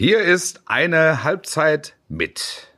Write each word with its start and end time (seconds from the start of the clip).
Hier 0.00 0.20
ist 0.22 0.62
eine 0.64 1.24
Halbzeit 1.24 1.92
mit. 2.08 2.68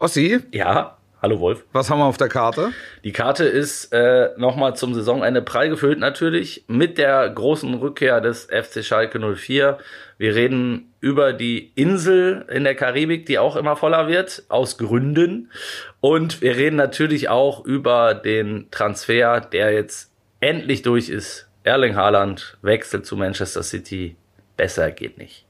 Ossi, 0.00 0.40
Ja, 0.50 0.98
hallo 1.22 1.38
Wolf. 1.38 1.62
was 1.70 1.90
haben 1.90 2.00
wir 2.00 2.06
auf 2.06 2.16
der 2.16 2.28
Karte? 2.28 2.72
Die 3.04 3.12
Karte 3.12 3.44
ist 3.44 3.92
äh, 3.92 4.30
nochmal 4.36 4.74
zum 4.74 4.94
Saisonende 4.94 5.42
prall 5.42 5.68
gefüllt 5.68 6.00
natürlich 6.00 6.64
mit 6.66 6.98
der 6.98 7.30
großen 7.30 7.72
Rückkehr 7.74 8.20
des 8.20 8.46
FC 8.46 8.84
Schalke 8.84 9.20
04. 9.20 9.78
Wir 10.16 10.34
reden 10.34 10.92
über 10.98 11.32
die 11.32 11.70
Insel 11.76 12.44
in 12.50 12.64
der 12.64 12.74
Karibik, 12.74 13.26
die 13.26 13.38
auch 13.38 13.54
immer 13.54 13.76
voller 13.76 14.08
wird, 14.08 14.42
aus 14.48 14.76
Gründen. 14.76 15.52
Und 16.00 16.40
wir 16.40 16.56
reden 16.56 16.74
natürlich 16.74 17.28
auch 17.28 17.64
über 17.64 18.14
den 18.14 18.66
Transfer, 18.72 19.40
der 19.40 19.72
jetzt 19.72 20.10
endlich 20.40 20.82
durch 20.82 21.10
ist. 21.10 21.48
Erling 21.62 21.94
Haaland 21.94 22.58
wechselt 22.62 23.06
zu 23.06 23.16
Manchester 23.16 23.62
City. 23.62 24.16
Besser 24.56 24.90
geht 24.90 25.16
nicht. 25.16 25.47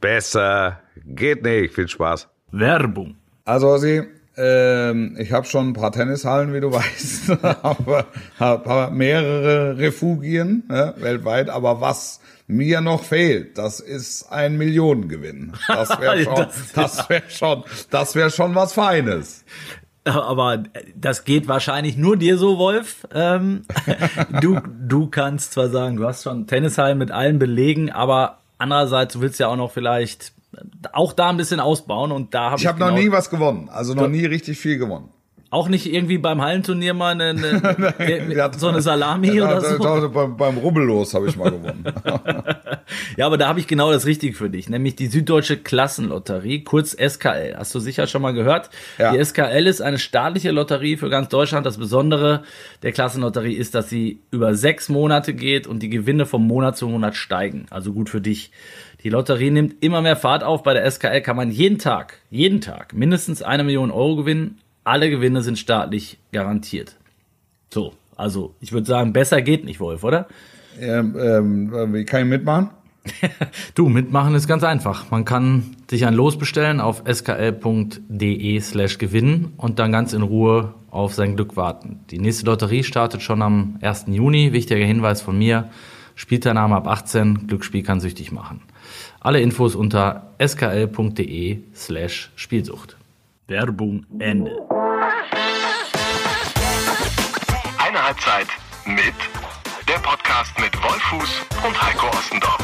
Besser 0.00 0.80
geht 1.04 1.42
nicht. 1.42 1.74
Viel 1.74 1.88
Spaß. 1.88 2.28
Werbung. 2.52 3.16
Also 3.44 3.68
Ossi, 3.68 4.02
ähm, 4.36 5.16
ich 5.18 5.32
habe 5.32 5.46
schon 5.46 5.68
ein 5.68 5.72
paar 5.72 5.90
Tennishallen, 5.92 6.52
wie 6.54 6.60
du 6.60 6.72
weißt, 6.72 7.32
aber 8.38 8.90
mehrere 8.90 9.76
Refugien 9.78 10.64
ja, 10.70 10.94
weltweit. 11.00 11.48
Aber 11.50 11.80
was 11.80 12.20
mir 12.46 12.80
noch 12.80 13.02
fehlt, 13.02 13.58
das 13.58 13.80
ist 13.80 14.30
ein 14.30 14.56
Millionengewinn. 14.56 15.52
Das 15.66 15.90
wäre 16.00 16.22
schon, 16.24 16.46
Das- 16.74 17.08
wäre 17.08 17.22
schon, 17.28 17.64
das 17.90 18.14
wäre 18.14 18.30
schon 18.30 18.54
was 18.54 18.72
Feines. 18.72 19.44
Aber 20.04 20.62
das 20.96 21.24
geht 21.24 21.48
wahrscheinlich 21.48 21.98
nur 21.98 22.16
dir 22.16 22.38
so, 22.38 22.56
Wolf. 22.56 23.06
Ähm, 23.12 23.64
du, 24.40 24.58
du 24.86 25.08
kannst 25.08 25.52
zwar 25.52 25.68
sagen, 25.68 25.96
du 25.96 26.06
hast 26.06 26.22
schon 26.22 26.46
Tennishallen 26.46 26.96
mit 26.96 27.10
allen 27.10 27.38
Belegen, 27.38 27.90
aber 27.90 28.38
andererseits, 28.58 29.14
du 29.14 29.20
willst 29.20 29.40
ja 29.40 29.48
auch 29.48 29.56
noch 29.56 29.70
vielleicht 29.70 30.32
auch 30.92 31.12
da 31.12 31.28
ein 31.28 31.36
bisschen 31.36 31.60
ausbauen 31.60 32.10
und 32.12 32.34
da 32.34 32.46
habe 32.50 32.56
ich, 32.56 32.62
Ich 32.62 32.66
habe 32.68 32.78
noch 32.80 32.88
genau- 32.88 32.98
nie 33.00 33.12
was 33.12 33.30
gewonnen, 33.30 33.68
also 33.68 33.94
noch 33.94 34.08
nie 34.08 34.24
richtig 34.24 34.58
viel 34.58 34.78
gewonnen. 34.78 35.10
Auch 35.50 35.68
nicht 35.68 35.92
irgendwie 35.92 36.18
beim 36.18 36.42
Hallenturnier 36.42 36.92
mal 36.94 37.12
eine, 37.12 37.30
eine, 37.30 38.34
Ja, 38.34 38.52
so 38.52 38.68
eine 38.68 38.82
Salami 38.82 39.28
ja, 39.36 39.44
oder 39.44 39.60
da- 39.60 39.76
so. 39.76 39.78
da- 39.78 40.06
beim, 40.08 40.36
beim 40.36 40.58
Rubbellos 40.58 41.14
habe 41.14 41.28
ich 41.28 41.36
mal 41.36 41.50
gewonnen. 41.50 41.84
Ja, 43.16 43.26
aber 43.26 43.36
da 43.36 43.48
habe 43.48 43.60
ich 43.60 43.66
genau 43.66 43.90
das 43.92 44.06
Richtige 44.06 44.34
für 44.34 44.48
dich, 44.48 44.68
nämlich 44.70 44.96
die 44.96 45.08
Süddeutsche 45.08 45.56
Klassenlotterie, 45.58 46.62
kurz 46.64 46.92
SKL. 46.96 47.54
Hast 47.56 47.74
du 47.74 47.80
sicher 47.80 48.06
schon 48.06 48.22
mal 48.22 48.32
gehört? 48.32 48.70
Ja. 48.98 49.12
Die 49.12 49.22
SKL 49.22 49.66
ist 49.66 49.82
eine 49.82 49.98
staatliche 49.98 50.52
Lotterie 50.52 50.96
für 50.96 51.10
ganz 51.10 51.28
Deutschland. 51.28 51.66
Das 51.66 51.76
Besondere 51.78 52.44
der 52.82 52.92
Klassenlotterie 52.92 53.54
ist, 53.54 53.74
dass 53.74 53.90
sie 53.90 54.20
über 54.30 54.54
sechs 54.54 54.88
Monate 54.88 55.34
geht 55.34 55.66
und 55.66 55.82
die 55.82 55.90
Gewinne 55.90 56.24
vom 56.26 56.46
Monat 56.46 56.76
zu 56.78 56.88
Monat 56.88 57.16
steigen. 57.16 57.66
Also 57.70 57.92
gut 57.92 58.08
für 58.08 58.20
dich. 58.20 58.52
Die 59.02 59.10
Lotterie 59.10 59.50
nimmt 59.50 59.82
immer 59.82 60.00
mehr 60.00 60.16
Fahrt 60.16 60.42
auf. 60.44 60.62
Bei 60.62 60.72
der 60.72 60.90
SKL 60.90 61.20
kann 61.20 61.36
man 61.36 61.50
jeden 61.50 61.78
Tag, 61.78 62.18
jeden 62.30 62.60
Tag 62.60 62.94
mindestens 62.94 63.42
eine 63.42 63.64
Million 63.64 63.90
Euro 63.90 64.16
gewinnen. 64.16 64.58
Alle 64.88 65.10
Gewinne 65.10 65.42
sind 65.42 65.58
staatlich 65.58 66.16
garantiert. 66.32 66.96
So, 67.68 67.92
also 68.16 68.54
ich 68.58 68.72
würde 68.72 68.86
sagen, 68.86 69.12
besser 69.12 69.42
geht 69.42 69.66
nicht, 69.66 69.80
Wolf, 69.80 70.02
oder? 70.02 70.28
ähm, 70.80 71.14
ähm, 71.20 71.92
wie 71.92 72.04
kann 72.06 72.22
ich 72.22 72.28
mitmachen? 72.28 72.70
Du, 73.74 73.90
mitmachen 73.90 74.34
ist 74.34 74.48
ganz 74.48 74.64
einfach. 74.64 75.10
Man 75.10 75.26
kann 75.26 75.76
sich 75.90 76.06
ein 76.06 76.14
Los 76.14 76.38
bestellen 76.38 76.80
auf 76.80 77.02
skl.de 77.06 78.60
slash 78.60 78.96
gewinnen 78.96 79.52
und 79.58 79.78
dann 79.78 79.92
ganz 79.92 80.14
in 80.14 80.22
Ruhe 80.22 80.72
auf 80.90 81.12
sein 81.12 81.36
Glück 81.36 81.56
warten. 81.56 82.00
Die 82.10 82.18
nächste 82.18 82.46
Lotterie 82.46 82.82
startet 82.82 83.20
schon 83.20 83.42
am 83.42 83.78
1. 83.82 84.06
Juni. 84.08 84.54
Wichtiger 84.54 84.86
Hinweis 84.86 85.20
von 85.20 85.36
mir. 85.36 85.68
Spielteilnahme 86.14 86.76
ab 86.76 86.88
18. 86.88 87.46
Glücksspiel 87.46 87.82
kann 87.82 88.00
süchtig 88.00 88.32
machen. 88.32 88.62
Alle 89.20 89.42
Infos 89.42 89.74
unter 89.74 90.32
skl.de 90.42 91.58
slash 91.74 92.30
Spielsucht. 92.36 92.96
Werbung 93.48 94.04
Ende. 94.18 94.77
Mit 98.88 99.14
der 99.86 99.98
Podcast 100.00 100.58
mit 100.58 100.74
Wolfuß 100.82 101.42
und 101.66 101.82
Heiko 101.82 102.06
Ostendorf. 102.06 102.58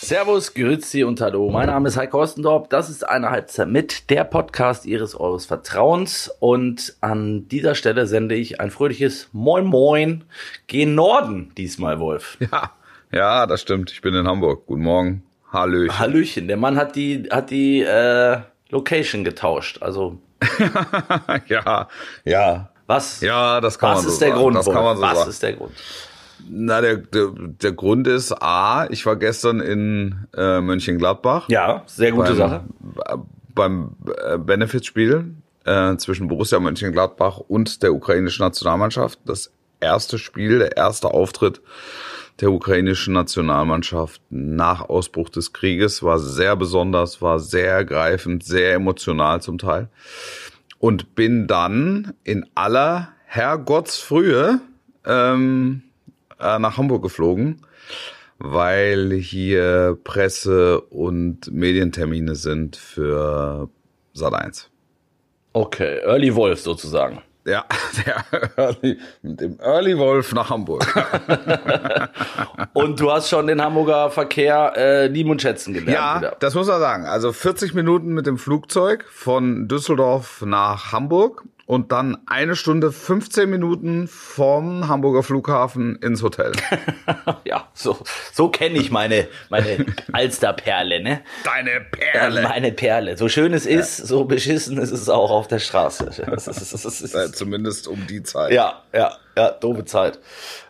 Servus, 0.00 0.54
Grüezi 0.54 1.02
und 1.02 1.20
Hallo. 1.20 1.50
Mein 1.50 1.66
Name 1.66 1.88
ist 1.88 1.96
Heiko 1.96 2.22
Ostendorp. 2.22 2.70
Das 2.70 2.88
ist 2.88 3.08
eine 3.08 3.30
Halbzeit 3.30 3.66
mit 3.66 4.10
der 4.10 4.22
Podcast 4.22 4.86
Ihres 4.86 5.18
Eures 5.18 5.46
Vertrauens. 5.46 6.32
Und 6.38 6.94
an 7.00 7.48
dieser 7.48 7.74
Stelle 7.74 8.06
sende 8.06 8.36
ich 8.36 8.60
ein 8.60 8.70
fröhliches 8.70 9.28
Moin 9.32 9.66
Moin 9.66 10.22
gen 10.68 10.94
Norden 10.94 11.50
diesmal, 11.56 11.98
Wolf. 11.98 12.38
Ja, 12.40 12.70
ja, 13.10 13.46
das 13.46 13.62
stimmt. 13.62 13.90
Ich 13.90 14.02
bin 14.02 14.14
in 14.14 14.28
Hamburg. 14.28 14.66
Guten 14.66 14.82
Morgen. 14.82 15.24
Hallöchen. 15.52 15.98
Hallöchen. 15.98 16.46
Der 16.46 16.58
Mann 16.58 16.76
hat 16.76 16.94
die, 16.94 17.28
hat 17.28 17.50
die 17.50 17.80
äh, 17.80 18.38
Location 18.70 19.24
getauscht. 19.24 19.82
Also, 19.82 20.18
ja, 21.48 21.88
ja. 22.24 22.70
was? 22.86 23.20
Ja, 23.20 23.60
das 23.60 23.78
kann 23.78 23.90
was 23.90 23.96
man 23.98 24.04
so 24.04 24.10
ist 24.10 24.20
der 24.20 24.28
sagen. 24.28 24.40
Grund? 24.40 24.56
Das 24.56 24.66
kann 24.66 24.84
man 24.84 24.96
so 24.96 25.02
was 25.02 25.18
sagen. 25.18 25.30
ist 25.30 25.42
der 25.42 25.52
Grund? 25.54 25.72
Na, 26.48 26.80
der, 26.80 26.96
der, 26.98 27.30
der 27.34 27.72
Grund 27.72 28.06
ist 28.06 28.32
A, 28.32 28.86
ich 28.90 29.04
war 29.06 29.16
gestern 29.16 29.60
in 29.60 30.26
äh, 30.36 30.60
Mönchengladbach. 30.60 31.48
Ja, 31.48 31.82
sehr 31.86 32.12
gute 32.12 32.34
beim, 32.34 32.36
Sache. 32.36 32.64
Beim 33.54 33.96
äh, 34.06 34.38
Benefitspiel 34.38 35.34
äh, 35.64 35.96
zwischen 35.96 36.28
Borussia 36.28 36.60
Mönchengladbach 36.60 37.38
und 37.38 37.82
der 37.82 37.94
ukrainischen 37.94 38.44
Nationalmannschaft. 38.44 39.18
Das 39.24 39.50
erste 39.80 40.18
Spiel, 40.18 40.58
der 40.58 40.76
erste 40.76 41.08
Auftritt 41.08 41.60
der 42.40 42.52
ukrainischen 42.52 43.14
Nationalmannschaft 43.14 44.20
nach 44.30 44.88
Ausbruch 44.88 45.30
des 45.30 45.52
Krieges 45.52 46.02
war 46.02 46.18
sehr 46.18 46.54
besonders, 46.56 47.22
war 47.22 47.38
sehr 47.38 47.70
ergreifend, 47.70 48.44
sehr 48.44 48.74
emotional 48.74 49.40
zum 49.40 49.58
Teil. 49.58 49.88
Und 50.78 51.14
bin 51.14 51.46
dann 51.46 52.12
in 52.24 52.44
aller 52.54 53.08
Herrgottsfrühe 53.24 54.60
ähm, 55.06 55.82
äh, 56.38 56.58
nach 56.58 56.76
Hamburg 56.76 57.02
geflogen, 57.02 57.62
weil 58.38 59.14
hier 59.14 59.98
Presse- 60.04 60.82
und 60.82 61.50
Medientermine 61.50 62.34
sind 62.34 62.76
für 62.76 63.70
Sat 64.12 64.34
1. 64.34 64.70
Okay, 65.54 66.00
Early 66.04 66.34
Wolf 66.34 66.60
sozusagen. 66.60 67.22
Ja, 67.46 67.64
der 68.04 68.24
Early, 68.56 68.98
mit 69.22 69.40
dem 69.40 69.60
Early 69.60 69.96
Wolf 69.96 70.34
nach 70.34 70.50
Hamburg. 70.50 70.84
Und 72.72 72.98
du 72.98 73.12
hast 73.12 73.28
schon 73.28 73.46
den 73.46 73.62
Hamburger 73.62 74.10
Verkehr 74.10 74.72
äh, 74.76 75.06
lieben 75.06 75.30
und 75.30 75.40
schätzen 75.40 75.72
gelernt. 75.72 75.92
Ja, 75.92 76.18
wieder. 76.18 76.36
das 76.40 76.54
muss 76.54 76.66
man 76.66 76.80
sagen. 76.80 77.06
Also 77.06 77.32
40 77.32 77.72
Minuten 77.74 78.08
mit 78.14 78.26
dem 78.26 78.36
Flugzeug 78.36 79.04
von 79.10 79.68
Düsseldorf 79.68 80.42
nach 80.44 80.92
Hamburg 80.92 81.44
und 81.66 81.90
dann 81.92 82.16
eine 82.26 82.54
Stunde 82.56 82.92
15 82.92 83.50
Minuten 83.50 84.06
vom 84.08 84.86
Hamburger 84.88 85.22
Flughafen 85.22 85.96
ins 85.96 86.22
Hotel. 86.22 86.52
Ja, 87.44 87.68
so, 87.74 87.98
so 88.32 88.48
kenne 88.48 88.78
ich 88.78 88.90
meine, 88.90 89.26
meine 89.50 89.84
Alsterperle, 90.12 91.00
ne? 91.02 91.20
Deine 91.44 91.70
Ja, 91.72 91.80
Perle. 91.90 92.42
Meine 92.42 92.72
Perle. 92.72 93.16
So 93.16 93.28
schön 93.28 93.52
es 93.52 93.66
ist, 93.66 93.96
so 93.98 94.24
beschissen 94.24 94.78
ist 94.78 94.90
es 94.90 95.08
auch 95.08 95.30
auf 95.30 95.46
der 95.48 95.58
Straße. 95.58 96.06
Das 96.26 96.46
ist, 96.48 96.72
das 96.72 96.84
ist, 97.00 97.14
Äh, 97.14 97.24
ist, 97.26 97.36
zumindest 97.36 97.86
um 97.88 98.06
die 98.06 98.22
Zeit. 98.22 98.52
ja, 98.52 98.82
ja, 98.92 99.12
ja, 99.36 99.50
doofe 99.50 99.84
Zeit. 99.84 100.18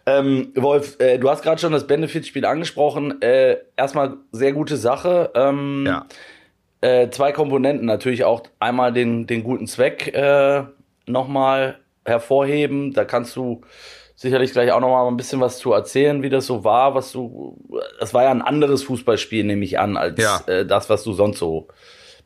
Ähm, 0.06 0.52
Wolf, 0.54 0.96
äh, 1.00 1.18
du 1.18 1.28
hast 1.30 1.42
gerade 1.42 1.60
schon 1.60 1.72
das 1.72 1.86
Benefit-Spiel 1.86 2.44
angesprochen. 2.44 3.20
Äh, 3.22 3.56
erstmal 3.76 4.14
sehr 4.32 4.52
gute 4.52 4.76
Sache. 4.76 5.30
Ähm, 5.34 5.84
Ja. 5.86 6.06
äh, 6.82 7.10
zwei 7.10 7.32
Komponenten 7.32 7.86
natürlich 7.86 8.24
auch 8.24 8.42
einmal 8.60 8.92
den, 8.92 9.26
den 9.26 9.42
guten 9.44 9.66
Zweck 9.66 10.08
äh, 10.14 10.64
nochmal 11.06 11.78
hervorheben. 12.04 12.92
Da 12.92 13.04
kannst 13.04 13.36
du 13.36 13.62
sicherlich 14.14 14.52
gleich 14.52 14.72
auch 14.72 14.80
nochmal 14.80 15.06
ein 15.08 15.16
bisschen 15.16 15.40
was 15.40 15.58
zu 15.58 15.72
erzählen, 15.72 16.22
wie 16.22 16.30
das 16.30 16.46
so 16.46 16.64
war, 16.64 16.94
was 16.94 17.12
du. 17.12 17.58
Das 18.00 18.14
war 18.14 18.22
ja 18.24 18.30
ein 18.30 18.42
anderes 18.42 18.82
Fußballspiel, 18.84 19.44
nehme 19.44 19.64
ich 19.64 19.78
an, 19.78 19.96
als 19.96 20.22
Ja. 20.22 20.40
äh, 20.46 20.64
das, 20.66 20.88
was 20.88 21.04
du 21.04 21.12
sonst 21.12 21.38
so 21.38 21.68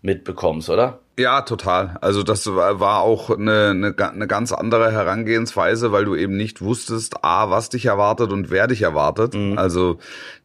mitbekommst, 0.03 0.71
oder? 0.71 1.01
Ja, 1.19 1.43
total. 1.43 1.99
Also 2.01 2.23
das 2.23 2.47
war 2.47 3.01
auch 3.03 3.29
eine, 3.29 3.71
eine, 3.71 3.95
eine 3.99 4.27
ganz 4.27 4.53
andere 4.53 4.91
Herangehensweise, 4.93 5.93
weil 5.93 6.07
du 6.07 6.15
eben 6.17 6.35
nicht 6.37 6.63
wusstest, 6.63 7.23
a, 7.23 7.51
was 7.51 7.69
dich 7.69 7.85
erwartet 7.87 8.33
und 8.33 8.51
wer 8.51 8.67
dich 8.67 8.81
erwartet. 8.81 9.37
Also 9.57 9.99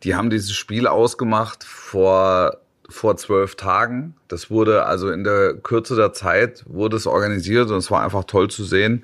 die 0.04 0.16
haben 0.16 0.30
dieses 0.30 0.52
Spiel 0.52 0.88
ausgemacht 0.88 1.64
vor 1.64 2.58
vor 2.90 3.18
zwölf 3.18 3.56
Tagen. 3.56 4.16
Das 4.28 4.50
wurde 4.50 4.86
also 4.86 5.10
in 5.10 5.24
der 5.24 5.56
Kürze 5.56 5.96
der 5.96 6.14
Zeit 6.14 6.64
wurde 6.68 6.98
es 6.98 7.08
organisiert 7.08 7.70
und 7.72 7.78
es 7.78 7.92
war 7.92 8.04
einfach 8.04 8.26
toll 8.26 8.50
zu 8.50 8.64
sehen, 8.64 9.04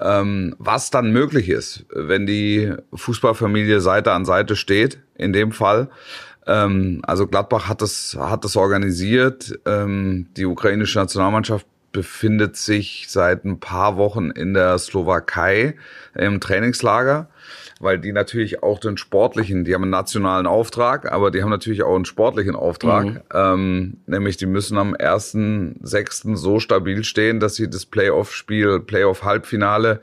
ähm, 0.00 0.54
was 0.58 0.90
dann 0.90 1.12
möglich 1.12 1.48
ist, 1.48 1.84
wenn 1.94 2.26
die 2.26 2.72
Fußballfamilie 2.92 3.80
Seite 3.80 4.12
an 4.12 4.24
Seite 4.24 4.56
steht. 4.56 4.98
In 5.16 5.32
dem 5.32 5.52
Fall. 5.52 5.90
Ähm, 6.46 7.00
also 7.06 7.26
Gladbach 7.26 7.68
hat 7.68 7.82
das, 7.82 8.16
hat 8.18 8.44
das 8.44 8.56
organisiert. 8.56 9.58
Ähm, 9.64 10.26
die 10.36 10.44
ukrainische 10.44 10.98
Nationalmannschaft 10.98 11.66
befindet 11.94 12.56
sich 12.56 13.06
seit 13.08 13.44
ein 13.44 13.60
paar 13.60 13.96
Wochen 13.96 14.30
in 14.30 14.52
der 14.52 14.76
Slowakei 14.78 15.76
im 16.14 16.40
Trainingslager, 16.40 17.28
weil 17.78 18.00
die 18.00 18.12
natürlich 18.12 18.64
auch 18.64 18.80
den 18.80 18.96
sportlichen, 18.98 19.64
die 19.64 19.74
haben 19.74 19.84
einen 19.84 19.92
nationalen 19.92 20.46
Auftrag, 20.46 21.10
aber 21.10 21.30
die 21.30 21.40
haben 21.40 21.50
natürlich 21.50 21.84
auch 21.84 21.94
einen 21.94 22.04
sportlichen 22.04 22.56
Auftrag, 22.56 23.04
mhm. 23.06 23.20
ähm, 23.32 23.96
nämlich 24.06 24.36
die 24.36 24.46
müssen 24.46 24.76
am 24.76 24.94
1.6. 24.94 26.36
so 26.36 26.58
stabil 26.58 27.04
stehen, 27.04 27.38
dass 27.38 27.54
sie 27.54 27.70
das 27.70 27.86
Playoff-Spiel, 27.86 28.80
Playoff-Halbfinale 28.80 30.00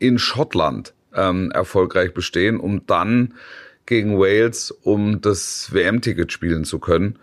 in 0.00 0.18
Schottland 0.18 0.92
ähm, 1.14 1.52
erfolgreich 1.52 2.14
bestehen, 2.14 2.58
um 2.58 2.84
dann 2.86 3.34
gegen 3.86 4.18
Wales, 4.18 4.72
um 4.82 5.20
das 5.20 5.72
WM-Ticket 5.72 6.32
spielen 6.32 6.64
zu 6.64 6.80
können. 6.80 7.20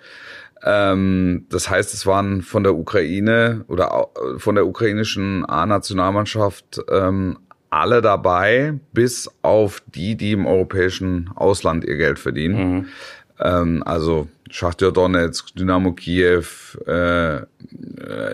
Ähm, 0.63 1.45
das 1.49 1.69
heißt, 1.69 1.93
es 1.93 2.05
waren 2.05 2.41
von 2.41 2.63
der 2.63 2.75
Ukraine 2.75 3.65
oder 3.67 4.07
von 4.37 4.55
der 4.55 4.65
ukrainischen 4.65 5.47
A-Nationalmannschaft 5.47 6.81
ähm, 6.89 7.37
alle 7.69 8.01
dabei, 8.01 8.79
bis 8.93 9.29
auf 9.41 9.81
die, 9.87 10.15
die 10.15 10.31
im 10.31 10.45
europäischen 10.45 11.29
Ausland 11.35 11.83
ihr 11.83 11.97
Geld 11.97 12.19
verdienen. 12.19 12.73
Mhm. 12.73 12.87
Ähm, 13.39 13.83
also 13.85 14.27
Schachtja 14.49 14.91
Donetsk, 14.91 15.53
Dynamo 15.55 15.91
Kiew, 15.91 16.45
äh, 16.87 17.35
äh, 17.37 17.43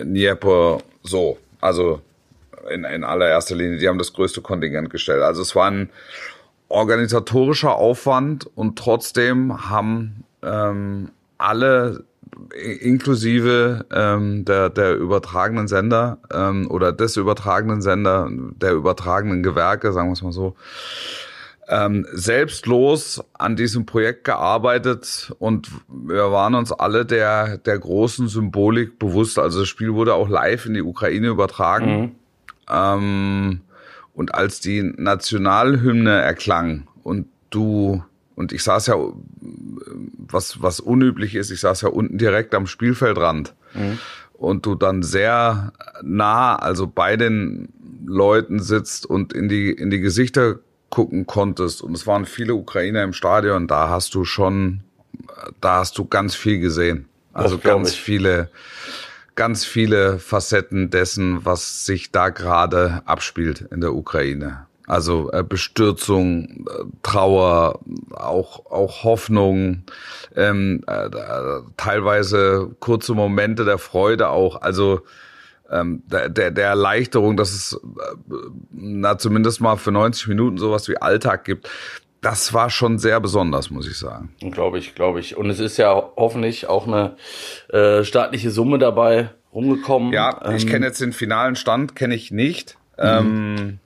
Dnieper, 0.04 0.78
so. 1.02 1.38
Also 1.60 2.02
in, 2.70 2.84
in 2.84 3.02
allererster 3.02 3.56
Linie, 3.56 3.78
die 3.78 3.88
haben 3.88 3.98
das 3.98 4.12
größte 4.12 4.42
Kontingent 4.42 4.90
gestellt. 4.90 5.22
Also 5.22 5.42
es 5.42 5.56
war 5.56 5.70
ein 5.70 5.90
organisatorischer 6.68 7.74
Aufwand 7.74 8.48
und 8.54 8.78
trotzdem 8.78 9.68
haben 9.68 10.24
ähm, 10.42 11.10
alle 11.38 12.04
inklusive 12.80 13.86
ähm, 13.92 14.44
der, 14.44 14.70
der 14.70 14.96
übertragenen 14.96 15.68
Sender 15.68 16.18
ähm, 16.32 16.70
oder 16.70 16.92
des 16.92 17.16
übertragenen 17.16 17.82
Sender, 17.82 18.28
der 18.30 18.72
übertragenen 18.72 19.42
Gewerke, 19.42 19.92
sagen 19.92 20.08
wir 20.08 20.14
es 20.14 20.22
mal 20.22 20.32
so, 20.32 20.54
ähm, 21.68 22.06
selbstlos 22.12 23.22
an 23.34 23.56
diesem 23.56 23.86
Projekt 23.86 24.24
gearbeitet 24.24 25.32
und 25.38 25.70
wir 25.88 26.32
waren 26.32 26.54
uns 26.54 26.72
alle 26.72 27.06
der, 27.06 27.58
der 27.58 27.78
großen 27.78 28.28
Symbolik 28.28 28.98
bewusst. 28.98 29.38
Also 29.38 29.60
das 29.60 29.68
Spiel 29.68 29.94
wurde 29.94 30.14
auch 30.14 30.28
live 30.28 30.66
in 30.66 30.74
die 30.74 30.82
Ukraine 30.82 31.28
übertragen. 31.28 32.00
Mhm. 32.00 32.10
Ähm, 32.70 33.60
und 34.14 34.34
als 34.34 34.60
die 34.60 34.82
Nationalhymne 34.82 36.20
erklang 36.20 36.88
und 37.02 37.26
du 37.50 38.02
und 38.34 38.52
ich 38.52 38.62
saß 38.62 38.86
ja, 38.88 38.96
was, 40.32 40.62
was 40.62 40.80
unüblich 40.80 41.34
ist, 41.34 41.50
ich 41.50 41.60
saß 41.60 41.82
ja 41.82 41.88
unten 41.88 42.18
direkt 42.18 42.54
am 42.54 42.66
Spielfeldrand. 42.66 43.54
Mhm. 43.74 43.98
Und 44.32 44.66
du 44.66 44.74
dann 44.74 45.02
sehr 45.02 45.72
nah, 46.02 46.56
also 46.56 46.86
bei 46.88 47.16
den 47.16 47.68
Leuten 48.04 48.60
sitzt 48.60 49.06
und 49.06 49.32
in 49.32 49.48
die, 49.48 49.70
in 49.70 49.90
die 49.90 50.00
Gesichter 50.00 50.58
gucken 50.90 51.26
konntest. 51.26 51.80
Und 51.80 51.96
es 51.96 52.06
waren 52.06 52.26
viele 52.26 52.54
Ukrainer 52.54 53.02
im 53.02 53.12
Stadion, 53.12 53.66
da 53.66 53.88
hast 53.88 54.14
du 54.14 54.24
schon, 54.24 54.80
da 55.60 55.76
hast 55.76 55.96
du 55.98 56.04
ganz 56.04 56.34
viel 56.34 56.58
gesehen. 56.58 57.08
Also 57.32 57.58
ganz 57.58 57.94
viele, 57.94 58.50
ganz 59.34 59.64
viele 59.64 60.18
Facetten 60.18 60.90
dessen, 60.90 61.44
was 61.44 61.86
sich 61.86 62.12
da 62.12 62.28
gerade 62.28 63.02
abspielt 63.06 63.62
in 63.70 63.80
der 63.80 63.94
Ukraine. 63.94 64.66
Also 64.86 65.30
äh, 65.32 65.44
Bestürzung, 65.44 66.66
äh, 66.68 66.84
Trauer, 67.02 67.80
auch, 68.10 68.66
auch 68.66 69.04
Hoffnung, 69.04 69.84
ähm, 70.34 70.82
äh, 70.86 71.08
teilweise 71.76 72.70
kurze 72.80 73.14
Momente 73.14 73.64
der 73.64 73.78
Freude 73.78 74.28
auch. 74.28 74.60
Also 74.60 75.02
ähm, 75.70 76.02
der, 76.06 76.28
der, 76.28 76.50
der 76.50 76.66
Erleichterung, 76.66 77.36
dass 77.36 77.52
es 77.52 77.72
äh, 77.72 78.34
na 78.72 79.18
zumindest 79.18 79.60
mal 79.60 79.76
für 79.76 79.92
90 79.92 80.28
Minuten 80.28 80.58
sowas 80.58 80.88
wie 80.88 80.98
Alltag 80.98 81.44
gibt. 81.44 81.68
Das 82.20 82.52
war 82.52 82.70
schon 82.70 82.98
sehr 82.98 83.18
besonders, 83.20 83.70
muss 83.70 83.88
ich 83.88 83.98
sagen. 83.98 84.32
Glaube 84.52 84.78
ich, 84.78 84.94
glaube 84.94 85.18
ich. 85.18 85.36
Und 85.36 85.50
es 85.50 85.58
ist 85.58 85.76
ja 85.76 86.10
hoffentlich 86.16 86.68
auch 86.68 86.86
eine 86.86 87.16
äh, 87.68 88.04
staatliche 88.04 88.50
Summe 88.50 88.78
dabei 88.78 89.30
rumgekommen. 89.52 90.12
Ja, 90.12 90.40
ich 90.54 90.64
ähm, 90.64 90.68
kenne 90.68 90.86
jetzt 90.86 91.00
den 91.00 91.12
finalen 91.12 91.56
Stand, 91.56 91.96
kenne 91.96 92.14
ich 92.14 92.30
nicht. 92.30 92.76
Mhm. 92.96 93.04
Ähm, 93.04 93.78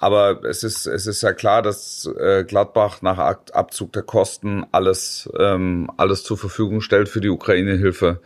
aber 0.00 0.44
es 0.44 0.62
ist, 0.62 0.86
es 0.86 1.06
ist 1.06 1.22
ja 1.22 1.32
klar, 1.32 1.62
dass 1.62 2.08
äh, 2.18 2.44
Gladbach 2.44 3.02
nach 3.02 3.18
Abzug 3.18 3.92
der 3.92 4.02
Kosten 4.02 4.64
alles, 4.70 5.28
ähm, 5.38 5.90
alles 5.96 6.22
zur 6.22 6.38
Verfügung 6.38 6.80
stellt 6.80 7.08
für 7.08 7.20
die 7.20 7.28
Ukraine-Hilfe. 7.28 8.20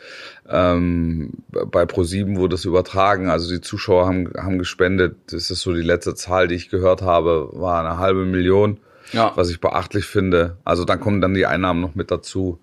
Ähm, 0.48 1.30
bei 1.48 1.86
ProSieben 1.86 2.36
wurde 2.36 2.56
es 2.56 2.66
übertragen, 2.66 3.30
also 3.30 3.50
die 3.50 3.62
Zuschauer 3.62 4.06
haben, 4.06 4.32
haben 4.36 4.58
gespendet. 4.58 5.16
Das 5.30 5.50
ist 5.50 5.62
so 5.62 5.72
die 5.72 5.82
letzte 5.82 6.14
Zahl, 6.14 6.48
die 6.48 6.56
ich 6.56 6.68
gehört 6.68 7.00
habe, 7.00 7.48
war 7.52 7.80
eine 7.80 7.98
halbe 7.98 8.26
Million, 8.26 8.78
ja. 9.12 9.32
was 9.34 9.48
ich 9.48 9.60
beachtlich 9.60 10.04
finde. 10.04 10.58
Also 10.64 10.84
dann 10.84 11.00
kommen 11.00 11.22
dann 11.22 11.34
die 11.34 11.46
Einnahmen 11.46 11.80
noch 11.80 11.94
mit 11.94 12.10
dazu. 12.10 12.60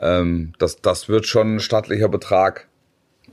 Ähm, 0.00 0.52
das, 0.58 0.80
das 0.80 1.10
wird 1.10 1.26
schon 1.26 1.56
ein 1.56 1.60
stattlicher 1.60 2.08
Betrag. 2.08 2.66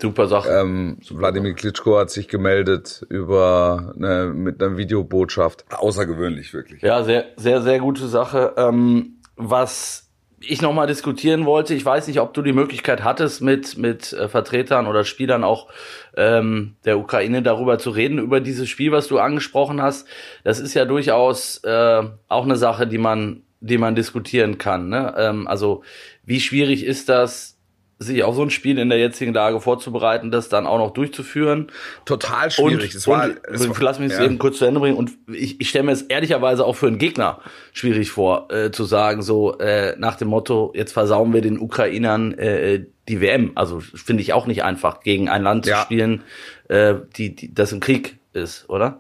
Super 0.02 0.28
Sache. 0.28 0.50
Ähm, 0.50 0.98
Super 1.02 1.22
Wladimir 1.22 1.54
Klitschko 1.54 1.98
hat 1.98 2.10
sich 2.10 2.28
gemeldet 2.28 3.06
über 3.10 3.94
eine, 3.96 4.34
mit 4.34 4.62
einer 4.62 4.78
Videobotschaft. 4.78 5.66
Außergewöhnlich, 5.70 6.54
wirklich. 6.54 6.82
Ja, 6.82 7.04
sehr, 7.04 7.26
sehr, 7.38 7.62
sehr 7.62 7.80
gute 7.80 8.08
Sache. 8.08 8.54
Ähm, 8.58 9.22
was 9.36 10.06
ich 10.48 10.62
nochmal 10.62 10.88
diskutieren 10.88 11.46
wollte, 11.46 11.74
ich 11.74 11.86
weiß 11.86 12.08
nicht, 12.08 12.20
ob 12.20 12.34
du 12.34 12.42
die 12.42 12.54
Möglichkeit 12.54 13.04
hattest, 13.04 13.42
mit, 13.42 13.78
mit 13.78 14.14
äh, 14.14 14.28
Vertretern 14.28 14.88
oder 14.88 15.04
Spielern 15.04 15.44
auch 15.44 15.68
ähm, 16.16 16.76
der 16.86 17.00
Ukraine 17.00 17.42
darüber 17.42 17.80
zu 17.80 17.90
reden, 17.90 18.20
über 18.20 18.40
dieses 18.40 18.70
Spiel, 18.70 18.92
was 18.92 19.08
du 19.08 19.20
angesprochen 19.20 19.82
hast. 19.82 20.08
Das 20.44 20.60
ist 20.60 20.74
ja 20.74 20.86
durchaus 20.86 21.64
äh, 21.64 22.04
auch 22.28 22.44
eine 22.44 22.58
Sache, 22.58 22.88
die 22.88 22.98
man, 22.98 23.44
die 23.60 23.78
man 23.78 23.96
diskutieren 23.96 24.58
kann. 24.58 24.90
Ne? 24.90 25.14
Ähm, 25.18 25.48
also 25.48 25.84
wie 26.24 26.40
schwierig 26.40 26.84
ist 26.84 27.10
das, 27.10 27.55
sich 27.98 28.24
auf 28.24 28.36
so 28.36 28.42
ein 28.42 28.50
Spiel 28.50 28.78
in 28.78 28.90
der 28.90 29.00
jetzigen 29.00 29.34
Lage 29.34 29.62
vorzubereiten, 29.62 30.30
das 30.30 30.50
dann 30.50 30.68
auch 30.68 30.78
noch 30.78 30.92
durchzuführen. 30.92 31.68
Total 32.04 32.52
schwierig. 32.52 32.94
Und, 32.94 32.96
es 32.96 33.08
war, 33.08 33.26
und, 33.26 33.40
es 33.50 33.70
war, 33.70 33.76
lass 33.80 34.00
mich 34.00 34.12
es 34.12 34.18
ja. 34.18 34.26
eben 34.26 34.38
kurz 34.38 34.58
zu 34.58 34.66
Ende 34.66 34.82
bringen. 34.82 34.98
Und 34.98 35.12
ich, 35.32 35.62
ich 35.62 35.70
stelle 35.70 35.86
mir 35.86 35.94
es 35.94 36.02
ehrlicherweise 36.02 36.66
auch 36.66 36.76
für 36.76 36.88
einen 36.88 36.98
Gegner 36.98 37.40
schwierig 37.72 38.12
vor, 38.12 38.52
äh, 38.52 38.72
zu 38.72 38.84
sagen, 38.84 39.22
so 39.22 39.58
äh, 39.60 39.96
nach 39.98 40.18
dem 40.18 40.28
Motto, 40.28 40.74
jetzt 40.76 40.92
versauen 40.92 41.34
wir 41.34 41.42
den 41.42 41.58
Ukrainern 41.58 42.34
äh, 42.34 42.86
die 43.08 43.22
WM. 43.22 43.52
Also 43.56 43.80
finde 43.80 44.24
ich 44.24 44.34
auch 44.34 44.46
nicht 44.46 44.64
einfach, 44.64 45.00
gegen 45.00 45.30
ein 45.30 45.44
Land 45.44 45.66
ja. 45.66 45.78
zu 45.78 45.84
spielen, 45.84 46.24
äh, 46.68 46.96
die, 47.16 47.34
die, 47.34 47.54
das 47.54 47.72
im 47.72 47.80
Krieg 47.80 48.18
ist, 48.34 48.70
oder? 48.70 49.00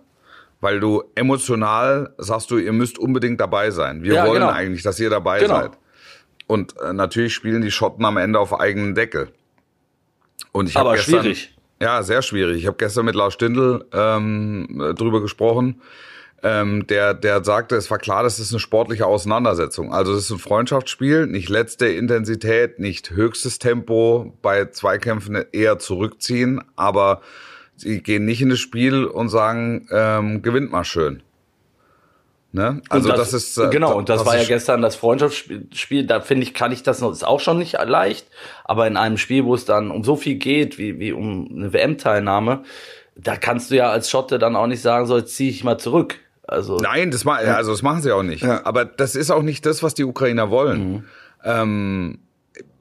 Weil 0.61 0.79
du 0.79 1.03
emotional 1.15 2.13
sagst 2.17 2.49
du, 2.49 2.57
ihr 2.57 2.71
müsst 2.71 2.97
unbedingt 2.97 3.41
dabei 3.41 3.71
sein. 3.71 4.03
Wir 4.03 4.15
ja, 4.15 4.25
wollen 4.25 4.41
genau. 4.41 4.53
eigentlich, 4.53 4.83
dass 4.83 4.99
ihr 4.99 5.09
dabei 5.09 5.39
genau. 5.39 5.61
seid. 5.61 5.71
Und 6.47 6.75
äh, 6.79 6.93
natürlich 6.93 7.33
spielen 7.33 7.61
die 7.61 7.71
Schotten 7.71 8.05
am 8.05 8.17
Ende 8.17 8.39
auf 8.39 8.59
eigenen 8.59 8.95
Deckel. 8.95 9.29
Und 10.51 10.69
ich 10.69 10.77
Aber 10.77 10.93
gestern, 10.93 11.21
schwierig. 11.21 11.55
Ja, 11.81 12.03
sehr 12.03 12.21
schwierig. 12.21 12.59
Ich 12.59 12.67
habe 12.67 12.77
gestern 12.77 13.05
mit 13.05 13.15
Lars 13.15 13.33
Stindl 13.33 13.85
ähm, 13.91 14.93
drüber 14.95 15.21
gesprochen. 15.21 15.81
Ähm, 16.43 16.85
der, 16.87 17.13
der 17.13 17.43
sagte, 17.43 17.75
es 17.75 17.89
war 17.89 17.97
klar, 17.97 18.21
das 18.21 18.39
ist 18.39 18.51
eine 18.51 18.59
sportliche 18.59 19.07
Auseinandersetzung. 19.07 19.91
Also 19.93 20.13
es 20.13 20.25
ist 20.25 20.31
ein 20.31 20.39
Freundschaftsspiel, 20.39 21.25
nicht 21.25 21.49
letzte 21.49 21.87
Intensität, 21.87 22.77
nicht 22.77 23.11
höchstes 23.11 23.57
Tempo, 23.57 24.37
bei 24.41 24.65
Zweikämpfen 24.65 25.43
eher 25.51 25.79
zurückziehen, 25.79 26.61
aber 26.75 27.21
sie 27.75 28.01
gehen 28.01 28.25
nicht 28.25 28.41
in 28.41 28.49
das 28.49 28.59
Spiel 28.59 29.05
und 29.05 29.29
sagen, 29.29 29.87
ähm, 29.91 30.43
gewinnt 30.43 30.71
mal 30.71 30.83
schön. 30.83 31.23
Ne? 32.55 32.81
Also 32.87 33.09
das, 33.09 33.31
das, 33.31 33.33
ist 33.33 33.57
äh, 33.57 33.67
genau 33.67 33.97
und 33.97 34.07
das, 34.07 34.19
das 34.19 34.27
war 34.27 34.37
ja 34.37 34.45
gestern 34.45 34.81
das 34.81 34.95
Freundschaftsspiel. 34.95 36.05
Da 36.07 36.21
finde 36.21 36.43
ich 36.43 36.53
kann 36.53 36.71
ich 36.71 36.83
das 36.83 37.01
noch 37.01 37.11
ist 37.11 37.27
auch 37.27 37.41
schon 37.41 37.57
nicht 37.57 37.73
leicht, 37.73 38.27
aber 38.63 38.87
in 38.87 38.95
einem 38.95 39.17
Spiel, 39.17 39.43
wo 39.43 39.53
es 39.55 39.65
dann 39.65 39.91
um 39.91 40.05
so 40.05 40.15
viel 40.15 40.35
geht 40.35 40.77
wie 40.77 40.97
wie 40.97 41.11
um 41.11 41.49
eine 41.53 41.73
WM-Teilnahme, 41.73 42.63
da 43.17 43.35
kannst 43.35 43.71
du 43.71 43.75
ja 43.75 43.89
als 43.89 44.09
Schotte 44.09 44.39
dann 44.39 44.55
auch 44.55 44.67
nicht 44.67 44.81
sagen, 44.81 45.05
so 45.05 45.17
jetzt 45.17 45.35
ziehe 45.35 45.49
ich 45.49 45.65
mal 45.65 45.77
zurück. 45.77 46.15
Also 46.47 46.77
nein, 46.77 47.11
das 47.11 47.25
ma 47.25 47.35
also 47.35 47.71
das 47.71 47.81
machen 47.81 48.01
sie 48.01 48.13
auch 48.13 48.23
nicht. 48.23 48.43
Ja. 48.43 48.65
Aber 48.65 48.85
das 48.85 49.15
ist 49.15 49.31
auch 49.31 49.41
nicht 49.41 49.65
das, 49.65 49.83
was 49.83 49.93
die 49.93 50.05
Ukrainer 50.05 50.49
wollen. 50.49 50.93
Mhm. 50.93 51.03
Ähm, 51.43 52.19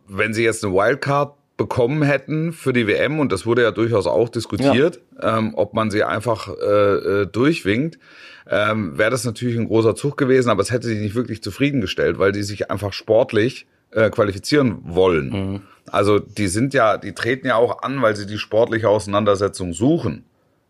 wenn 0.06 0.34
sie 0.34 0.44
jetzt 0.44 0.64
eine 0.64 0.72
Wildcard 0.72 1.34
bekommen 1.56 2.02
hätten 2.02 2.52
für 2.52 2.72
die 2.72 2.86
WM 2.86 3.20
und 3.20 3.30
das 3.30 3.46
wurde 3.46 3.62
ja 3.62 3.70
durchaus 3.70 4.06
auch 4.06 4.28
diskutiert, 4.28 5.00
ja. 5.20 5.38
ähm, 5.38 5.52
ob 5.54 5.72
man 5.74 5.90
sie 5.90 6.02
einfach 6.02 6.48
äh, 6.48 7.22
äh 7.22 7.26
durchwinkt 7.26 7.98
ähm, 8.46 8.98
wäre 8.98 9.10
das 9.10 9.24
natürlich 9.24 9.56
ein 9.56 9.66
großer 9.66 9.94
Zug 9.94 10.16
gewesen, 10.16 10.50
aber 10.50 10.60
es 10.60 10.70
hätte 10.70 10.86
sie 10.86 10.98
nicht 10.98 11.14
wirklich 11.14 11.42
zufriedengestellt, 11.42 12.18
weil 12.18 12.32
die 12.32 12.42
sich 12.42 12.70
einfach 12.70 12.92
sportlich 12.92 13.66
äh, 13.90 14.10
qualifizieren 14.10 14.78
wollen. 14.84 15.28
Mhm. 15.30 15.62
Also 15.86 16.18
die 16.18 16.48
sind 16.48 16.74
ja, 16.74 16.98
die 16.98 17.12
treten 17.12 17.46
ja 17.46 17.56
auch 17.56 17.82
an, 17.82 18.02
weil 18.02 18.16
sie 18.16 18.26
die 18.26 18.38
sportliche 18.38 18.88
Auseinandersetzung 18.88 19.72
suchen. 19.72 20.24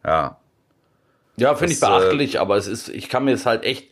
Ja. 0.04 0.38
Ja, 1.36 1.56
finde 1.56 1.72
ich 1.72 1.80
beachtlich, 1.80 2.36
äh, 2.36 2.38
aber 2.38 2.56
es 2.56 2.68
ist, 2.68 2.88
ich 2.88 3.08
kann 3.08 3.24
mir 3.24 3.32
es 3.32 3.44
halt 3.44 3.64
echt 3.64 3.88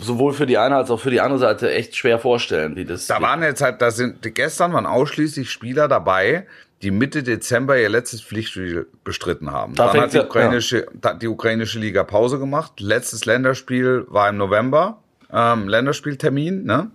sowohl 0.00 0.32
für 0.32 0.46
die 0.46 0.58
eine 0.58 0.76
als 0.76 0.90
auch 0.90 1.00
für 1.00 1.10
die 1.10 1.20
andere 1.20 1.38
Seite 1.38 1.70
echt 1.72 1.96
schwer 1.96 2.18
vorstellen, 2.18 2.76
wie 2.76 2.84
das. 2.84 3.06
Da 3.06 3.20
waren 3.22 3.42
jetzt 3.42 3.62
halt, 3.62 3.80
da 3.80 3.90
sind 3.90 4.22
gestern 4.34 4.72
waren 4.72 4.86
ausschließlich 4.86 5.50
Spieler 5.50 5.88
dabei, 5.88 6.46
die 6.82 6.90
Mitte 6.90 7.22
Dezember 7.22 7.78
ihr 7.78 7.88
letztes 7.88 8.22
Pflichtspiel 8.22 8.86
bestritten 9.02 9.50
haben. 9.50 9.74
Da 9.74 9.92
Dann 9.92 10.02
hat 10.02 10.12
die 10.12 10.18
ja- 10.18 10.24
ukrainische, 10.24 10.86
hat 11.02 11.22
die 11.22 11.28
ukrainische 11.28 11.78
Liga 11.78 12.04
Pause 12.04 12.38
gemacht. 12.38 12.80
Letztes 12.80 13.24
Länderspiel 13.24 14.04
war 14.08 14.28
im 14.28 14.36
November, 14.36 14.98
ähm, 15.32 15.68
Länderspieltermin. 15.68 16.64
Ne? 16.64 16.90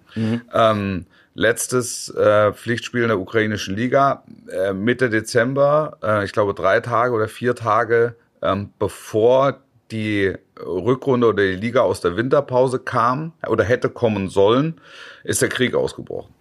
Ähm, 0.53 1.05
letztes 1.35 2.09
äh, 2.09 2.53
Pflichtspiel 2.53 3.01
in 3.01 3.07
der 3.09 3.19
ukrainischen 3.19 3.75
Liga 3.75 4.23
äh, 4.49 4.71
Mitte 4.73 5.09
Dezember, 5.09 5.97
äh, 6.03 6.23
ich 6.25 6.31
glaube 6.31 6.53
drei 6.53 6.79
Tage 6.79 7.13
oder 7.13 7.27
vier 7.27 7.55
Tage 7.55 8.15
ähm, 8.43 8.69
bevor 8.77 9.59
die 9.93 10.33
Rückrunde 10.59 11.27
oder 11.27 11.43
die 11.43 11.55
Liga 11.55 11.81
aus 11.81 12.01
der 12.01 12.17
Winterpause 12.17 12.79
kam 12.79 13.31
oder 13.47 13.63
hätte 13.63 13.89
kommen 13.89 14.27
sollen, 14.27 14.81
ist 15.23 15.41
der 15.41 15.49
Krieg 15.49 15.75
ausgebrochen. 15.75 16.33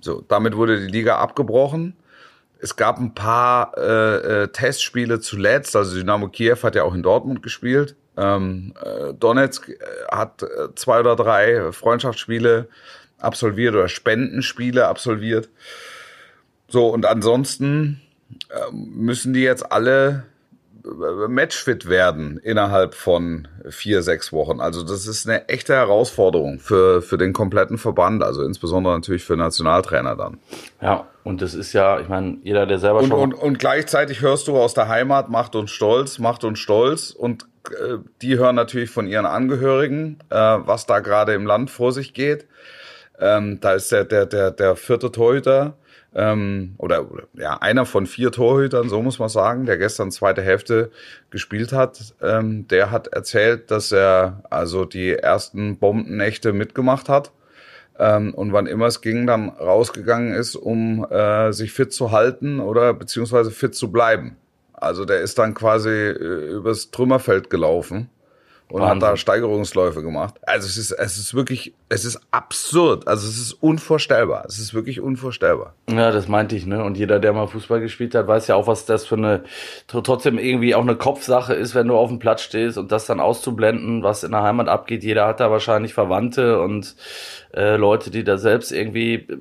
So, 0.00 0.22
damit 0.28 0.56
wurde 0.56 0.80
die 0.80 0.92
Liga 0.92 1.16
abgebrochen. 1.16 1.94
Es 2.58 2.76
gab 2.76 2.98
ein 2.98 3.14
paar 3.14 3.76
äh, 3.76 4.42
äh, 4.42 4.48
Testspiele 4.48 5.20
zuletzt. 5.20 5.76
Also 5.76 5.96
Dynamo 5.96 6.28
Kiew 6.28 6.56
hat 6.62 6.74
ja 6.74 6.84
auch 6.84 6.94
in 6.94 7.02
Dortmund 7.02 7.42
gespielt. 7.42 7.96
Ähm, 8.16 8.72
äh, 8.82 9.12
Donetsk 9.12 9.68
äh, 9.68 9.76
hat 10.10 10.42
äh, 10.42 10.74
zwei 10.74 11.00
oder 11.00 11.16
drei 11.16 11.70
Freundschaftsspiele 11.72 12.68
absolviert 13.18 13.74
oder 13.74 13.88
Spendenspiele 13.88 14.86
absolviert. 14.86 15.50
So, 16.68 16.88
und 16.88 17.04
ansonsten 17.04 18.00
äh, 18.48 18.72
müssen 18.72 19.34
die 19.34 19.42
jetzt 19.42 19.70
alle 19.70 20.24
matchfit 21.28 21.88
werden 21.88 22.38
innerhalb 22.38 22.94
von 22.94 23.48
vier, 23.68 24.02
sechs 24.02 24.32
Wochen. 24.32 24.60
Also 24.60 24.82
das 24.82 25.06
ist 25.06 25.28
eine 25.28 25.48
echte 25.48 25.74
Herausforderung 25.74 26.58
für, 26.60 27.02
für 27.02 27.18
den 27.18 27.32
kompletten 27.32 27.78
Verband, 27.78 28.22
also 28.22 28.42
insbesondere 28.42 28.94
natürlich 28.94 29.24
für 29.24 29.36
Nationaltrainer 29.36 30.16
dann. 30.16 30.38
Ja, 30.80 31.06
und 31.24 31.42
das 31.42 31.54
ist 31.54 31.72
ja, 31.72 32.00
ich 32.00 32.08
meine, 32.08 32.38
jeder, 32.42 32.66
der 32.66 32.78
selber 32.78 33.00
Und, 33.00 33.08
schon. 33.08 33.20
und, 33.20 33.34
und 33.34 33.58
gleichzeitig 33.58 34.20
hörst 34.20 34.48
du 34.48 34.56
aus 34.56 34.74
der 34.74 34.88
Heimat, 34.88 35.28
macht 35.28 35.56
uns 35.56 35.70
stolz, 35.70 36.18
macht 36.18 36.44
uns 36.44 36.58
stolz. 36.58 37.10
Und 37.10 37.46
äh, 37.70 37.98
die 38.22 38.38
hören 38.38 38.54
natürlich 38.54 38.90
von 38.90 39.06
ihren 39.06 39.26
Angehörigen, 39.26 40.18
äh, 40.30 40.36
was 40.36 40.86
da 40.86 41.00
gerade 41.00 41.34
im 41.34 41.46
Land 41.46 41.70
vor 41.70 41.92
sich 41.92 42.14
geht. 42.14 42.46
Ähm, 43.18 43.58
da 43.60 43.72
ist 43.72 43.90
der, 43.92 44.04
der, 44.04 44.26
der, 44.26 44.50
der 44.50 44.76
vierte 44.76 45.10
Torhüter, 45.10 45.76
ähm, 46.16 46.74
oder, 46.78 47.12
oder 47.12 47.24
ja, 47.34 47.58
einer 47.58 47.84
von 47.84 48.06
vier 48.06 48.32
Torhütern, 48.32 48.88
so 48.88 49.02
muss 49.02 49.18
man 49.18 49.28
sagen, 49.28 49.66
der 49.66 49.76
gestern 49.76 50.10
zweite 50.10 50.40
Hälfte 50.40 50.90
gespielt 51.30 51.72
hat, 51.72 52.14
ähm, 52.22 52.66
der 52.68 52.90
hat 52.90 53.08
erzählt, 53.08 53.70
dass 53.70 53.92
er 53.92 54.42
also 54.48 54.86
die 54.86 55.12
ersten 55.12 55.76
Bombennächte 55.76 56.54
mitgemacht 56.54 57.10
hat 57.10 57.32
ähm, 57.98 58.32
und 58.32 58.54
wann 58.54 58.66
immer 58.66 58.86
es 58.86 59.02
ging, 59.02 59.26
dann 59.26 59.50
rausgegangen 59.50 60.32
ist, 60.32 60.56
um 60.56 61.04
äh, 61.04 61.52
sich 61.52 61.72
fit 61.72 61.92
zu 61.92 62.12
halten 62.12 62.60
oder 62.60 62.94
beziehungsweise 62.94 63.50
fit 63.50 63.74
zu 63.74 63.92
bleiben. 63.92 64.36
Also 64.72 65.04
der 65.04 65.20
ist 65.20 65.38
dann 65.38 65.52
quasi 65.52 65.90
äh, 65.90 66.50
übers 66.54 66.90
Trümmerfeld 66.90 67.50
gelaufen 67.50 68.08
und 68.68 68.80
Wahnsinn. 68.80 69.06
hat 69.06 69.12
da 69.12 69.16
Steigerungsläufe 69.16 70.02
gemacht. 70.02 70.34
Also 70.42 70.66
es 70.66 70.76
ist, 70.76 70.90
es 70.90 71.18
ist 71.18 71.34
wirklich, 71.34 71.72
es 71.88 72.04
ist 72.04 72.20
absurd. 72.32 73.06
Also 73.06 73.28
es 73.28 73.38
ist 73.38 73.52
unvorstellbar. 73.52 74.44
Es 74.48 74.58
ist 74.58 74.74
wirklich 74.74 75.00
unvorstellbar. 75.00 75.74
Ja, 75.88 76.10
das 76.10 76.26
meinte 76.26 76.56
ich, 76.56 76.66
ne? 76.66 76.82
Und 76.82 76.96
jeder, 76.98 77.20
der 77.20 77.32
mal 77.32 77.46
Fußball 77.46 77.80
gespielt 77.80 78.14
hat, 78.16 78.26
weiß 78.26 78.48
ja 78.48 78.56
auch, 78.56 78.66
was 78.66 78.84
das 78.84 79.06
für 79.06 79.14
eine 79.14 79.44
tr- 79.88 80.02
trotzdem 80.02 80.38
irgendwie 80.38 80.74
auch 80.74 80.82
eine 80.82 80.96
Kopfsache 80.96 81.54
ist, 81.54 81.74
wenn 81.76 81.86
du 81.86 81.96
auf 81.96 82.08
dem 82.08 82.18
Platz 82.18 82.42
stehst 82.42 82.76
und 82.76 82.90
das 82.90 83.06
dann 83.06 83.20
auszublenden, 83.20 84.02
was 84.02 84.24
in 84.24 84.32
der 84.32 84.42
Heimat 84.42 84.68
abgeht. 84.68 85.04
Jeder 85.04 85.26
hat 85.26 85.38
da 85.38 85.50
wahrscheinlich 85.50 85.94
Verwandte 85.94 86.60
und 86.60 86.96
äh, 87.54 87.76
Leute, 87.76 88.10
die 88.10 88.24
da 88.24 88.36
selbst 88.36 88.72
irgendwie 88.72 89.14
äh, 89.14 89.36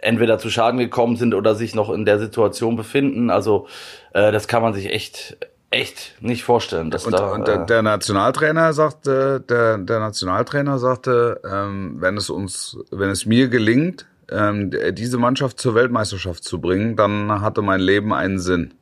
entweder 0.00 0.38
zu 0.38 0.48
Schaden 0.48 0.80
gekommen 0.80 1.16
sind 1.16 1.34
oder 1.34 1.54
sich 1.54 1.74
noch 1.74 1.90
in 1.90 2.06
der 2.06 2.18
Situation 2.18 2.74
befinden. 2.74 3.28
Also 3.28 3.66
äh, 4.14 4.32
das 4.32 4.48
kann 4.48 4.62
man 4.62 4.72
sich 4.72 4.90
echt 4.90 5.36
echt 5.70 6.16
nicht 6.20 6.44
vorstellen, 6.44 6.90
dass 6.90 7.06
Und, 7.06 7.12
da 7.12 7.32
und 7.32 7.46
der, 7.46 7.62
äh, 7.62 7.66
der 7.66 7.82
Nationaltrainer 7.82 8.72
sagte, 8.72 9.40
der, 9.40 9.78
der 9.78 10.00
Nationaltrainer 10.00 10.78
sagte, 10.78 11.40
ähm, 11.48 11.96
wenn 11.98 12.16
es 12.16 12.28
uns, 12.28 12.76
wenn 12.90 13.10
es 13.10 13.26
mir 13.26 13.48
gelingt, 13.48 14.06
ähm, 14.30 14.70
diese 14.92 15.18
Mannschaft 15.18 15.58
zur 15.60 15.74
Weltmeisterschaft 15.74 16.44
zu 16.44 16.60
bringen, 16.60 16.96
dann 16.96 17.40
hatte 17.40 17.62
mein 17.62 17.80
Leben 17.80 18.12
einen 18.12 18.38
Sinn. 18.38 18.74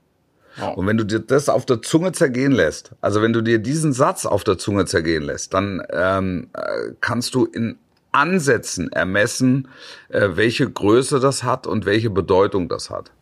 Und 0.74 0.88
wenn 0.88 0.96
du 0.96 1.04
dir 1.04 1.20
das 1.20 1.48
auf 1.48 1.66
der 1.66 1.82
Zunge 1.82 2.10
zergehen 2.10 2.50
lässt, 2.50 2.90
also 3.00 3.22
wenn 3.22 3.32
du 3.32 3.42
dir 3.42 3.60
diesen 3.60 3.92
Satz 3.92 4.26
auf 4.26 4.42
der 4.42 4.58
Zunge 4.58 4.86
zergehen 4.86 5.22
lässt, 5.22 5.54
dann 5.54 5.82
ähm, 5.90 6.48
äh, 6.52 6.94
kannst 7.00 7.36
du 7.36 7.44
in 7.44 7.78
Ansätzen 8.10 8.90
ermessen, 8.90 9.68
äh, 10.08 10.30
welche 10.32 10.68
Größe 10.68 11.20
das 11.20 11.44
hat 11.44 11.68
und 11.68 11.86
welche 11.86 12.10
Bedeutung 12.10 12.68
das 12.68 12.90
hat. 12.90 13.12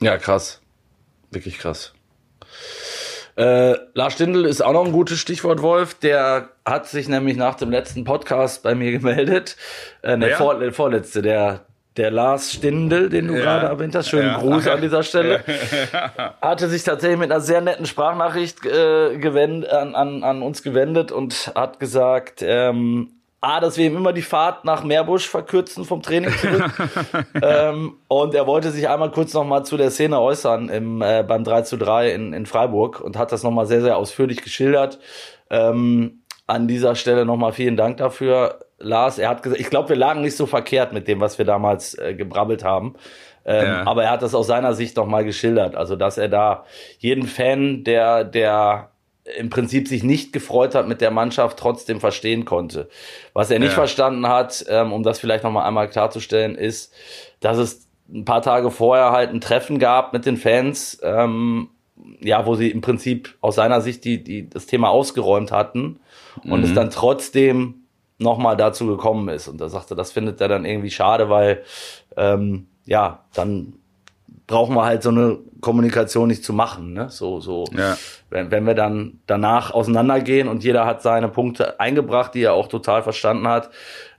Ja, 0.00 0.16
krass. 0.16 0.60
Wirklich 1.32 1.58
krass. 1.58 1.95
Äh, 3.36 3.74
Lars 3.94 4.14
Stindl 4.14 4.46
ist 4.46 4.62
auch 4.62 4.72
noch 4.72 4.86
ein 4.86 4.92
gutes 4.92 5.18
Stichwort, 5.18 5.60
Wolf. 5.62 5.94
Der 5.94 6.48
hat 6.64 6.86
sich 6.86 7.08
nämlich 7.08 7.36
nach 7.36 7.54
dem 7.54 7.70
letzten 7.70 8.04
Podcast 8.04 8.62
bei 8.62 8.74
mir 8.74 8.92
gemeldet. 8.92 9.56
Äh, 10.02 10.18
der, 10.18 10.30
Wer? 10.30 10.36
vor, 10.36 10.58
der 10.58 10.72
vorletzte, 10.72 11.20
der, 11.20 11.60
der 11.98 12.10
Lars 12.10 12.52
Stindl, 12.52 13.10
den 13.10 13.28
du 13.28 13.34
Ja. 13.34 13.40
gerade 13.40 13.66
erwähnt 13.66 13.94
hast. 13.94 14.08
Schönen 14.08 14.28
Ja. 14.28 14.38
Gruß 14.38 14.66
an 14.68 14.80
dieser 14.80 15.02
Stelle. 15.02 15.44
hatte 16.40 16.68
sich 16.68 16.82
tatsächlich 16.84 17.18
mit 17.18 17.30
einer 17.30 17.40
sehr 17.42 17.60
netten 17.60 17.84
Sprachnachricht 17.84 18.64
äh, 18.64 19.18
gewend, 19.18 19.68
an, 19.70 19.94
an, 19.94 20.22
an 20.24 20.40
uns 20.42 20.62
gewendet 20.62 21.12
und 21.12 21.52
hat 21.54 21.78
gesagt, 21.78 22.42
ähm, 22.42 23.10
A, 23.40 23.60
dass 23.60 23.76
wir 23.76 23.86
ihm 23.86 23.96
immer 23.96 24.12
die 24.12 24.22
Fahrt 24.22 24.64
nach 24.64 24.82
Meerbusch 24.82 25.28
verkürzen 25.28 25.84
vom 25.84 26.02
Training 26.02 26.30
zurück. 26.30 26.72
ähm, 27.42 27.96
und 28.08 28.34
er 28.34 28.46
wollte 28.46 28.70
sich 28.70 28.88
einmal 28.88 29.10
kurz 29.10 29.34
noch 29.34 29.44
mal 29.44 29.62
zu 29.64 29.76
der 29.76 29.90
Szene 29.90 30.20
äußern 30.20 30.68
im, 30.68 31.02
äh, 31.02 31.22
beim 31.22 31.44
3 31.44 31.62
zu 31.62 31.76
3 31.76 32.12
in, 32.12 32.32
in 32.32 32.46
Freiburg 32.46 33.00
und 33.00 33.16
hat 33.18 33.32
das 33.32 33.42
noch 33.42 33.50
mal 33.50 33.66
sehr, 33.66 33.82
sehr 33.82 33.98
ausführlich 33.98 34.42
geschildert. 34.42 34.98
Ähm, 35.50 36.22
an 36.46 36.66
dieser 36.66 36.94
Stelle 36.94 37.24
noch 37.24 37.36
mal 37.36 37.52
vielen 37.52 37.76
Dank 37.76 37.98
dafür, 37.98 38.60
Lars. 38.78 39.18
Er 39.18 39.28
hat 39.28 39.42
gesagt, 39.42 39.60
ich 39.60 39.70
glaube, 39.70 39.90
wir 39.90 39.96
lagen 39.96 40.22
nicht 40.22 40.36
so 40.36 40.46
verkehrt 40.46 40.92
mit 40.92 41.06
dem, 41.08 41.20
was 41.20 41.38
wir 41.38 41.44
damals 41.44 41.94
äh, 41.98 42.14
gebrabbelt 42.14 42.64
haben. 42.64 42.94
Ähm, 43.44 43.66
Ja. 43.66 43.86
Aber 43.86 44.04
er 44.04 44.10
hat 44.10 44.22
das 44.22 44.34
aus 44.34 44.46
seiner 44.46 44.74
Sicht 44.74 44.96
noch 44.96 45.06
mal 45.06 45.24
geschildert. 45.24 45.76
Also, 45.76 45.96
dass 45.96 46.18
er 46.18 46.28
da 46.28 46.64
jeden 46.98 47.26
Fan, 47.26 47.84
der, 47.84 48.24
der 48.24 48.90
im 49.38 49.50
Prinzip 49.50 49.88
sich 49.88 50.02
nicht 50.02 50.32
gefreut 50.32 50.74
hat 50.74 50.86
mit 50.88 51.00
der 51.00 51.10
Mannschaft, 51.10 51.58
trotzdem 51.58 52.00
verstehen 52.00 52.44
konnte. 52.44 52.88
Was 53.32 53.50
er 53.50 53.58
nicht 53.58 53.70
Ja. 53.70 53.74
verstanden 53.74 54.28
hat, 54.28 54.64
ähm, 54.68 54.92
um 54.92 55.02
das 55.02 55.18
vielleicht 55.18 55.42
noch 55.44 55.50
mal 55.50 55.64
einmal 55.66 55.88
klarzustellen, 55.88 56.54
ist, 56.54 56.92
dass 57.40 57.58
es 57.58 57.86
ein 58.08 58.24
paar 58.24 58.42
Tage 58.42 58.70
vorher 58.70 59.10
halt 59.10 59.30
ein 59.30 59.40
Treffen 59.40 59.78
gab 59.80 60.12
mit 60.12 60.26
den 60.26 60.36
Fans, 60.36 60.98
ähm, 61.02 61.70
ja, 62.20 62.46
wo 62.46 62.54
sie 62.54 62.70
im 62.70 62.82
Prinzip 62.82 63.34
aus 63.40 63.56
seiner 63.56 63.80
Sicht 63.80 64.04
die, 64.04 64.22
die 64.22 64.48
das 64.48 64.66
Thema 64.66 64.90
ausgeräumt 64.90 65.50
hatten 65.50 65.98
und 66.44 66.62
es 66.62 66.72
dann 66.74 66.90
trotzdem 66.90 67.86
nochmal 68.18 68.56
dazu 68.56 68.86
gekommen 68.86 69.28
ist. 69.28 69.48
Und 69.48 69.60
da 69.60 69.68
sagte, 69.68 69.94
das 69.96 70.12
findet 70.12 70.40
er 70.40 70.48
dann 70.48 70.64
irgendwie 70.64 70.90
schade, 70.90 71.28
weil 71.30 71.64
ähm, 72.16 72.68
ja, 72.84 73.24
dann 73.34 73.74
brauchen 74.46 74.76
wir 74.76 74.84
halt 74.84 75.02
so 75.02 75.08
eine 75.08 75.38
Kommunikation 75.60 76.28
nicht 76.28 76.44
zu 76.44 76.52
machen. 76.52 76.92
Ne? 76.92 77.10
So, 77.10 77.40
so, 77.40 77.64
Ja. 77.76 77.96
Wenn, 78.36 78.50
wenn 78.50 78.66
wir 78.66 78.74
dann 78.74 79.20
danach 79.26 79.72
auseinandergehen 79.72 80.46
und 80.46 80.62
jeder 80.62 80.84
hat 80.84 81.00
seine 81.02 81.28
Punkte 81.28 81.80
eingebracht, 81.80 82.34
die 82.34 82.42
er 82.42 82.52
auch 82.52 82.68
total 82.68 83.02
verstanden 83.02 83.48
hat, 83.48 83.70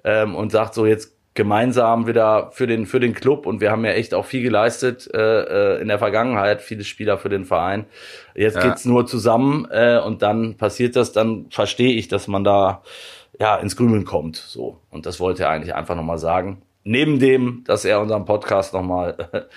ähm, 0.04 0.36
und 0.36 0.52
sagt 0.52 0.74
so 0.74 0.86
jetzt 0.86 1.16
gemeinsam 1.36 2.08
wieder 2.08 2.50
für 2.52 2.66
den 2.66 2.88
für 2.88 3.00
den 3.00 3.14
Club 3.14 3.46
und 3.46 3.62
wir 3.62 3.70
haben 3.70 3.86
ja 3.86 3.92
echt 3.92 4.16
auch 4.16 4.26
viel 4.26 4.42
geleistet 4.42 5.08
äh, 5.14 5.76
äh, 5.76 5.82
in 5.82 5.88
der 5.88 6.00
Vergangenheit, 6.00 6.64
viele 6.64 6.84
Spieler 6.84 7.20
für 7.20 7.30
den 7.30 7.46
Verein. 7.46 7.86
Jetzt 8.34 8.56
Ja. 8.56 8.62
geht's 8.64 8.86
nur 8.86 9.06
zusammen 9.06 9.68
äh, 9.70 10.00
und 10.04 10.24
dann 10.24 10.58
passiert 10.58 10.96
das, 10.96 11.12
dann 11.12 11.46
verstehe 11.52 11.94
ich, 11.94 12.08
dass 12.08 12.28
man 12.28 12.44
da 12.44 12.82
ja 13.40 13.56
ins 13.58 13.76
Grübeln 13.76 14.04
kommt. 14.04 14.38
So 14.38 14.80
und 14.90 15.06
das 15.06 15.20
wollte 15.20 15.44
er 15.44 15.50
eigentlich 15.52 15.76
einfach 15.76 15.96
nochmal 15.96 16.18
sagen. 16.18 16.64
Neben 16.84 17.20
dem, 17.20 17.64
dass 17.68 17.86
er 17.86 18.00
unseren 18.02 18.26
Podcast 18.26 18.74
nochmal 18.74 19.30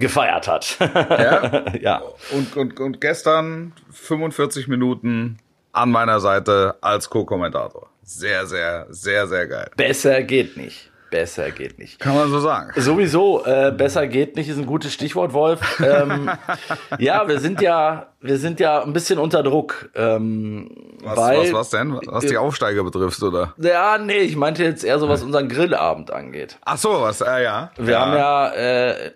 gefeiert 0.00 0.48
hat. 0.48 0.76
Ja? 0.80 1.64
ja. 1.80 2.02
Und, 2.32 2.56
und, 2.56 2.80
und 2.80 3.00
gestern 3.00 3.72
45 3.92 4.68
Minuten 4.68 5.38
an 5.72 5.90
meiner 5.90 6.20
Seite 6.20 6.76
als 6.80 7.08
Co-Kommentator. 7.10 7.88
Sehr, 8.02 8.46
sehr, 8.46 8.86
sehr, 8.90 9.28
sehr 9.28 9.46
geil. 9.46 9.70
Besser 9.76 10.22
geht 10.22 10.56
nicht. 10.56 10.89
Besser 11.10 11.50
geht 11.50 11.78
nicht. 11.78 11.98
Kann 11.98 12.14
man 12.14 12.30
so 12.30 12.38
sagen. 12.38 12.72
Sowieso, 12.80 13.44
äh, 13.44 13.72
besser 13.76 14.06
geht 14.06 14.36
nicht, 14.36 14.48
ist 14.48 14.58
ein 14.58 14.66
gutes 14.66 14.92
Stichwort, 14.92 15.32
Wolf. 15.32 15.80
Ähm, 15.80 16.30
ja, 16.98 17.26
wir 17.26 17.40
sind 17.40 17.60
ja, 17.60 18.06
wir 18.20 18.38
sind 18.38 18.60
ja 18.60 18.82
ein 18.82 18.92
bisschen 18.92 19.18
unter 19.18 19.42
Druck. 19.42 19.90
Ähm, 19.96 20.70
Was, 21.02 21.16
weil, 21.16 21.38
was, 21.40 21.52
was 21.52 21.70
denn? 21.70 21.98
Was 22.06 22.26
die 22.26 22.36
Aufsteiger 22.36 22.84
betrifft, 22.84 23.22
oder? 23.22 23.54
Ja, 23.58 23.98
nee, 23.98 24.18
ich 24.18 24.36
meinte 24.36 24.62
jetzt 24.62 24.84
eher 24.84 24.98
so, 25.00 25.08
was 25.08 25.22
unseren 25.22 25.48
Grillabend 25.48 26.12
angeht. 26.12 26.58
Ach 26.64 26.78
so, 26.78 27.00
was, 27.00 27.20
äh, 27.20 27.42
ja. 27.42 27.72
Wir 27.76 27.98
haben 27.98 28.14
ja 28.14 28.48
äh, 28.50 29.06
äh, 29.06 29.10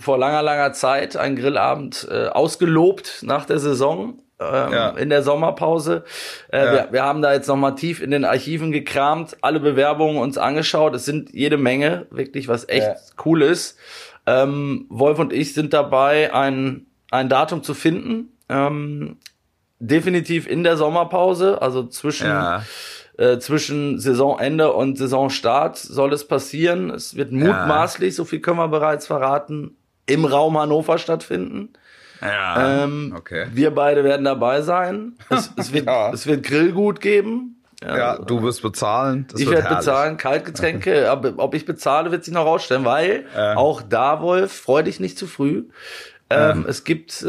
vor 0.00 0.18
langer, 0.18 0.42
langer 0.42 0.72
Zeit 0.72 1.16
einen 1.16 1.36
Grillabend 1.36 2.08
äh, 2.10 2.26
ausgelobt 2.26 3.20
nach 3.22 3.44
der 3.44 3.60
Saison. 3.60 4.18
Ähm, 4.40 4.72
Ja. 4.72 4.88
in 4.90 5.08
der 5.10 5.22
Sommerpause. 5.22 6.04
Äh, 6.52 6.64
Ja. 6.64 6.72
wir, 6.72 6.88
wir 6.92 7.02
haben 7.04 7.22
da 7.22 7.32
jetzt 7.32 7.46
nochmal 7.48 7.74
tief 7.74 8.02
in 8.02 8.10
den 8.10 8.24
Archiven 8.24 8.72
gekramt, 8.72 9.36
alle 9.42 9.60
Bewerbungen 9.60 10.18
uns 10.18 10.38
angeschaut. 10.38 10.94
Es 10.94 11.04
sind 11.04 11.32
jede 11.32 11.56
Menge, 11.56 12.06
wirklich, 12.10 12.48
was 12.48 12.68
echt 12.68 12.86
Ja. 12.86 12.96
cool 13.24 13.42
ist. 13.42 13.78
Ähm, 14.26 14.86
Wolf 14.88 15.18
und 15.18 15.32
ich 15.32 15.54
sind 15.54 15.72
dabei, 15.72 16.34
ein, 16.34 16.86
ein 17.10 17.28
Datum 17.28 17.62
zu 17.62 17.74
finden. 17.74 18.32
Ähm, 18.48 19.16
definitiv 19.78 20.46
in 20.46 20.64
der 20.64 20.76
Sommerpause, 20.76 21.60
also 21.62 21.86
zwischen, 21.86 22.26
Ja. 22.28 22.62
äh, 23.18 23.38
zwischen 23.38 23.98
Saisonende 24.00 24.72
und 24.72 24.98
Saisonstart 24.98 25.76
soll 25.76 26.12
es 26.12 26.26
passieren. 26.26 26.90
Es 26.90 27.16
wird 27.16 27.32
mutmaßlich, 27.32 28.14
so 28.14 28.24
viel 28.24 28.40
können 28.40 28.58
wir 28.58 28.68
bereits 28.68 29.06
verraten, 29.06 29.76
im 30.06 30.24
Raum 30.24 30.58
Hannover 30.58 30.98
stattfinden. 30.98 31.70
Ja. 32.20 32.84
Ähm, 32.84 33.14
okay. 33.16 33.46
Wir 33.52 33.70
beide 33.72 34.04
werden 34.04 34.24
dabei 34.24 34.62
sein. 34.62 35.14
Es, 35.30 35.50
es, 35.56 35.72
wird, 35.72 35.86
Ja. 35.86 36.12
es 36.12 36.26
wird 36.26 36.44
Grillgut 36.44 37.00
geben. 37.00 37.52
Ja, 37.84 38.16
du 38.18 38.42
wirst 38.42 38.62
bezahlen. 38.62 39.26
Das 39.30 39.40
ich 39.40 39.50
werde 39.50 39.74
bezahlen, 39.76 40.16
Kaltgetränke, 40.16 41.10
aber 41.10 41.34
ob 41.36 41.54
ich 41.54 41.66
bezahle, 41.66 42.10
wird 42.10 42.24
sich 42.24 42.32
noch 42.32 42.46
rausstellen, 42.46 42.84
weil 42.86 43.26
auch 43.34 43.82
da, 43.82 44.22
Wolf, 44.22 44.50
freu 44.52 44.82
dich 44.82 44.98
nicht 44.98 45.18
zu 45.18 45.26
früh. 45.26 45.64
Ähm, 46.30 46.64
Es 46.66 46.82
gibt, 46.84 47.22
äh, 47.22 47.28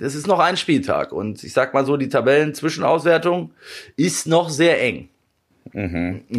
es 0.00 0.14
ist 0.14 0.26
noch 0.26 0.40
ein 0.40 0.56
Spieltag 0.56 1.12
und 1.12 1.44
ich 1.44 1.52
sag 1.52 1.72
mal 1.74 1.84
so, 1.84 1.96
die 1.98 2.08
Tabellen-Zwischenauswertung 2.08 3.52
ist 3.96 4.26
noch 4.26 4.48
sehr 4.48 4.82
eng. 4.82 5.08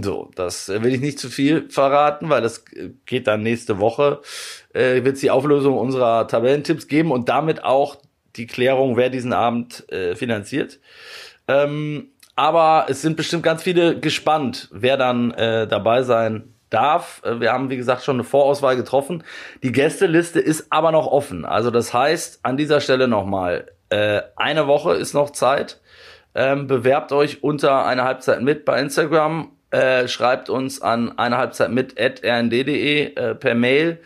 So, 0.02 0.30
das 0.36 0.68
will 0.68 0.94
ich 0.94 1.00
nicht 1.00 1.20
zu 1.20 1.30
viel 1.30 1.70
verraten, 1.70 2.30
weil 2.30 2.42
das 2.42 2.66
geht 3.06 3.28
dann 3.28 3.44
nächste 3.44 3.80
Woche. 3.80 4.20
Äh, 4.74 5.04
wird 5.04 5.16
es 5.16 5.22
die 5.22 5.32
Auflösung 5.32 5.78
unserer 5.78 6.28
Tabellentipps 6.28 6.88
geben 6.88 7.12
und 7.12 7.30
damit 7.30 7.64
auch 7.64 7.98
die 8.36 8.48
Klärung, 8.48 8.98
wer 8.98 9.10
diesen 9.10 9.34
Abend 9.34 9.90
äh, 9.92 10.16
finanziert. 10.16 10.80
Ähm, 11.48 12.10
aber 12.36 12.86
es 12.90 13.02
sind 13.02 13.18
bestimmt 13.18 13.44
ganz 13.44 13.62
viele 13.64 14.00
gespannt, 14.00 14.70
wer 14.72 14.98
dann 14.98 15.32
äh, 15.32 15.68
dabei 15.68 16.04
sein 16.04 16.54
darf. 16.70 17.22
Äh, 17.24 17.40
Wir 17.40 17.52
haben, 17.52 17.70
wie 17.70 17.78
gesagt, 17.78 18.04
schon 18.04 18.16
eine 18.16 18.24
Vorauswahl 18.24 18.76
getroffen. 18.76 19.24
Die 19.62 19.72
Gästeliste 19.72 20.40
ist 20.40 20.68
aber 20.70 20.92
noch 20.92 21.08
offen. 21.08 21.46
Also 21.46 21.70
das 21.70 21.94
heißt, 21.94 22.40
an 22.44 22.58
dieser 22.58 22.80
Stelle 22.82 23.08
nochmal, 23.08 23.68
äh, 23.90 24.22
eine 24.36 24.68
Woche 24.68 24.94
ist 24.94 25.14
noch 25.14 25.32
Zeit. 25.32 25.82
Ähm, 26.34 26.68
bewerbt 26.68 27.12
euch 27.12 27.44
unter 27.44 27.86
eine 27.86 28.06
Halbzeit 28.06 28.42
mit 28.42 28.64
bei 28.64 28.80
Instagram. 28.80 29.52
Äh, 29.70 30.08
schreibt 30.08 30.50
uns 30.50 30.82
an 30.82 31.18
eine 31.18 31.38
Halbzeit 31.38 31.72
mit 31.72 32.00
at 32.00 32.24
rnd.de 32.24 33.14
äh, 33.16 33.36
per 33.36 33.56
Mail. 33.56 34.00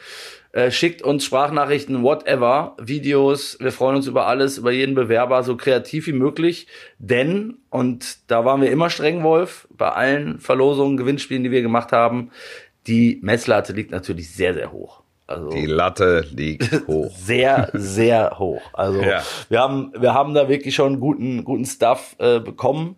Äh, 0.55 0.71
schickt 0.71 1.01
uns 1.01 1.25
Sprachnachrichten, 1.25 2.01
whatever, 2.01 2.77
Videos. 2.81 3.57
Wir 3.59 3.73
freuen 3.73 3.97
uns 3.97 4.07
über 4.07 4.25
alles, 4.25 4.57
über 4.57 4.71
jeden 4.71 4.95
Bewerber, 4.95 5.43
so 5.43 5.57
kreativ 5.57 6.07
wie 6.07 6.13
möglich. 6.13 6.67
Denn, 6.97 7.57
und 7.69 8.31
da 8.31 8.45
waren 8.45 8.61
wir 8.61 8.71
immer 8.71 8.89
streng, 8.89 9.21
Wolf, 9.21 9.67
bei 9.71 9.89
allen 9.89 10.39
Verlosungen, 10.39 10.95
Gewinnspielen, 10.95 11.43
die 11.43 11.51
wir 11.51 11.61
gemacht 11.61 11.91
haben, 11.91 12.31
die 12.87 13.19
Messlatte 13.21 13.73
liegt 13.73 13.91
natürlich 13.91 14.31
sehr, 14.31 14.53
sehr 14.53 14.71
hoch. 14.71 15.01
Also 15.27 15.49
Die 15.49 15.65
Latte 15.65 16.25
liegt 16.31 16.71
hoch. 16.87 17.11
sehr, 17.17 17.69
sehr 17.73 18.39
hoch. 18.39 18.61
Also 18.71 19.01
Ja. 19.01 19.23
wir 19.49 19.59
haben, 19.59 19.91
wir 19.99 20.13
haben 20.13 20.33
da 20.33 20.47
wirklich 20.47 20.73
schon 20.73 21.01
guten, 21.01 21.43
guten 21.43 21.65
Stuff 21.65 22.15
äh, 22.19 22.39
bekommen. 22.39 22.95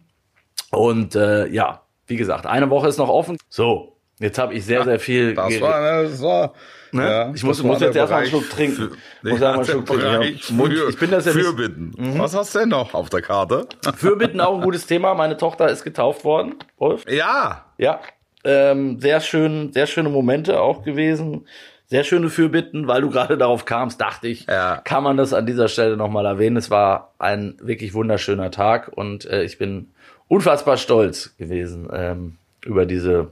Und 0.70 1.16
äh, 1.16 1.48
ja, 1.48 1.82
wie 2.06 2.18
gesagt, 2.18 2.46
eine 2.46 2.70
Woche 2.70 2.88
ist 2.88 3.00
noch 3.00 3.10
offen. 3.10 3.36
So, 3.50 3.98
jetzt 4.20 4.38
habe 4.38 4.54
ich 4.54 4.64
sehr, 4.64 4.84
sehr 4.84 5.00
viel. 5.00 5.34
Das 5.34 5.60
war, 5.60 6.04
das 6.04 6.22
war, 6.22 6.54
Ne? 6.98 7.10
ja, 7.10 7.32
ich 7.34 7.44
muss, 7.44 7.62
muss 7.64 7.80
jetzt 7.80 7.96
erstmal 7.96 8.22
einen 8.22 8.30
Schluck 8.30 8.50
trinken. 8.50 8.92
Für, 9.22 9.30
muss 9.30 9.42
einen 9.42 9.66
Schluck 9.66 9.86
trinken. 9.86 10.38
Für, 10.40 10.90
ich 10.90 10.98
bin 11.00 11.12
das 11.12 11.26
ja 11.26 11.34
nicht- 11.34 11.42
Mhm. 11.42 11.56
Fürbitten. 11.56 12.20
Was 12.20 12.36
hast 12.36 12.54
du 12.56 12.60
denn 12.60 12.70
noch 12.70 12.94
auf 12.94 13.10
der 13.10 13.22
Karte? 13.22 13.68
Fürbitten 13.96 14.42
auch 14.42 14.56
ein 14.56 14.62
gutes 14.62 14.86
Thema. 14.86 15.14
Meine 15.14 15.38
Tochter 15.38 15.70
ist 15.70 15.84
getauft 15.84 16.24
worden, 16.26 16.56
Wolf. 16.78 17.04
Ja, 17.10 17.66
Ja, 17.78 18.00
ähm, 18.44 19.00
sehr 19.00 19.20
schön, 19.22 19.72
sehr 19.74 19.88
schöne 19.88 20.10
Momente 20.10 20.60
auch 20.62 20.84
gewesen. 20.84 21.48
Sehr 21.90 22.04
schöne 22.04 22.30
Fürbitten, 22.30 22.88
weil 22.90 23.02
du 23.02 23.10
gerade 23.10 23.38
darauf 23.38 23.64
kamst, 23.64 24.02
dachte 24.02 24.28
ich, 24.28 24.46
Ja. 24.48 24.82
kann 24.84 25.04
man 25.04 25.16
das 25.16 25.34
an 25.34 25.46
dieser 25.46 25.70
Stelle 25.70 25.96
nochmal 25.96 26.26
erwähnen. 26.26 26.58
Es 26.58 26.70
war 26.70 27.14
ein 27.18 27.56
wirklich 27.62 27.94
wunderschöner 27.94 28.52
Tag 28.52 28.92
und 28.94 29.24
äh, 29.26 29.44
ich 29.44 29.58
bin 29.58 29.92
unfassbar 30.28 30.76
stolz 30.76 31.38
gewesen 31.38 31.88
ähm, 31.94 32.38
über 32.66 32.86
diese, 32.86 33.32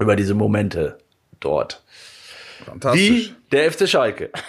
über 0.00 0.16
diese 0.16 0.34
Momente 0.34 0.98
dort. 1.38 1.84
Fantastisch. 2.66 3.30
Wie 3.30 3.34
der 3.52 3.72
FC 3.72 3.88
Schalke. 3.88 4.30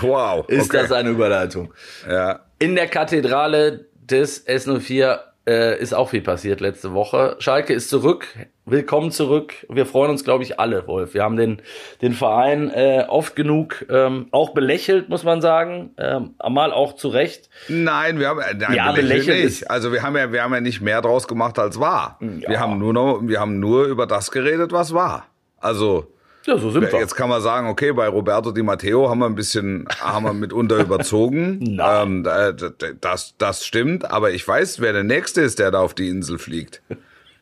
Wow. 0.00 0.46
Ist 0.48 0.70
okay. 0.70 0.82
das 0.82 0.92
eine 0.92 1.10
Überleitung? 1.10 1.72
Ja. 2.08 2.40
In 2.58 2.74
der 2.74 2.88
Kathedrale 2.88 3.86
des 3.94 4.46
S04 4.46 5.18
äh, 5.46 5.78
ist 5.78 5.92
auch 5.92 6.10
viel 6.10 6.22
passiert 6.22 6.60
letzte 6.60 6.94
Woche. 6.94 7.36
Schalke 7.38 7.74
ist 7.74 7.90
zurück. 7.90 8.26
Willkommen 8.64 9.10
zurück. 9.10 9.66
Wir 9.68 9.84
freuen 9.84 10.10
uns, 10.10 10.24
glaube 10.24 10.42
ich, 10.42 10.58
alle, 10.58 10.86
Wolf. 10.86 11.12
Wir 11.12 11.22
haben 11.22 11.36
den, 11.36 11.60
den 12.00 12.14
Verein 12.14 12.70
äh, 12.70 13.04
oft 13.08 13.36
genug 13.36 13.84
ähm, 13.90 14.28
auch 14.30 14.54
belächelt, 14.54 15.10
muss 15.10 15.22
man 15.22 15.42
sagen. 15.42 15.90
Ähm, 15.98 16.34
mal 16.48 16.72
auch 16.72 16.94
zu 16.94 17.08
Recht. 17.08 17.50
Nein, 17.68 18.18
wir 18.18 18.28
haben 18.28 18.40
äh, 18.40 18.54
nein, 18.54 18.74
Ja, 18.74 18.92
belächelt 18.92 19.26
belächelt 19.26 19.44
nicht. 19.44 19.70
Also 19.70 19.92
wir 19.92 20.02
haben 20.02 20.16
ja, 20.16 20.32
wir 20.32 20.42
haben 20.42 20.54
ja 20.54 20.62
nicht 20.62 20.80
mehr 20.80 21.02
draus 21.02 21.28
gemacht 21.28 21.58
als 21.58 21.78
war. 21.78 22.18
Ja. 22.20 22.48
Wir 22.48 22.60
haben 22.60 22.78
nur 22.78 22.94
noch, 22.94 23.20
wir 23.22 23.38
haben 23.38 23.60
nur 23.60 23.84
über 23.84 24.06
das 24.06 24.30
geredet, 24.30 24.72
was 24.72 24.94
war. 24.94 25.26
Also 25.58 26.13
Ja, 26.46 26.58
so 26.58 26.70
sind 26.70 26.82
wir. 26.92 26.98
Jetzt 26.98 27.14
kann 27.14 27.28
man 27.30 27.40
sagen, 27.40 27.68
okay, 27.68 27.92
bei 27.92 28.06
Roberto 28.06 28.52
Di 28.52 28.62
Matteo 28.62 29.08
haben 29.08 29.20
wir 29.20 29.26
ein 29.26 29.34
bisschen, 29.34 29.86
haben 30.00 30.24
wir 30.26 30.34
mitunter 30.34 30.78
überzogen. 30.78 31.58
Nein. 31.60 32.24
Ähm, 32.24 32.26
äh, 32.26 32.52
das, 33.00 33.34
das 33.38 33.64
stimmt, 33.64 34.10
aber 34.10 34.32
ich 34.32 34.46
weiß, 34.46 34.80
wer 34.80 34.92
der 34.92 35.04
Nächste 35.04 35.40
ist, 35.40 35.58
der 35.58 35.70
da 35.70 35.80
auf 35.80 35.94
die 35.94 36.08
Insel 36.08 36.38
fliegt. 36.38 36.82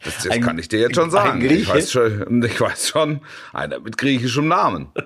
Das, 0.04 0.16
das 0.22 0.28
Ein- 0.28 0.42
kann 0.42 0.58
ich 0.58 0.68
dir 0.68 0.80
jetzt 0.80 0.94
schon 0.96 1.10
sagen. 1.10 1.40
Ich 1.44 1.68
weiß 1.68 1.90
schon, 1.90 2.42
ich 2.44 2.60
weiß 2.60 2.88
schon, 2.88 3.20
einer 3.52 3.80
mit 3.80 3.98
griechischem 3.98 4.48
Namen. 4.48 4.88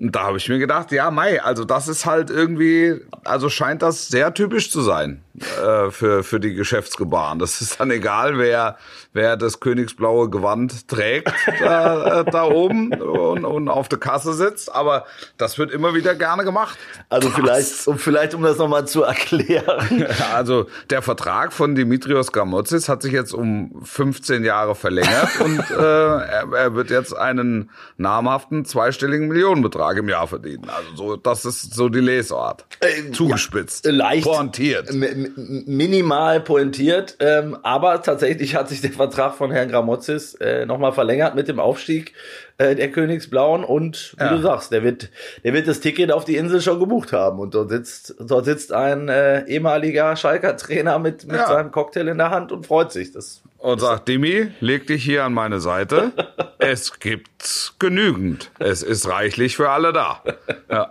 Da 0.00 0.22
habe 0.22 0.36
ich 0.36 0.48
mir 0.48 0.60
gedacht, 0.60 0.92
ja, 0.92 1.10
Mai, 1.10 1.42
also 1.42 1.64
das 1.64 1.88
ist 1.88 2.06
halt 2.06 2.30
irgendwie, 2.30 3.00
also 3.24 3.48
scheint 3.48 3.82
das 3.82 4.06
sehr 4.06 4.32
typisch 4.32 4.70
zu 4.70 4.80
sein 4.80 5.24
äh, 5.40 5.90
für, 5.90 6.22
für 6.22 6.38
die 6.38 6.54
Geschäftsgebaren. 6.54 7.40
Das 7.40 7.60
ist 7.60 7.80
dann 7.80 7.90
egal, 7.90 8.38
wer, 8.38 8.76
wer 9.12 9.36
das 9.36 9.58
königsblaue 9.58 10.30
Gewand 10.30 10.86
trägt 10.86 11.32
da, 11.60 12.20
äh, 12.20 12.24
da 12.30 12.44
oben 12.44 12.92
und, 12.92 13.44
und 13.44 13.68
auf 13.68 13.88
der 13.88 13.98
Kasse 13.98 14.34
sitzt, 14.34 14.72
aber 14.72 15.04
das 15.36 15.58
wird 15.58 15.72
immer 15.72 15.94
wieder 15.94 16.14
gerne 16.14 16.44
gemacht. 16.44 16.78
Also 17.08 17.28
vielleicht, 17.30 17.88
um, 17.88 17.98
vielleicht, 17.98 18.34
um 18.34 18.42
das 18.42 18.56
nochmal 18.58 18.86
zu 18.86 19.02
erklären. 19.02 20.06
Also 20.32 20.66
der 20.90 21.02
Vertrag 21.02 21.52
von 21.52 21.74
Dimitrios 21.74 22.32
Gamotzis 22.32 22.88
hat 22.88 23.02
sich 23.02 23.12
jetzt 23.12 23.32
um 23.32 23.80
15 23.82 24.44
Jahre 24.44 24.74
verlängert 24.74 25.40
und 25.40 25.58
äh, 25.70 25.74
er, 25.74 26.52
er 26.52 26.74
wird 26.74 26.90
jetzt 26.90 27.16
einen 27.16 27.70
namhaften 27.96 28.64
zweistelligen 28.64 29.28
Millionenbetrag 29.28 29.87
im 29.96 30.08
Jahr 30.08 30.26
verdienen. 30.26 30.68
Also 30.68 30.94
so, 30.96 31.16
das 31.16 31.44
ist 31.44 31.72
so 31.74 31.88
die 31.88 32.00
Lesart. 32.00 32.66
Äh, 32.80 33.10
Zugespitzt. 33.12 33.86
ja, 33.86 33.92
leicht. 33.92 34.24
Pointiert. 34.24 34.92
Minimal 34.92 36.40
pointiert, 36.40 37.16
ähm, 37.20 37.56
aber 37.62 38.02
tatsächlich 38.02 38.54
hat 38.54 38.68
sich 38.68 38.80
der 38.80 38.92
Vertrag 38.92 39.34
von 39.34 39.50
Herrn 39.50 39.68
Gramozis 39.70 40.34
äh, 40.34 40.66
nochmal 40.66 40.92
verlängert 40.92 41.34
mit 41.34 41.48
dem 41.48 41.58
Aufstieg 41.60 42.12
äh, 42.58 42.74
der 42.74 42.90
Königsblauen 42.90 43.64
und 43.64 44.14
wie 44.18 44.24
Ja. 44.24 44.34
du 44.36 44.42
sagst, 44.42 44.72
der 44.72 44.82
wird, 44.82 45.10
der 45.44 45.52
wird 45.54 45.68
das 45.68 45.80
Ticket 45.80 46.12
auf 46.12 46.24
die 46.24 46.36
Insel 46.36 46.60
schon 46.60 46.80
gebucht 46.80 47.12
haben 47.12 47.38
und 47.38 47.54
dort 47.54 47.70
sitzt, 47.70 48.14
dort 48.20 48.44
sitzt 48.44 48.72
ein 48.72 49.08
äh, 49.08 49.46
ehemaliger 49.46 50.16
Schalker 50.16 50.56
Trainer 50.56 50.98
mit, 50.98 51.26
mit 51.26 51.36
Ja. 51.36 51.46
seinem 51.48 51.70
Cocktail 51.70 52.08
in 52.08 52.18
der 52.18 52.30
Hand 52.30 52.52
und 52.52 52.66
freut 52.66 52.92
sich. 52.92 53.12
Das 53.12 53.42
Und 53.58 53.80
sagt, 53.80 54.06
Dimi, 54.06 54.52
leg 54.60 54.86
dich 54.86 55.02
hier 55.02 55.24
an 55.24 55.34
meine 55.34 55.60
Seite. 55.60 56.12
Es 56.60 56.98
gibt 56.98 57.74
genügend. 57.78 58.50
Es 58.58 58.82
ist 58.82 59.08
reichlich 59.08 59.56
für 59.56 59.70
alle 59.70 59.92
da. 59.92 60.24
Ja. 60.68 60.90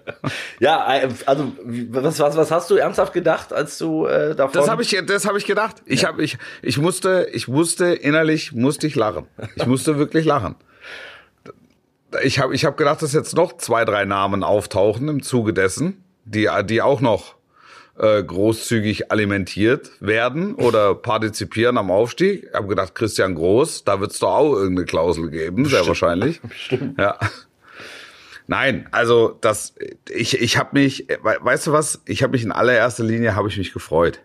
ja, 0.60 0.96
äh, 0.96 1.08
also 1.24 1.52
was, 1.64 2.20
was, 2.20 2.36
was 2.36 2.50
hast 2.50 2.68
du 2.68 2.76
ernsthaft 2.76 3.14
gedacht, 3.14 3.54
als 3.54 3.78
du 3.78 4.04
äh, 4.04 4.36
davon? 4.36 4.52
Das 4.52 4.68
habe 4.68 4.82
ich, 4.82 4.96
das 5.06 5.26
habe 5.26 5.38
ich 5.38 5.46
gedacht. 5.46 5.76
Ich 5.86 6.04
habe, 6.04 6.22
ich, 6.22 6.36
ich 6.60 6.76
musste, 6.76 7.26
ich 7.32 7.48
musste 7.48 7.86
innerlich 7.86 8.52
musste 8.52 8.86
ich 8.86 8.96
lachen. 8.96 9.26
Ich 9.56 9.64
musste 9.64 9.96
wirklich 9.96 10.26
lachen. 10.26 10.56
Ich 12.22 12.38
habe, 12.38 12.54
ich 12.54 12.66
habe 12.66 12.76
gedacht, 12.76 13.00
dass 13.00 13.14
jetzt 13.14 13.34
noch 13.34 13.56
zwei, 13.56 13.86
drei 13.86 14.04
Namen 14.04 14.44
auftauchen 14.44 15.08
im 15.08 15.22
Zuge 15.22 15.54
dessen, 15.54 16.04
die, 16.26 16.50
die 16.64 16.82
auch 16.82 17.00
noch 17.00 17.37
äh, 17.98 18.22
großzügig 18.22 19.10
alimentiert 19.12 19.90
werden 20.00 20.54
oder 20.54 20.94
partizipieren 21.10 21.76
am 21.78 21.90
Aufstieg. 21.90 22.44
Ich 22.48 22.54
habe 22.54 22.68
gedacht, 22.68 22.94
Christian 22.94 23.34
Groß, 23.34 23.84
da 23.84 24.00
wird's 24.00 24.18
doch 24.18 24.34
auch 24.34 24.54
irgendeine 24.54 24.86
Klausel 24.86 25.30
geben, 25.30 25.64
sehr 25.66 25.86
wahrscheinlich. 25.86 26.40
Bestimmt. 26.42 26.98
Ja. 26.98 27.18
Nein, 28.46 28.88
also 28.92 29.36
das 29.40 29.74
ich 30.08 30.40
ich 30.40 30.56
habe 30.56 30.70
mich 30.72 31.06
we- 31.08 31.36
weißt 31.40 31.66
du 31.66 31.72
was, 31.72 32.00
ich 32.06 32.22
habe 32.22 32.32
mich 32.32 32.44
in 32.44 32.52
allererster 32.52 33.04
Linie 33.04 33.34
habe 33.36 33.48
ich 33.48 33.58
mich 33.58 33.72
gefreut. 33.72 34.20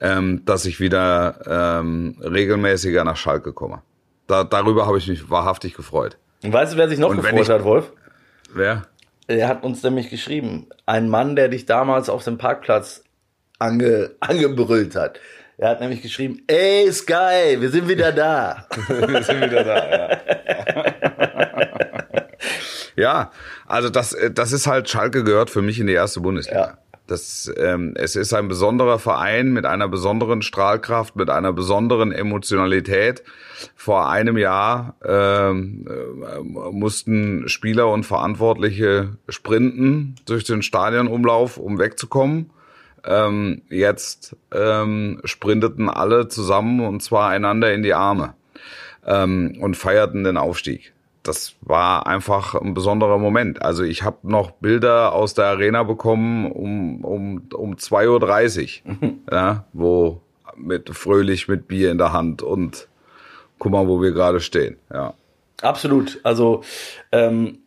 Ähm, 0.00 0.42
dass 0.46 0.64
ich 0.64 0.80
wieder 0.80 1.78
ähm, 1.80 2.16
regelmäßiger 2.20 3.04
nach 3.04 3.16
Schalke 3.16 3.52
komme. 3.52 3.82
Da, 4.26 4.42
darüber 4.42 4.84
habe 4.86 4.98
ich 4.98 5.06
mich 5.06 5.30
wahrhaftig 5.30 5.74
gefreut. 5.74 6.16
Und 6.42 6.52
weißt 6.52 6.72
du, 6.72 6.76
wer 6.76 6.88
sich 6.88 6.98
noch 6.98 7.10
Und 7.10 7.18
gefreut 7.22 7.40
ich- 7.42 7.50
hat, 7.50 7.62
Wolf? 7.62 7.92
Wer? 8.52 8.88
Er 9.38 9.48
hat 9.48 9.64
uns 9.64 9.82
nämlich 9.82 10.10
geschrieben, 10.10 10.68
ein 10.86 11.08
Mann, 11.08 11.36
der 11.36 11.48
dich 11.48 11.66
damals 11.66 12.08
auf 12.08 12.24
dem 12.24 12.38
Parkplatz 12.38 13.04
ange, 13.58 14.12
angebrüllt 14.20 14.94
hat. 14.94 15.18
Er 15.58 15.70
hat 15.70 15.80
nämlich 15.80 16.02
geschrieben, 16.02 16.42
ey 16.48 16.90
Sky, 16.92 17.60
wir 17.60 17.70
sind 17.70 17.88
wieder 17.88 18.10
da. 18.10 18.66
Wir 18.88 19.22
sind 19.22 19.42
wieder 19.42 19.62
da, 19.62 19.90
ja. 19.90 20.18
ja, 22.96 23.30
also 23.66 23.88
das, 23.90 24.16
das 24.32 24.52
ist 24.52 24.66
halt, 24.66 24.88
Schalke 24.88 25.22
gehört 25.22 25.50
für 25.50 25.62
mich 25.62 25.78
in 25.78 25.86
die 25.86 25.92
erste 25.92 26.20
Bundesliga. 26.20 26.60
Ja. 26.60 26.78
Das, 27.06 27.52
ähm, 27.58 27.94
es 27.96 28.14
ist 28.14 28.32
ein 28.32 28.48
besonderer 28.48 28.98
Verein 28.98 29.52
mit 29.52 29.66
einer 29.66 29.88
besonderen 29.88 30.40
Strahlkraft, 30.40 31.16
mit 31.16 31.30
einer 31.30 31.52
besonderen 31.52 32.12
Emotionalität. 32.12 33.24
Vor 33.74 34.08
einem 34.08 34.38
Jahr 34.38 34.94
ähm, 35.04 35.86
äh, 35.86 36.38
mussten 36.70 37.48
Spieler 37.48 37.90
und 37.90 38.04
Verantwortliche 38.04 39.16
sprinten 39.28 40.14
durch 40.26 40.44
den 40.44 40.62
Stadionumlauf, 40.62 41.58
um 41.58 41.78
wegzukommen. 41.78 42.50
Ähm, 43.04 43.62
jetzt 43.68 44.36
ähm, 44.52 45.20
sprinteten 45.24 45.90
alle 45.90 46.28
zusammen 46.28 46.80
und 46.80 47.02
zwar 47.02 47.30
einander 47.30 47.74
in 47.74 47.82
die 47.82 47.94
Arme 47.94 48.34
ähm, 49.04 49.58
und 49.60 49.76
feierten 49.76 50.22
den 50.22 50.36
Aufstieg 50.36 50.91
das 51.22 51.54
war 51.60 52.06
einfach 52.06 52.54
ein 52.54 52.74
besonderer 52.74 53.18
Moment. 53.18 53.62
Also 53.62 53.84
ich 53.84 54.02
habe 54.02 54.18
noch 54.22 54.50
Bilder 54.52 55.12
aus 55.12 55.34
der 55.34 55.46
Arena 55.46 55.82
bekommen 55.82 56.50
um, 56.50 57.04
um, 57.04 57.48
um 57.54 57.74
2.30 57.74 58.82
Uhr, 58.84 59.12
ja, 59.32 59.64
wo 59.72 60.20
mit 60.56 60.90
fröhlich 60.90 61.48
mit 61.48 61.68
Bier 61.68 61.90
in 61.90 61.98
der 61.98 62.12
Hand 62.12 62.42
und 62.42 62.88
guck 63.58 63.72
mal, 63.72 63.88
wo 63.88 64.02
wir 64.02 64.12
gerade 64.12 64.40
stehen. 64.40 64.76
Ja. 64.92 65.14
Absolut. 65.62 66.20
Also 66.24 66.62
ähm, 67.12 67.58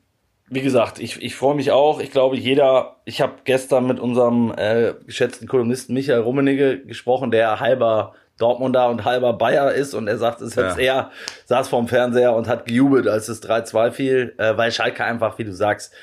wie 0.47 0.61
gesagt, 0.61 0.99
ich, 0.99 1.21
ich 1.21 1.35
freue 1.35 1.55
mich 1.55 1.71
auch. 1.71 1.99
Ich 1.99 2.11
glaube, 2.11 2.37
jeder, 2.37 2.97
ich 3.05 3.21
habe 3.21 3.33
gestern 3.45 3.87
mit 3.87 3.99
unserem 3.99 4.53
äh, 4.55 4.93
geschätzten 5.05 5.47
Kolumnisten 5.47 5.93
Michael 5.93 6.21
Rummenigge 6.21 6.85
gesprochen, 6.85 7.31
der 7.31 7.59
halber 7.59 8.13
Dortmunder 8.37 8.89
und 8.89 9.05
halber 9.05 9.33
Bayer 9.33 9.71
ist 9.73 9.93
und 9.93 10.07
er 10.07 10.17
sagt, 10.17 10.41
es 10.41 10.55
jetzt 10.55 10.77
ja. 10.77 10.83
er 10.83 11.11
saß 11.45 11.69
vorm 11.69 11.87
Fernseher 11.87 12.35
und 12.35 12.47
hat 12.47 12.65
gejubelt, 12.65 13.07
als 13.07 13.29
es 13.29 13.41
3-2 13.41 13.91
fiel, 13.91 14.33
äh, 14.37 14.57
weil 14.57 14.71
Schalke 14.71 15.03
einfach, 15.03 15.37
wie 15.37 15.45
du 15.45 15.53
sagst, 15.53 15.93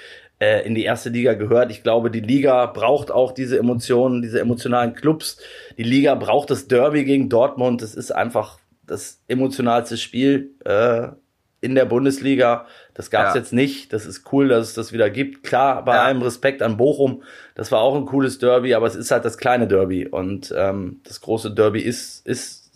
äh, 0.43 0.67
in 0.67 0.75
die 0.75 0.85
erste 0.85 1.11
Liga 1.11 1.35
gehört. 1.35 1.71
Ich 1.71 1.83
glaube, 1.83 2.11
die 2.11 2.21
Liga 2.21 2.67
braucht 2.67 3.11
auch 3.11 3.33
diese 3.33 3.59
Emotionen, 3.59 4.23
diese 4.23 4.41
emotionalen 4.41 4.95
Clubs. 4.95 5.39
Die 5.79 5.85
Liga 5.85 6.15
braucht 6.15 6.51
das 6.51 6.67
Derby 6.67 7.05
gegen 7.05 7.29
Dortmund. 7.29 7.81
Das 7.81 7.95
ist 7.95 8.11
einfach 8.11 8.59
das 8.87 9.21
emotionalste 9.29 9.97
Spiel 9.97 10.51
äh, 10.65 11.09
in 11.61 11.75
der 11.75 11.85
Bundesliga. 11.85 12.67
Das 12.95 13.11
gab 13.11 13.29
es 13.29 13.35
ja. 13.35 13.41
jetzt 13.41 13.53
nicht. 13.53 13.93
Das 13.93 14.05
ist 14.05 14.33
cool, 14.33 14.49
dass 14.49 14.69
es 14.69 14.75
das 14.75 14.93
wieder 14.93 15.09
gibt. 15.09 15.43
Klar, 15.43 15.85
bei 15.85 15.95
ja. 15.95 16.03
allem 16.03 16.23
Respekt 16.23 16.63
an 16.63 16.77
Bochum, 16.77 17.23
das 17.55 17.73
war 17.73 17.81
auch 17.81 17.97
ein 17.97 18.05
cooles 18.05 18.39
Derby, 18.39 18.75
aber 18.75 18.87
es 18.87 18.95
ist 18.95 19.11
halt 19.11 19.25
das 19.25 19.39
kleine 19.39 19.67
Derby. 19.67 20.07
Und 20.07 20.53
ähm, 20.57 21.01
das 21.05 21.21
große 21.21 21.53
Derby 21.53 21.81
ist, 21.81 22.27
ist 22.27 22.71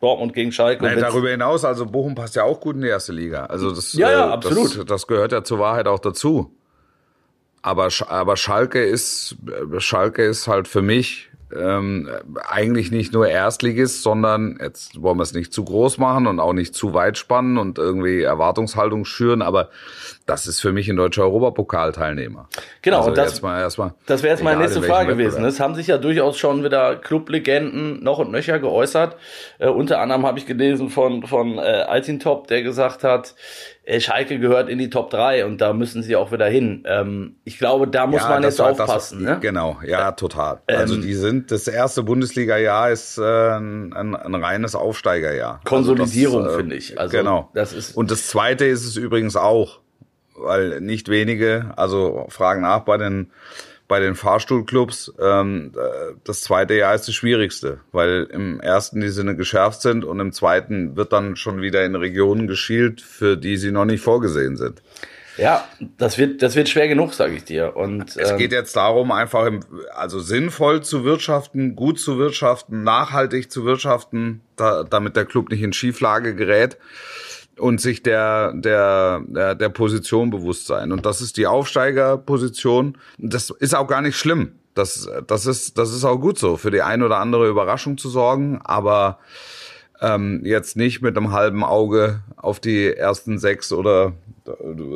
Dortmund 0.00 0.34
gegen 0.34 0.50
Schalke. 0.50 0.84
Nein, 0.84 0.98
darüber 0.98 1.30
hinaus, 1.30 1.64
also 1.64 1.86
Bochum 1.86 2.16
passt 2.16 2.34
ja 2.34 2.42
auch 2.42 2.60
gut 2.60 2.74
in 2.74 2.82
die 2.82 2.88
erste 2.88 3.12
Liga. 3.12 3.46
Also 3.46 3.70
das, 3.70 3.92
ja, 3.92 4.10
ja, 4.10 4.28
äh, 4.28 4.32
absolut. 4.32 4.78
Das, 4.78 4.84
das 4.84 5.06
gehört 5.06 5.30
ja 5.30 5.44
zur 5.44 5.60
Wahrheit 5.60 5.86
auch 5.86 6.00
dazu. 6.00 6.52
Aber, 7.62 7.88
aber 8.08 8.36
Schalke 8.36 8.82
ist, 8.84 9.36
Schalke 9.78 10.24
ist 10.24 10.48
halt 10.48 10.66
für 10.66 10.82
mich 10.82 11.30
ähm, 11.56 12.08
eigentlich 12.48 12.90
nicht 12.90 13.12
nur 13.12 13.28
Erstligist, 13.28 14.02
sondern 14.02 14.58
jetzt 14.60 15.00
wollen 15.00 15.18
wir 15.18 15.22
es 15.22 15.32
nicht 15.32 15.52
zu 15.52 15.64
groß 15.64 15.98
machen 15.98 16.26
und 16.26 16.40
auch 16.40 16.52
nicht 16.52 16.74
zu 16.74 16.94
weit 16.94 17.18
spannen 17.18 17.58
und 17.58 17.78
irgendwie 17.78 18.22
Erwartungshaltung 18.22 19.04
schüren, 19.04 19.42
aber 19.42 19.70
das 20.26 20.46
ist 20.46 20.60
für 20.60 20.72
mich 20.72 20.88
ein 20.88 20.96
deutscher 20.96 21.22
Europapokalteilnehmer. 21.22 22.48
Genau, 22.80 22.98
also 22.98 23.10
und 23.10 23.18
das, 23.18 23.32
erstmal, 23.32 23.60
erstmal, 23.60 23.94
das 24.06 24.22
wäre 24.22 24.34
jetzt 24.34 24.44
meine 24.44 24.60
nächste 24.60 24.82
Frage 24.82 25.16
gewesen. 25.16 25.44
Es 25.44 25.60
haben 25.60 25.74
sich 25.74 25.86
ja 25.86 25.98
durchaus 25.98 26.38
schon 26.38 26.64
wieder 26.64 26.96
Clublegenden 26.96 28.02
noch 28.02 28.18
und 28.18 28.30
nöcher 28.30 28.58
geäußert. 28.58 29.16
Äh, 29.58 29.68
unter 29.68 30.00
anderem 30.00 30.26
habe 30.26 30.38
ich 30.38 30.46
gelesen 30.46 30.90
von, 30.90 31.26
von 31.26 31.58
äh, 31.58 31.60
Altintop, 31.60 32.46
der 32.46 32.62
gesagt 32.62 33.04
hat, 33.04 33.34
Schalke 33.98 34.38
gehört 34.38 34.68
in 34.68 34.78
die 34.78 34.90
Top 34.90 35.10
3 35.10 35.44
und 35.44 35.60
da 35.60 35.72
müssen 35.72 36.04
sie 36.04 36.14
auch 36.14 36.30
wieder 36.30 36.46
hin. 36.46 36.84
Ähm, 36.86 37.36
ich 37.44 37.58
glaube, 37.58 37.88
da 37.88 38.06
muss 38.06 38.22
ja, 38.22 38.28
man 38.28 38.42
jetzt 38.44 38.60
aufpassen. 38.60 39.24
Das, 39.24 39.34
ne? 39.34 39.40
Genau, 39.40 39.80
ja, 39.84 40.12
total. 40.12 40.60
Ähm, 40.68 40.78
also 40.78 40.96
die 40.96 41.14
sind, 41.14 41.50
das 41.50 41.66
erste 41.66 42.04
Bundesliga-Jahr 42.04 42.92
ist 42.92 43.18
äh, 43.18 43.22
ein, 43.22 43.92
ein, 43.92 44.14
ein 44.14 44.34
reines 44.36 44.76
Aufsteigerjahr. 44.76 45.60
Also 45.64 45.64
Konsolidierung, 45.64 46.44
also 46.44 46.54
äh, 46.54 46.58
finde 46.58 46.76
ich. 46.76 46.98
Also, 46.98 47.16
genau. 47.16 47.50
Das 47.54 47.72
ist 47.72 47.96
und 47.96 48.12
das 48.12 48.28
zweite 48.28 48.66
ist 48.66 48.86
es 48.86 48.96
übrigens 48.96 49.34
auch, 49.34 49.80
weil 50.36 50.80
nicht 50.80 51.08
wenige, 51.08 51.72
also 51.76 52.26
fragen 52.28 52.62
nach 52.62 52.80
bei 52.80 52.98
den 52.98 53.32
bei 53.92 54.00
den 54.00 54.14
Fahrstuhlclubs, 54.14 55.12
ähm, 55.20 55.72
das 56.24 56.40
zweite 56.40 56.72
Jahr 56.72 56.94
ist 56.94 57.08
das 57.08 57.14
schwierigste, 57.14 57.80
weil 57.92 58.26
im 58.32 58.58
ersten 58.58 59.02
die 59.02 59.10
Sinne 59.10 59.36
geschärft 59.36 59.82
sind 59.82 60.06
und 60.06 60.18
im 60.18 60.32
zweiten 60.32 60.96
wird 60.96 61.12
dann 61.12 61.36
schon 61.36 61.60
wieder 61.60 61.84
in 61.84 61.94
Regionen 61.94 62.46
geschielt, 62.46 63.02
für 63.02 63.36
die 63.36 63.58
sie 63.58 63.70
noch 63.70 63.84
nicht 63.84 64.02
vorgesehen 64.02 64.56
sind. 64.56 64.80
Ja, 65.36 65.68
das 65.98 66.16
wird, 66.16 66.40
das 66.40 66.56
wird 66.56 66.70
schwer 66.70 66.88
genug, 66.88 67.12
sage 67.12 67.34
ich 67.34 67.44
dir. 67.44 67.76
Und 67.76 68.16
es 68.16 68.30
ähm, 68.30 68.38
geht 68.38 68.52
jetzt 68.52 68.74
darum, 68.76 69.12
einfach 69.12 69.44
im, 69.44 69.60
also 69.94 70.20
sinnvoll 70.20 70.82
zu 70.82 71.04
wirtschaften, 71.04 71.76
gut 71.76 72.00
zu 72.00 72.16
wirtschaften, 72.16 72.84
nachhaltig 72.84 73.52
zu 73.52 73.66
wirtschaften, 73.66 74.40
da, 74.56 74.84
damit 74.84 75.16
der 75.16 75.26
Club 75.26 75.50
nicht 75.50 75.62
in 75.62 75.74
Schieflage 75.74 76.34
gerät 76.34 76.78
und 77.58 77.80
sich 77.80 78.02
der, 78.02 78.52
der, 78.54 79.22
der, 79.26 79.54
der 79.54 79.68
Position 79.68 80.30
bewusst 80.30 80.66
sein. 80.66 80.92
Und 80.92 81.06
das 81.06 81.20
ist 81.20 81.36
die 81.36 81.46
Aufsteigerposition. 81.46 82.98
Das 83.18 83.50
ist 83.50 83.74
auch 83.74 83.86
gar 83.86 84.02
nicht 84.02 84.16
schlimm. 84.16 84.52
Das, 84.74 85.08
das, 85.26 85.46
ist, 85.46 85.76
das 85.76 85.92
ist 85.92 86.04
auch 86.04 86.16
gut 86.16 86.38
so, 86.38 86.56
für 86.56 86.70
die 86.70 86.82
ein 86.82 87.02
oder 87.02 87.18
andere 87.18 87.48
Überraschung 87.48 87.98
zu 87.98 88.08
sorgen, 88.08 88.60
aber 88.64 89.18
ähm, 90.00 90.40
jetzt 90.44 90.76
nicht 90.76 91.02
mit 91.02 91.16
einem 91.16 91.32
halben 91.32 91.62
Auge 91.62 92.22
auf 92.36 92.58
die 92.58 92.86
ersten 92.86 93.38
sechs 93.38 93.72
oder 93.72 94.14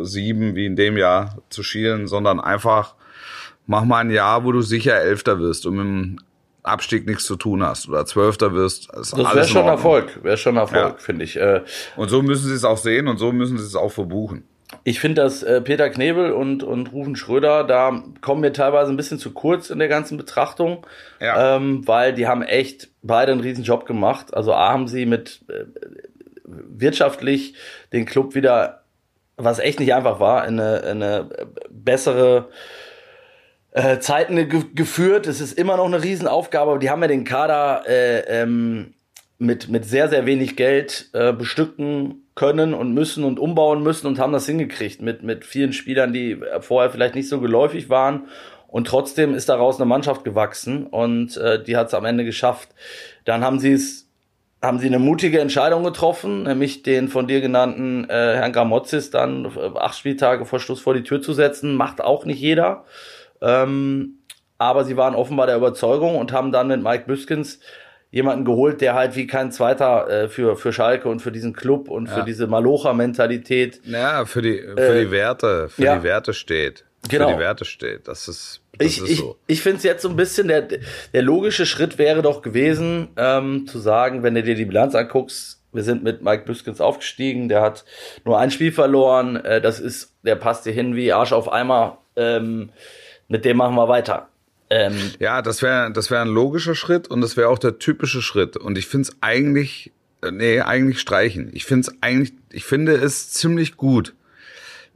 sieben 0.02 0.54
wie 0.54 0.66
in 0.66 0.76
dem 0.76 0.96
Jahr 0.96 1.38
zu 1.50 1.62
schielen, 1.62 2.08
sondern 2.08 2.40
einfach 2.40 2.94
mach 3.66 3.84
mal 3.84 3.98
ein 3.98 4.10
Jahr, 4.10 4.44
wo 4.44 4.52
du 4.52 4.62
sicher 4.62 4.96
Elfter 4.96 5.38
wirst 5.38 5.66
mit 5.66 5.78
dem 5.78 6.18
Abstieg 6.66 7.06
nichts 7.06 7.24
zu 7.24 7.36
tun 7.36 7.62
hast 7.62 7.88
oder 7.88 8.06
Zwölfter 8.06 8.52
wirst. 8.52 8.88
Das 8.92 9.16
wäre 9.16 9.46
schon 9.46 9.66
Erfolg, 9.66 10.22
wäre 10.22 10.36
schon 10.36 10.56
Erfolg, 10.56 10.92
ja. 10.92 10.96
finde 10.98 11.24
ich. 11.24 11.36
Äh, 11.36 11.62
und 11.96 12.08
so 12.08 12.22
müssen 12.22 12.48
sie 12.48 12.54
es 12.54 12.64
auch 12.64 12.78
sehen 12.78 13.08
und 13.08 13.18
so 13.18 13.32
müssen 13.32 13.58
sie 13.58 13.64
es 13.64 13.76
auch 13.76 13.92
verbuchen. 13.92 14.44
Ich 14.82 14.98
finde, 14.98 15.22
dass 15.22 15.42
äh, 15.42 15.60
Peter 15.60 15.88
Knebel 15.90 16.32
und, 16.32 16.64
und 16.64 16.92
Rufen 16.92 17.14
Schröder, 17.14 17.62
da 17.64 18.02
kommen 18.20 18.40
mir 18.40 18.52
teilweise 18.52 18.90
ein 18.90 18.96
bisschen 18.96 19.18
zu 19.18 19.32
kurz 19.32 19.70
in 19.70 19.78
der 19.78 19.88
ganzen 19.88 20.16
Betrachtung, 20.16 20.84
ja. 21.20 21.56
ähm, 21.56 21.86
weil 21.86 22.12
die 22.14 22.26
haben 22.26 22.42
echt 22.42 22.88
beide 23.02 23.32
einen 23.32 23.40
riesen 23.40 23.62
Job 23.62 23.86
gemacht. 23.86 24.34
Also 24.34 24.52
A 24.52 24.72
haben 24.72 24.88
sie 24.88 25.06
mit 25.06 25.42
äh, 25.48 25.64
wirtschaftlich 26.44 27.54
den 27.92 28.06
Club 28.06 28.34
wieder, 28.34 28.82
was 29.36 29.60
echt 29.60 29.78
nicht 29.78 29.94
einfach 29.94 30.18
war, 30.18 30.46
in 30.46 30.58
eine, 30.58 30.78
in 30.78 31.02
eine 31.02 31.30
bessere 31.70 32.48
äh, 33.76 33.98
Zeiten 34.00 34.48
ge 34.48 34.64
geführt. 34.74 35.26
Es 35.26 35.42
ist 35.42 35.52
immer 35.52 35.76
noch 35.76 35.84
eine 35.84 36.02
Riesenaufgabe, 36.02 36.70
aber 36.70 36.80
die 36.80 36.88
haben 36.88 37.02
ja 37.02 37.08
den 37.08 37.24
Kader 37.24 37.82
äh, 37.86 38.20
ähm, 38.20 38.94
mit, 39.38 39.68
mit 39.68 39.84
sehr, 39.84 40.08
sehr 40.08 40.24
wenig 40.24 40.56
Geld 40.56 41.10
äh, 41.12 41.34
bestücken 41.34 42.22
können 42.34 42.72
und 42.72 42.94
müssen 42.94 43.22
und 43.22 43.38
umbauen 43.38 43.82
müssen 43.82 44.06
und 44.06 44.18
haben 44.18 44.32
das 44.32 44.46
hingekriegt 44.46 45.02
mit, 45.02 45.22
mit 45.22 45.44
vielen 45.44 45.74
Spielern, 45.74 46.14
die 46.14 46.40
vorher 46.60 46.90
vielleicht 46.90 47.14
nicht 47.14 47.28
so 47.28 47.38
geläufig 47.38 47.90
waren. 47.90 48.28
Und 48.66 48.86
trotzdem 48.86 49.34
ist 49.34 49.50
daraus 49.50 49.76
eine 49.76 49.84
Mannschaft 49.84 50.24
gewachsen 50.24 50.86
und 50.86 51.36
äh, 51.36 51.62
die 51.62 51.76
hat 51.76 51.88
es 51.88 51.94
am 51.94 52.06
Ende 52.06 52.24
geschafft. 52.24 52.70
Dann 53.26 53.44
haben 53.44 53.58
sie 53.58 53.72
es 53.72 54.06
haben 54.62 54.78
sie 54.78 54.86
eine 54.86 54.98
mutige 54.98 55.38
Entscheidung 55.38 55.84
getroffen, 55.84 56.44
nämlich 56.44 56.82
den 56.82 57.08
von 57.08 57.28
dir 57.28 57.42
genannten 57.42 58.08
äh, 58.08 58.36
Herrn 58.36 58.54
Gramozis 58.54 59.10
dann 59.10 59.44
äh, 59.44 59.78
acht 59.78 59.98
Spieltage 59.98 60.46
vor 60.46 60.60
Schluss 60.60 60.80
vor 60.80 60.94
die 60.94 61.02
Tür 61.02 61.20
zu 61.20 61.34
setzen. 61.34 61.76
Macht 61.76 62.00
auch 62.00 62.24
nicht 62.24 62.40
jeder. 62.40 62.84
Ähm, 63.40 64.18
aber 64.58 64.84
sie 64.84 64.96
waren 64.96 65.14
offenbar 65.14 65.46
der 65.46 65.56
Überzeugung 65.56 66.16
und 66.16 66.32
haben 66.32 66.52
dann 66.52 66.68
mit 66.68 66.82
Mike 66.82 67.04
Büskens 67.06 67.60
jemanden 68.10 68.44
geholt, 68.44 68.80
der 68.80 68.94
halt 68.94 69.16
wie 69.16 69.26
kein 69.26 69.52
zweiter 69.52 70.08
äh, 70.08 70.28
für, 70.28 70.56
für 70.56 70.72
Schalke 70.72 71.08
und 71.08 71.20
für 71.20 71.32
diesen 71.32 71.52
Club 71.52 71.88
und 71.90 72.06
ja. 72.06 72.14
für 72.14 72.24
diese 72.24 72.46
Malocha-Mentalität. 72.46 73.80
Ja, 73.84 74.24
für 74.24 74.42
die, 74.42 74.58
für 74.58 74.94
äh, 74.94 75.04
die 75.04 75.10
Werte, 75.10 75.68
für 75.68 75.82
ja. 75.82 75.98
die 75.98 76.02
Werte 76.02 76.32
steht. 76.32 76.84
Genau. 77.08 77.28
Für 77.28 77.34
die 77.34 77.40
Werte 77.40 77.64
steht. 77.64 78.08
Das 78.08 78.28
ist, 78.28 78.62
das 78.78 78.86
ich, 78.86 79.02
ist 79.02 79.10
ich, 79.10 79.18
so. 79.18 79.36
Ich 79.46 79.62
finde 79.62 79.78
es 79.78 79.82
jetzt 79.82 80.02
so 80.02 80.08
ein 80.08 80.16
bisschen, 80.16 80.48
der, 80.48 80.62
der 80.62 81.22
logische 81.22 81.66
Schritt 81.66 81.98
wäre 81.98 82.22
doch 82.22 82.42
gewesen, 82.42 83.08
ähm, 83.16 83.66
zu 83.66 83.78
sagen, 83.78 84.22
wenn 84.22 84.34
du 84.34 84.42
dir 84.42 84.54
die 84.54 84.64
Bilanz 84.64 84.94
anguckst, 84.94 85.62
wir 85.72 85.82
sind 85.82 86.02
mit 86.02 86.22
Mike 86.22 86.44
Büskens 86.46 86.80
aufgestiegen, 86.80 87.48
der 87.48 87.60
hat 87.60 87.84
nur 88.24 88.38
ein 88.38 88.50
Spiel 88.50 88.72
verloren, 88.72 89.36
äh, 89.36 89.60
das 89.60 89.78
ist, 89.78 90.14
der 90.22 90.36
passt 90.36 90.64
hier 90.64 90.72
hin 90.72 90.96
wie 90.96 91.12
Arsch 91.12 91.32
auf 91.32 91.52
Eimer. 91.52 91.98
Ähm, 92.16 92.70
mit 93.28 93.44
dem 93.44 93.56
machen 93.56 93.74
wir 93.74 93.88
weiter. 93.88 94.28
Ähm, 94.68 94.94
ja, 95.20 95.42
das 95.42 95.62
wäre 95.62 95.92
das 95.92 96.10
wäre 96.10 96.22
ein 96.22 96.28
logischer 96.28 96.74
Schritt 96.74 97.08
und 97.08 97.20
das 97.20 97.36
wäre 97.36 97.48
auch 97.48 97.58
der 97.58 97.78
typische 97.78 98.20
Schritt. 98.22 98.56
Und 98.56 98.76
ich 98.78 98.86
finde 98.86 99.08
es 99.10 99.16
eigentlich, 99.20 99.92
äh, 100.22 100.30
nee, 100.32 100.60
eigentlich 100.60 101.00
streichen. 101.00 101.50
Ich 101.52 101.64
finde 101.64 101.88
es 101.88 102.02
eigentlich, 102.02 102.32
ich 102.50 102.64
finde 102.64 102.94
es 102.96 103.30
ziemlich 103.30 103.76
gut, 103.76 104.14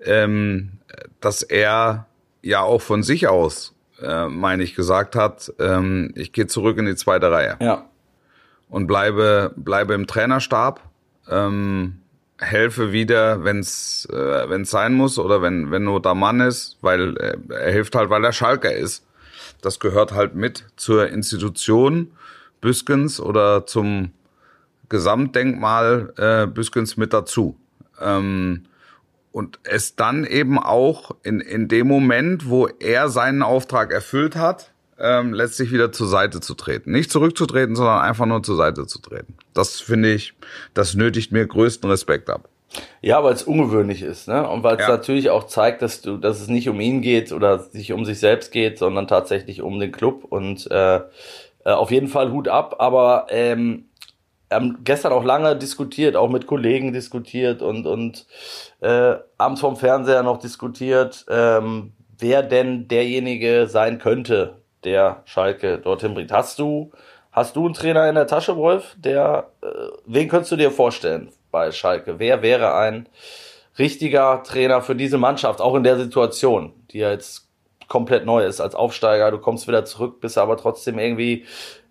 ähm, 0.05 0.73
dass 1.21 1.43
er 1.43 2.07
ja 2.43 2.63
auch 2.63 2.81
von 2.83 3.03
sich 3.05 3.29
aus, 3.29 3.75
äh, 4.03 4.27
meine 4.27 4.65
ich, 4.65 4.75
gesagt 4.75 5.15
hat, 5.15 5.53
ähm, 5.61 6.13
ich 6.17 6.33
gehe 6.33 6.47
zurück 6.49 6.79
in 6.79 6.87
die 6.87 6.97
zweite 6.97 7.31
Reihe 7.31 7.57
Ja. 7.61 7.85
und 8.69 8.87
bleibe, 8.89 9.53
bleibe 9.57 9.95
im 9.95 10.07
Trainerstab, 10.09 10.81
ähm, 11.29 12.00
helfe 12.41 12.93
wieder, 12.93 13.45
wenn 13.45 13.61
es 13.61 14.09
äh, 14.11 14.49
wenn's 14.49 14.71
sein 14.71 14.95
muss 14.95 15.19
oder 15.19 15.43
wenn, 15.43 15.71
wenn 15.71 15.85
nur 15.85 16.01
der 16.01 16.15
Mann 16.15 16.41
ist, 16.41 16.79
weil 16.81 17.17
äh, 17.19 17.37
er 17.51 17.73
hilft 17.73 17.95
halt, 17.95 18.11
weil 18.11 18.25
er 18.25 18.33
Schalker 18.33 18.75
ist. 18.75 19.07
Das 19.61 19.79
gehört 19.79 20.13
halt 20.13 20.35
mit 20.35 20.65
zur 20.77 21.09
Institution 21.09 22.13
Büskens 22.61 23.21
oder 23.21 23.67
zum 23.67 24.13
Gesamtdenkmal 24.89 26.13
äh, 26.17 26.47
Büskens 26.47 26.97
mit 26.97 27.13
dazu. 27.13 27.57
Ähm, 28.01 28.65
und 29.33 29.61
es 29.63 29.95
dann 29.95 30.25
eben 30.25 30.59
auch 30.59 31.13
in, 31.23 31.41
in 31.41 31.69
dem 31.69 31.87
Moment, 31.87 32.49
wo 32.49 32.67
er 32.67 33.09
seinen 33.09 33.43
Auftrag 33.43 33.93
erfüllt 33.93 34.35
hat, 34.35 34.73
ähm, 35.01 35.33
letztlich 35.33 35.73
wieder 35.73 35.93
zur 35.93 36.09
Seite 36.09 36.41
zu 36.41 36.55
treten. 36.55 36.93
Nicht 36.93 37.11
zurückzutreten, 37.11 37.77
sondern 37.77 38.01
einfach 38.01 38.27
nur 38.27 38.43
zur 38.43 38.57
Seite 38.57 38.87
zu 38.87 39.01
treten. 39.01 39.37
Das 39.55 39.81
finde 39.81 40.13
ich, 40.13 40.35
das 40.75 40.95
nötigt 40.95 41.33
mir 41.33 41.47
größten 41.47 41.89
Respekt 41.89 42.31
ab. 42.31 42.49
Ja, 43.01 43.25
weil 43.25 43.33
es 43.33 43.43
ungewöhnlich 43.43 44.03
ist, 44.03 44.29
ne? 44.29 44.49
Und 44.49 44.63
weil 44.63 44.77
es 44.77 44.83
Ja. 44.83 44.91
natürlich 44.91 45.31
auch 45.31 45.45
zeigt, 45.49 45.83
dass 45.83 46.03
du, 46.03 46.17
dass 46.19 46.41
es 46.41 46.49
nicht 46.49 46.69
um 46.69 46.81
ihn 46.81 47.03
geht 47.03 47.33
oder 47.33 47.59
sich 47.59 47.93
um 47.93 48.05
sich 48.05 48.21
selbst 48.21 48.53
geht, 48.53 48.79
sondern 48.79 49.09
tatsächlich 49.09 49.61
um 49.63 49.81
den 49.81 49.91
Club. 49.91 50.25
Und 50.25 50.71
äh, 50.71 51.01
äh, 51.65 51.71
auf 51.73 51.91
jeden 51.91 52.09
Fall 52.09 52.31
Hut 52.31 52.49
ab. 52.49 52.77
Aber 52.79 53.27
ähm, 53.31 53.87
wir 54.49 54.57
haben 54.57 54.79
gestern 54.85 55.13
auch 55.13 55.25
lange 55.25 55.57
diskutiert, 55.57 56.17
auch 56.17 56.29
mit 56.29 56.47
Kollegen 56.47 56.93
diskutiert 56.93 57.63
und 57.63 57.87
und 57.87 58.27
äh, 58.81 59.15
abends 59.39 59.61
vom 59.61 59.77
Fernseher 59.77 60.23
noch 60.23 60.39
diskutiert, 60.39 61.25
ähm, 61.29 61.93
wer 62.19 62.43
denn 62.43 62.89
derjenige 62.89 63.67
sein 63.69 63.99
könnte, 63.99 64.60
der 64.85 65.23
Schalke 65.25 65.79
dorthin 65.79 66.15
bringt. 66.15 66.33
Hast 66.33 66.59
du 66.59 66.91
hast 67.33 67.57
du 67.57 67.65
einen 67.65 67.75
Trainer 67.75 68.09
in 68.09 68.15
der 68.15 68.27
Tasche, 68.27 68.57
Wolf? 68.57 68.97
Der 68.99 69.51
äh, 69.63 69.67
wen 70.07 70.29
könntest 70.29 70.53
du 70.53 70.57
dir 70.57 70.71
vorstellen 70.71 71.33
bei 71.51 71.71
Schalke? 71.73 72.19
Wer 72.19 72.43
wäre 72.43 72.75
ein 72.75 73.09
richtiger 73.79 74.43
Trainer 74.43 74.83
für 74.83 74.95
diese 74.95 75.19
Mannschaft, 75.19 75.61
auch 75.61 75.75
in 75.75 75.85
der 75.85 75.97
Situation, 75.97 76.73
die 76.91 76.99
ja 76.99 77.11
jetzt 77.11 77.49
komplett 77.89 78.25
neu 78.25 78.45
ist 78.45 78.61
als 78.61 78.75
Aufsteiger. 78.75 79.31
Du 79.31 79.39
kommst 79.39 79.67
wieder 79.69 79.85
zurück, 79.85 80.21
bist 80.21 80.39
aber 80.39 80.57
trotzdem 80.57 80.99
irgendwie, 80.99 81.45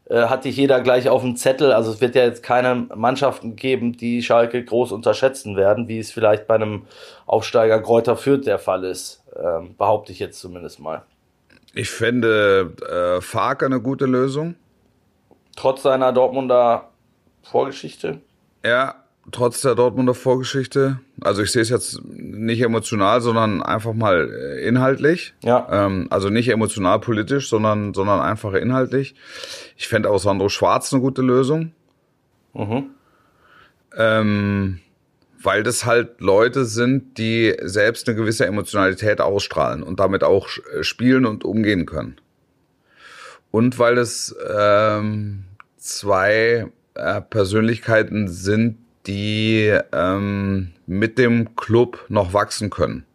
äh, 0.06 0.24
hat 0.24 0.46
dich 0.46 0.56
jeder 0.56 0.82
gleich 0.82 1.10
auf 1.10 1.22
dem 1.22 1.36
Zettel. 1.36 1.74
Also 1.74 1.92
es 1.92 2.02
wird 2.02 2.16
ja 2.16 2.24
jetzt 2.24 2.42
keine 2.42 2.88
Mannschaften 2.96 3.56
geben, 3.56 3.98
die 3.98 4.24
Schalke 4.24 4.64
groß 4.64 4.92
unterschätzen 4.92 5.58
werden, 5.58 5.88
wie 5.88 6.00
es 6.00 6.12
vielleicht 6.12 6.48
bei 6.48 6.56
einem 6.56 6.88
Aufsteiger 7.26 7.82
Kräuter 7.82 8.16
Fürth 8.16 8.46
der 8.46 8.60
Fall 8.60 8.86
ist. 8.86 9.24
Ähm, 9.36 9.76
behaupte 9.78 10.12
ich 10.12 10.20
jetzt 10.20 10.40
zumindest 10.40 10.80
mal. 10.80 11.04
Ich 11.74 11.90
fände 11.90 12.74
äh, 12.82 13.22
Farke 13.22 13.66
eine 13.66 13.82
gute 13.82 14.06
Lösung. 14.06 14.56
Trotz 15.56 15.84
seiner 15.84 16.12
Dortmunder 16.12 16.90
Vorgeschichte. 17.44 18.22
Ja, 18.66 18.96
trotz 19.32 19.62
der 19.62 19.76
Dortmunder 19.76 20.14
Vorgeschichte. 20.14 21.00
Also 21.22 21.42
ich 21.42 21.52
sehe 21.52 21.62
es 21.62 21.70
jetzt 21.70 22.02
nicht 22.06 22.62
emotional, 22.62 23.22
sondern 23.22 23.62
einfach 23.62 23.94
mal 23.94 24.30
äh, 24.32 24.68
inhaltlich. 24.68 25.34
Ja. 25.44 25.68
Ähm, 25.70 26.08
also 26.10 26.30
nicht 26.30 26.50
emotional 26.50 27.00
politisch, 27.00 27.50
sondern, 27.50 27.94
sondern 27.94 28.20
einfach 28.20 28.54
inhaltlich. 28.54 29.16
Ich 29.78 29.88
fände 29.88 30.10
auch 30.10 30.20
Sandro 30.20 30.50
Schwarz 30.50 30.92
eine 30.94 31.02
gute 31.02 31.22
Lösung. 31.22 31.74
Mhm. 32.54 32.92
Ähm, 33.96 34.80
weil 35.42 35.64
das 35.64 35.86
halt 35.86 36.20
Leute 36.20 36.66
sind, 36.66 37.18
die 37.18 37.56
selbst 37.62 38.08
eine 38.08 38.18
gewisse 38.18 38.46
Emotionalität 38.46 39.22
ausstrahlen 39.22 39.84
und 39.84 40.00
damit 40.00 40.24
auch 40.24 40.50
äh, 40.74 40.84
spielen 40.84 41.26
und 41.26 41.46
umgehen 41.46 41.86
können. 41.86 42.18
Und 43.52 43.80
weil 43.80 43.98
es 43.98 44.36
ähm, 44.54 45.46
zwei 45.78 46.68
äh, 46.94 47.22
Persönlichkeiten 47.22 48.28
sind, 48.28 48.78
die 49.08 49.76
ähm, 49.92 50.72
mit 50.86 51.18
dem 51.18 51.56
Club 51.56 52.06
noch 52.10 52.34
wachsen 52.34 52.70
können. 52.70 53.06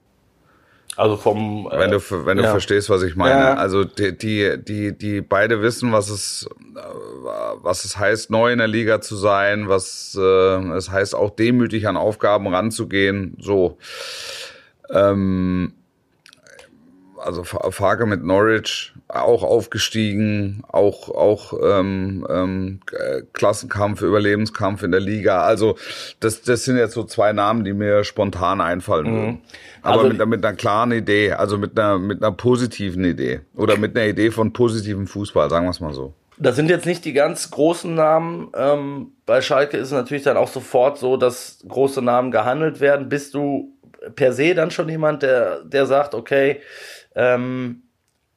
Also 0.97 1.17
vom 1.17 1.69
äh, 1.71 1.79
Wenn 1.79 1.91
du, 1.91 1.99
wenn 2.27 2.37
du 2.37 2.45
ja. 2.45 2.51
verstehst, 2.51 2.91
was 2.91 3.03
ich 3.03 3.17
meine. 3.17 3.41
Ja. 3.41 3.55
Also 3.55 3.85
die, 3.85 4.17
die, 4.17 4.57
die, 4.63 4.97
die 4.97 5.21
beide 5.21 5.61
wissen, 5.63 5.93
was 5.93 6.09
es, 6.09 6.49
äh, 6.77 6.81
was 7.63 7.85
es 7.85 7.99
heißt, 7.99 8.31
neu 8.31 8.53
in 8.53 8.59
der 8.59 8.69
Liga 8.69 9.01
zu 9.01 9.17
sein, 9.17 9.69
was 9.69 10.17
äh, 10.19 10.23
es 10.75 10.91
heißt, 10.91 11.15
auch 11.15 11.31
demütig 11.31 11.89
an 11.89 11.97
Aufgaben 11.97 12.47
ranzugehen. 12.47 13.37
So. 13.41 13.79
Ähm, 14.91 15.73
also 17.25 17.43
Fa- 17.45 17.71
Farke 17.71 18.07
mit 18.07 18.23
Norwich 18.23 18.93
auch 19.09 19.43
aufgestiegen, 19.43 20.63
auch 20.69 21.09
auch 21.09 21.53
ähm, 21.63 22.27
ähm, 22.31 22.81
äh, 22.93 23.23
Klassenkampf, 23.33 24.03
Überlebenskampf 24.03 24.83
in 24.83 24.91
der 24.91 25.01
Liga. 25.01 25.43
Also 25.43 25.77
das 26.21 26.43
das 26.43 26.65
sind 26.65 26.77
jetzt 26.77 26.95
so 26.95 27.05
zwei 27.05 27.33
Namen, 27.33 27.65
die 27.65 27.73
mir 27.73 28.05
spontan 28.05 28.61
einfallen 28.61 29.07
würden. 29.07 29.41
Aber 29.83 29.97
Also- 29.97 30.09
mit, 30.09 30.17
einer- 30.21 30.27
mit 30.27 30.45
einer 30.45 30.57
klaren 30.57 30.93
Idee, 30.93 31.33
also 31.33 31.59
mit 31.59 31.79
einer 31.79 31.99
mit 31.99 32.23
einer 32.23 32.33
positiven 32.33 33.05
Idee 33.05 33.41
oder 33.57 33.77
mit 33.77 33.97
einer 33.97 34.07
Idee 34.07 34.31
von 34.31 34.53
positivem 34.53 35.07
Fußball, 35.07 35.51
sagen 35.51 35.67
wir 35.67 35.71
es 35.71 35.81
mal 35.81 35.93
so. 35.95 36.13
Das 36.37 36.57
sind 36.57 36.69
jetzt 36.69 36.85
nicht 36.87 37.05
die 37.05 37.13
ganz 37.13 37.51
großen 37.53 37.95
Namen. 37.95 38.49
Ähm, 38.57 39.13
bei 39.25 39.41
Schalke 39.41 39.77
ist 39.77 39.89
es 39.89 39.93
natürlich 39.93 40.25
dann 40.25 40.37
auch 40.37 40.49
sofort 40.49 40.99
so, 40.99 41.17
dass 41.17 41.61
große 41.69 42.03
Namen 42.03 42.33
gehandelt 42.33 42.81
werden. 42.81 43.09
Bist 43.09 43.35
du 43.35 43.71
per 44.17 44.33
se 44.33 44.53
dann 44.55 44.73
schon 44.73 44.89
jemand, 44.89 45.23
der, 45.23 45.61
der 45.65 45.87
sagt, 45.87 46.13
okay, 46.13 46.61
ähm, 47.15 47.83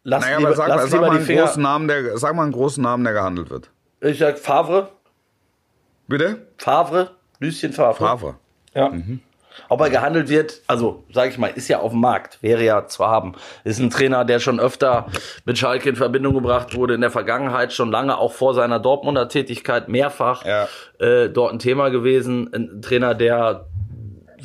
lass 0.04 0.24
Naja, 0.26 0.38
lieber, 0.38 0.56
sag, 0.56 0.68
lass 0.70 0.84
sag 0.84 0.92
lieber 0.92 1.02
mal 1.08 1.10
die 1.12 1.18
einen 1.18 1.26
Finger. 1.26 1.44
großen 1.44 1.62
Namen, 1.64 1.88
der 1.88 2.18
sag 2.18 2.36
mal 2.36 2.44
einen 2.44 2.52
großen 2.52 2.84
Namen, 2.84 3.04
der 3.04 3.14
gehandelt 3.14 3.50
wird. 3.50 3.70
Ich 4.02 4.20
sag 4.20 4.38
Favre, 4.38 4.90
Bitte? 6.08 6.48
Favre, 6.58 7.12
Lucien 7.40 7.74
Favre. 7.74 7.96
Favre. 8.06 8.36
Ja. 8.74 8.92
Ob 9.70 9.82
er 9.82 9.90
gehandelt 9.90 10.30
wird, 10.30 10.62
also 10.68 11.04
sage 11.12 11.32
ich 11.32 11.38
mal, 11.40 11.48
ist 11.48 11.68
ja 11.68 11.80
auf 11.80 11.92
dem 11.92 12.00
Markt, 12.00 12.42
wäre 12.44 12.64
ja 12.64 12.86
zu 12.86 13.06
haben. 13.08 13.34
Ist 13.64 13.80
ein 13.80 13.90
Trainer, 13.90 14.24
der 14.24 14.40
schon 14.40 14.60
öfter 14.60 15.08
mit 15.46 15.58
Schalke 15.58 15.90
in 15.90 15.96
Verbindung 15.96 16.36
gebracht 16.36 16.76
wurde, 16.76 16.94
in 16.94 17.02
der 17.02 17.10
Vergangenheit 17.10 17.74
schon 17.74 17.90
lange, 17.92 18.18
auch 18.20 18.34
vor 18.34 18.54
seiner 18.54 18.80
Dortmunder 18.80 19.28
Tätigkeit, 19.30 19.90
mehrfach 19.90 20.46
Ja. 20.46 20.68
äh, 21.00 21.30
dort 21.30 21.54
ein 21.54 21.60
Thema 21.60 21.90
gewesen. 21.90 22.50
Ein 22.54 22.82
Trainer, 22.84 23.16
der 23.16 23.66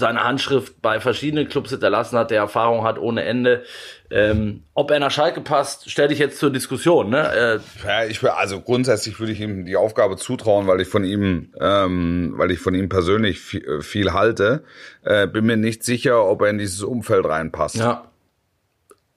seine 0.02 0.24
Handschrift 0.24 0.82
bei 0.82 0.98
verschiedenen 0.98 1.48
Clubs 1.48 1.70
hinterlassen 1.70 2.18
hat, 2.18 2.32
der 2.32 2.38
Erfahrung 2.38 2.82
hat 2.84 2.98
ohne 2.98 3.22
Ende. 3.24 3.62
Ähm, 4.10 4.64
ob 4.74 4.90
er 4.90 4.98
nach 4.98 5.12
Schalke 5.12 5.40
passt, 5.40 5.88
stell 5.90 6.08
dich 6.08 6.18
jetzt 6.18 6.38
zur 6.38 6.50
Diskussion. 6.50 7.08
Ne? 7.08 7.32
Äh, 7.32 7.86
Ja, 7.86 8.04
ich 8.04 8.22
also 8.22 8.60
grundsätzlich 8.60 9.20
würde 9.20 9.32
ich 9.32 9.40
ihm 9.40 9.64
die 9.64 9.76
Aufgabe 9.76 10.16
zutrauen, 10.16 10.66
weil 10.66 10.80
ich 10.80 10.88
von 10.88 11.04
ihm, 11.04 11.54
ähm, 11.60 12.34
weil 12.36 12.50
ich 12.50 12.58
von 12.58 12.74
ihm 12.74 12.88
persönlich 12.88 13.38
viel, 13.40 13.80
viel 13.80 14.12
halte. 14.12 14.64
Äh, 15.04 15.28
bin 15.28 15.46
mir 15.46 15.56
nicht 15.56 15.84
sicher, 15.84 16.24
ob 16.28 16.42
er 16.42 16.50
in 16.50 16.58
dieses 16.58 16.82
Umfeld 16.82 17.24
reinpasst. 17.24 17.76
Ja. 17.76 18.04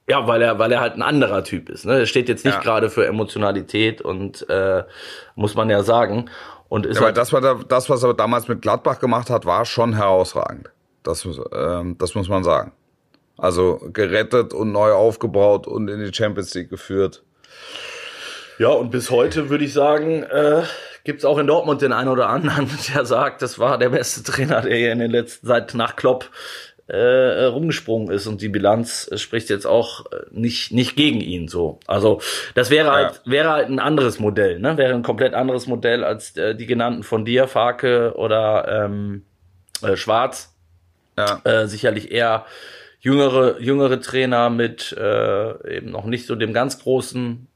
Ja, 0.07 0.27
weil 0.27 0.43
er, 0.43 0.59
weil 0.59 0.71
er 0.71 0.81
halt 0.81 0.93
ein 0.93 1.01
anderer 1.01 1.43
Typ 1.43 1.67
ist. 1.67 1.83
Ne? 1.85 2.01
Er 2.01 2.05
steht 2.05 2.29
jetzt 2.29 2.45
nicht 2.45 2.53
Ja. 2.53 2.61
gerade 2.61 2.91
für 2.91 3.07
Emotionalität 3.07 4.01
und 4.01 4.47
äh, 4.51 4.83
muss 5.33 5.55
man 5.55 5.67
ja 5.71 5.81
sagen. 5.81 6.29
Und 6.69 6.85
ist 6.85 6.97
Aber 6.97 7.07
halt, 7.07 7.17
das, 7.17 7.31
was 7.33 7.43
er, 7.43 7.55
das, 7.67 7.89
was 7.89 8.03
er 8.03 8.13
damals 8.13 8.47
mit 8.47 8.61
Gladbach 8.61 8.99
gemacht 8.99 9.29
hat, 9.29 9.45
war 9.45 9.65
schon 9.65 9.93
herausragend. 9.93 10.69
Das, 11.05 11.23
muss- 11.25 11.39
ähm, 11.53 11.97
das 11.97 12.15
muss 12.15 12.27
man 12.29 12.43
sagen. 12.43 12.73
Also 13.37 13.79
gerettet 13.91 14.53
und 14.53 14.71
neu 14.71 14.91
aufgebaut 14.93 15.67
und 15.67 15.89
in 15.89 16.03
die 16.03 16.13
Champions 16.13 16.53
League 16.53 16.69
geführt. 16.69 17.23
ja, 18.59 18.69
und 18.69 18.91
bis 18.91 19.11
heute 19.11 19.49
würde 19.49 19.65
ich 19.65 19.73
sagen, 19.73 20.23
äh, 20.23 20.63
gibt 21.03 21.19
es 21.19 21.25
auch 21.25 21.37
in 21.37 21.47
Dortmund 21.47 21.81
den 21.81 21.91
einen 21.91 22.09
oder 22.09 22.29
anderen, 22.29 22.69
der 22.95 23.05
sagt, 23.05 23.41
das 23.41 23.59
war 23.59 23.77
der 23.77 23.89
beste 23.89 24.23
Trainer, 24.23 24.61
der 24.61 24.75
hier 24.77 24.91
in 24.93 24.99
den 24.99 25.11
letzten, 25.11 25.45
seit 25.47 25.73
nach 25.73 25.95
Klopp 25.97 26.29
äh, 26.87 27.45
rumgesprungen 27.45 28.09
ist 28.11 28.27
und 28.27 28.41
die 28.41 28.47
Bilanz 28.49 29.09
spricht 29.15 29.49
jetzt 29.49 29.65
auch 29.65 30.05
äh, 30.11 30.17
nicht 30.31 30.71
nicht 30.71 30.95
gegen 30.95 31.19
ihn 31.19 31.47
so. 31.47 31.79
Also 31.87 32.21
das 32.53 32.69
wäre 32.69 32.91
halt 32.91 33.21
wäre 33.25 33.49
halt 33.49 33.69
ein 33.69 33.79
anderes 33.79 34.19
Modell, 34.19 34.59
ne? 34.59 34.77
Wäre 34.77 34.93
ein 34.93 35.01
komplett 35.01 35.33
anderes 35.33 35.65
Modell 35.65 36.03
als 36.03 36.37
äh, 36.37 36.53
die 36.55 36.67
genannten 36.67 37.01
von 37.01 37.25
dir, 37.25 37.47
Farke 37.47 38.13
oder 38.15 38.85
ähm, 38.85 39.25
äh, 39.81 39.95
Schwarz. 39.97 40.54
Ja. 41.17 41.41
Äh, 41.43 41.67
sicherlich 41.67 42.11
eher 42.11 42.45
jüngere 42.99 43.59
jüngere 43.59 44.01
Trainer 44.01 44.49
mit 44.49 44.91
äh, 44.97 45.77
eben 45.77 45.91
noch 45.91 46.05
nicht 46.05 46.25
so 46.25 46.35
dem 46.35 46.53
ganz 46.53 46.79
großen 46.81 47.47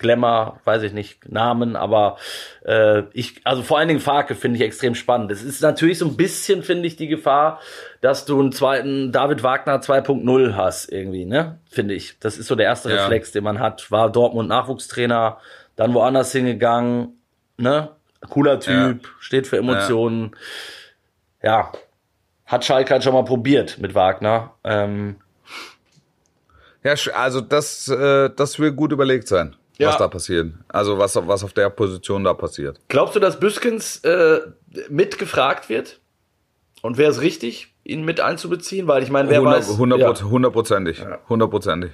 Glamour, 0.00 0.60
weiß 0.64 0.82
ich 0.82 0.92
nicht, 0.92 1.30
Namen, 1.30 1.76
aber 1.76 2.16
äh, 2.64 3.02
ich, 3.12 3.42
also 3.44 3.62
vor 3.62 3.78
allen 3.78 3.88
Dingen 3.88 4.00
Farke 4.00 4.34
finde 4.34 4.56
ich 4.56 4.62
extrem 4.62 4.94
spannend. 4.94 5.30
Es 5.30 5.42
ist 5.42 5.60
natürlich 5.60 5.98
so 5.98 6.06
ein 6.06 6.16
bisschen, 6.16 6.62
finde 6.62 6.86
ich, 6.86 6.96
die 6.96 7.06
Gefahr, 7.06 7.60
dass 8.00 8.24
du 8.24 8.40
einen 8.40 8.50
zweiten 8.50 9.12
David 9.12 9.42
Wagner 9.42 9.80
2.0 9.80 10.54
hast, 10.56 10.90
irgendwie, 10.90 11.26
ne? 11.26 11.58
Finde 11.70 11.94
ich. 11.94 12.18
Das 12.18 12.38
ist 12.38 12.46
so 12.46 12.54
der 12.54 12.66
erste 12.66 12.90
Ja. 12.90 13.02
Reflex, 13.02 13.30
den 13.32 13.44
man 13.44 13.58
hat. 13.60 13.90
War 13.90 14.10
Dortmund 14.10 14.48
Nachwuchstrainer, 14.48 15.38
dann 15.76 15.92
woanders 15.92 16.32
hingegangen, 16.32 17.20
ne? 17.58 17.90
Cooler 18.28 18.58
Typ, 18.58 19.06
steht 19.18 19.46
für 19.46 19.58
Emotionen. 19.58 20.34
Ja. 21.42 21.72
Hat 22.50 22.64
Schalke 22.64 22.92
halt 22.92 23.04
schon 23.04 23.12
mal 23.14 23.24
probiert 23.24 23.78
mit 23.78 23.94
Wagner. 23.94 24.54
Ähm, 24.64 25.16
Ja, 26.82 26.94
also 27.14 27.40
das, 27.42 27.88
äh, 27.88 28.30
das 28.34 28.58
will 28.58 28.72
gut 28.72 28.90
überlegt 28.92 29.28
sein, 29.28 29.54
Ja. 29.78 29.88
was 29.88 29.98
da 29.98 30.08
passiert. 30.08 30.52
Also 30.68 30.96
was, 30.98 31.14
was 31.14 31.44
auf 31.44 31.52
der 31.52 31.68
Position 31.70 32.24
da 32.24 32.32
passiert. 32.32 32.80
Glaubst 32.88 33.14
du, 33.16 33.20
dass 33.20 33.38
Büskens 33.38 33.98
äh, 33.98 34.40
mitgefragt 34.88 35.68
wird? 35.68 36.00
Und 36.82 36.96
wäre 36.96 37.10
es 37.10 37.20
richtig, 37.20 37.74
ihn 37.84 38.06
mit 38.06 38.20
einzubeziehen? 38.20 38.88
Weil 38.88 39.02
ich 39.02 39.10
meine, 39.10 39.28
wer 39.28 39.44
weiß. 39.44 39.76
Hundert- 39.76 40.22
Hundertprozentig. 40.24 41.02
Hundertprozentig. 41.28 41.90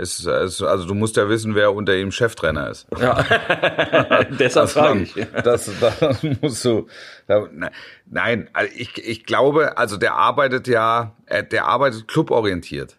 Es, 0.00 0.24
es, 0.24 0.62
also 0.62 0.86
du 0.86 0.94
musst 0.94 1.16
ja 1.16 1.28
wissen, 1.28 1.54
wer 1.54 1.74
unter 1.74 1.96
ihm 1.96 2.10
Cheftrainer 2.10 2.70
ist. 2.70 2.86
Ja. 2.98 3.22
Deshalb 4.38 4.70
frage 4.70 5.02
ich. 5.02 5.14
Das, 5.44 5.70
das 5.80 6.22
musst 6.40 6.64
du. 6.64 6.86
Da, 7.26 7.46
ne- 7.52 7.70
nein, 8.06 8.48
also 8.52 8.72
ich, 8.74 8.96
ich 8.96 9.24
glaube, 9.24 9.76
also 9.76 9.96
der 9.96 10.14
arbeitet 10.14 10.68
ja, 10.68 11.14
äh, 11.26 11.44
der 11.44 11.66
arbeitet 11.66 12.08
cluborientiert. 12.08 12.96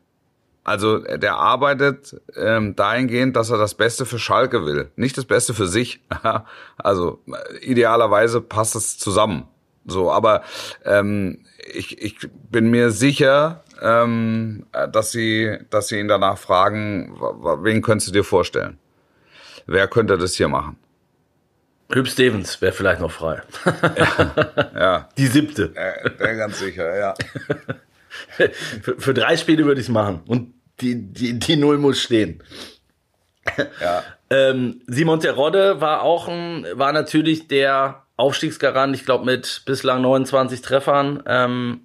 Also 0.64 1.04
äh, 1.04 1.18
der 1.18 1.38
arbeitet 1.38 2.22
ähm, 2.36 2.76
dahingehend, 2.76 3.36
dass 3.36 3.50
er 3.50 3.58
das 3.58 3.74
Beste 3.74 4.06
für 4.06 4.20
Schalke 4.20 4.66
will, 4.66 4.92
nicht 4.96 5.18
das 5.18 5.26
Beste 5.26 5.54
für 5.54 5.68
sich. 5.68 6.02
also 6.78 7.20
äh, 7.28 7.58
idealerweise 7.66 8.42
passt 8.42 8.76
es 8.76 8.98
zusammen. 8.98 9.48
So, 9.86 10.12
aber 10.12 10.44
ähm, 10.86 11.40
ich, 11.74 12.00
ich 12.02 12.18
bin 12.52 12.70
mir 12.70 12.92
sicher, 12.92 13.64
ähm, 13.82 14.66
äh, 14.72 14.88
dass 14.90 15.12
sie, 15.12 15.58
dass 15.70 15.88
sie 15.90 16.00
ihn 16.00 16.08
danach 16.08 16.38
fragen, 16.38 17.16
wen 17.64 17.82
könntest 17.82 18.10
du 18.10 18.12
dir 18.14 18.24
vorstellen? 18.24 18.78
Wer 19.68 19.88
könnte 19.88 20.18
das 20.18 20.36
hier 20.36 20.48
machen? 20.48 20.78
Hüb 21.92 22.08
Stevens 22.08 22.62
wäre 22.62 22.72
vielleicht 22.72 23.02
noch 23.02 23.12
frei. 23.12 23.42
Ja, 24.76 25.10
Die 25.18 25.28
siebte. 25.28 25.74
äh, 25.76 26.36
ganz 26.38 26.60
sicher, 26.60 26.98
ja. 26.98 27.14
Für, 28.82 29.00
für 29.00 29.14
drei 29.14 29.38
Spiele 29.38 29.64
würde 29.66 29.80
ich 29.80 29.88
es 29.88 29.92
machen. 29.92 30.22
Und 30.28 30.54
die, 30.82 30.96
die, 31.14 31.40
die 31.40 31.56
Null 31.56 31.78
muss 31.78 32.02
stehen. 32.02 32.44
ja. 33.80 34.04
Ähm, 34.30 34.82
Simon 34.88 35.20
Terodde 35.22 35.80
war 35.80 36.02
auch 36.02 36.28
ein, 36.28 36.66
war 36.74 36.92
natürlich 36.92 37.48
der 37.48 38.04
Aufstiegsgarant, 38.18 38.96
ich 38.96 39.06
glaube 39.06 39.26
mit 39.26 39.64
bislang 39.66 40.02
29 40.02 40.62
Treffern. 40.62 41.24
Ähm, 41.26 41.82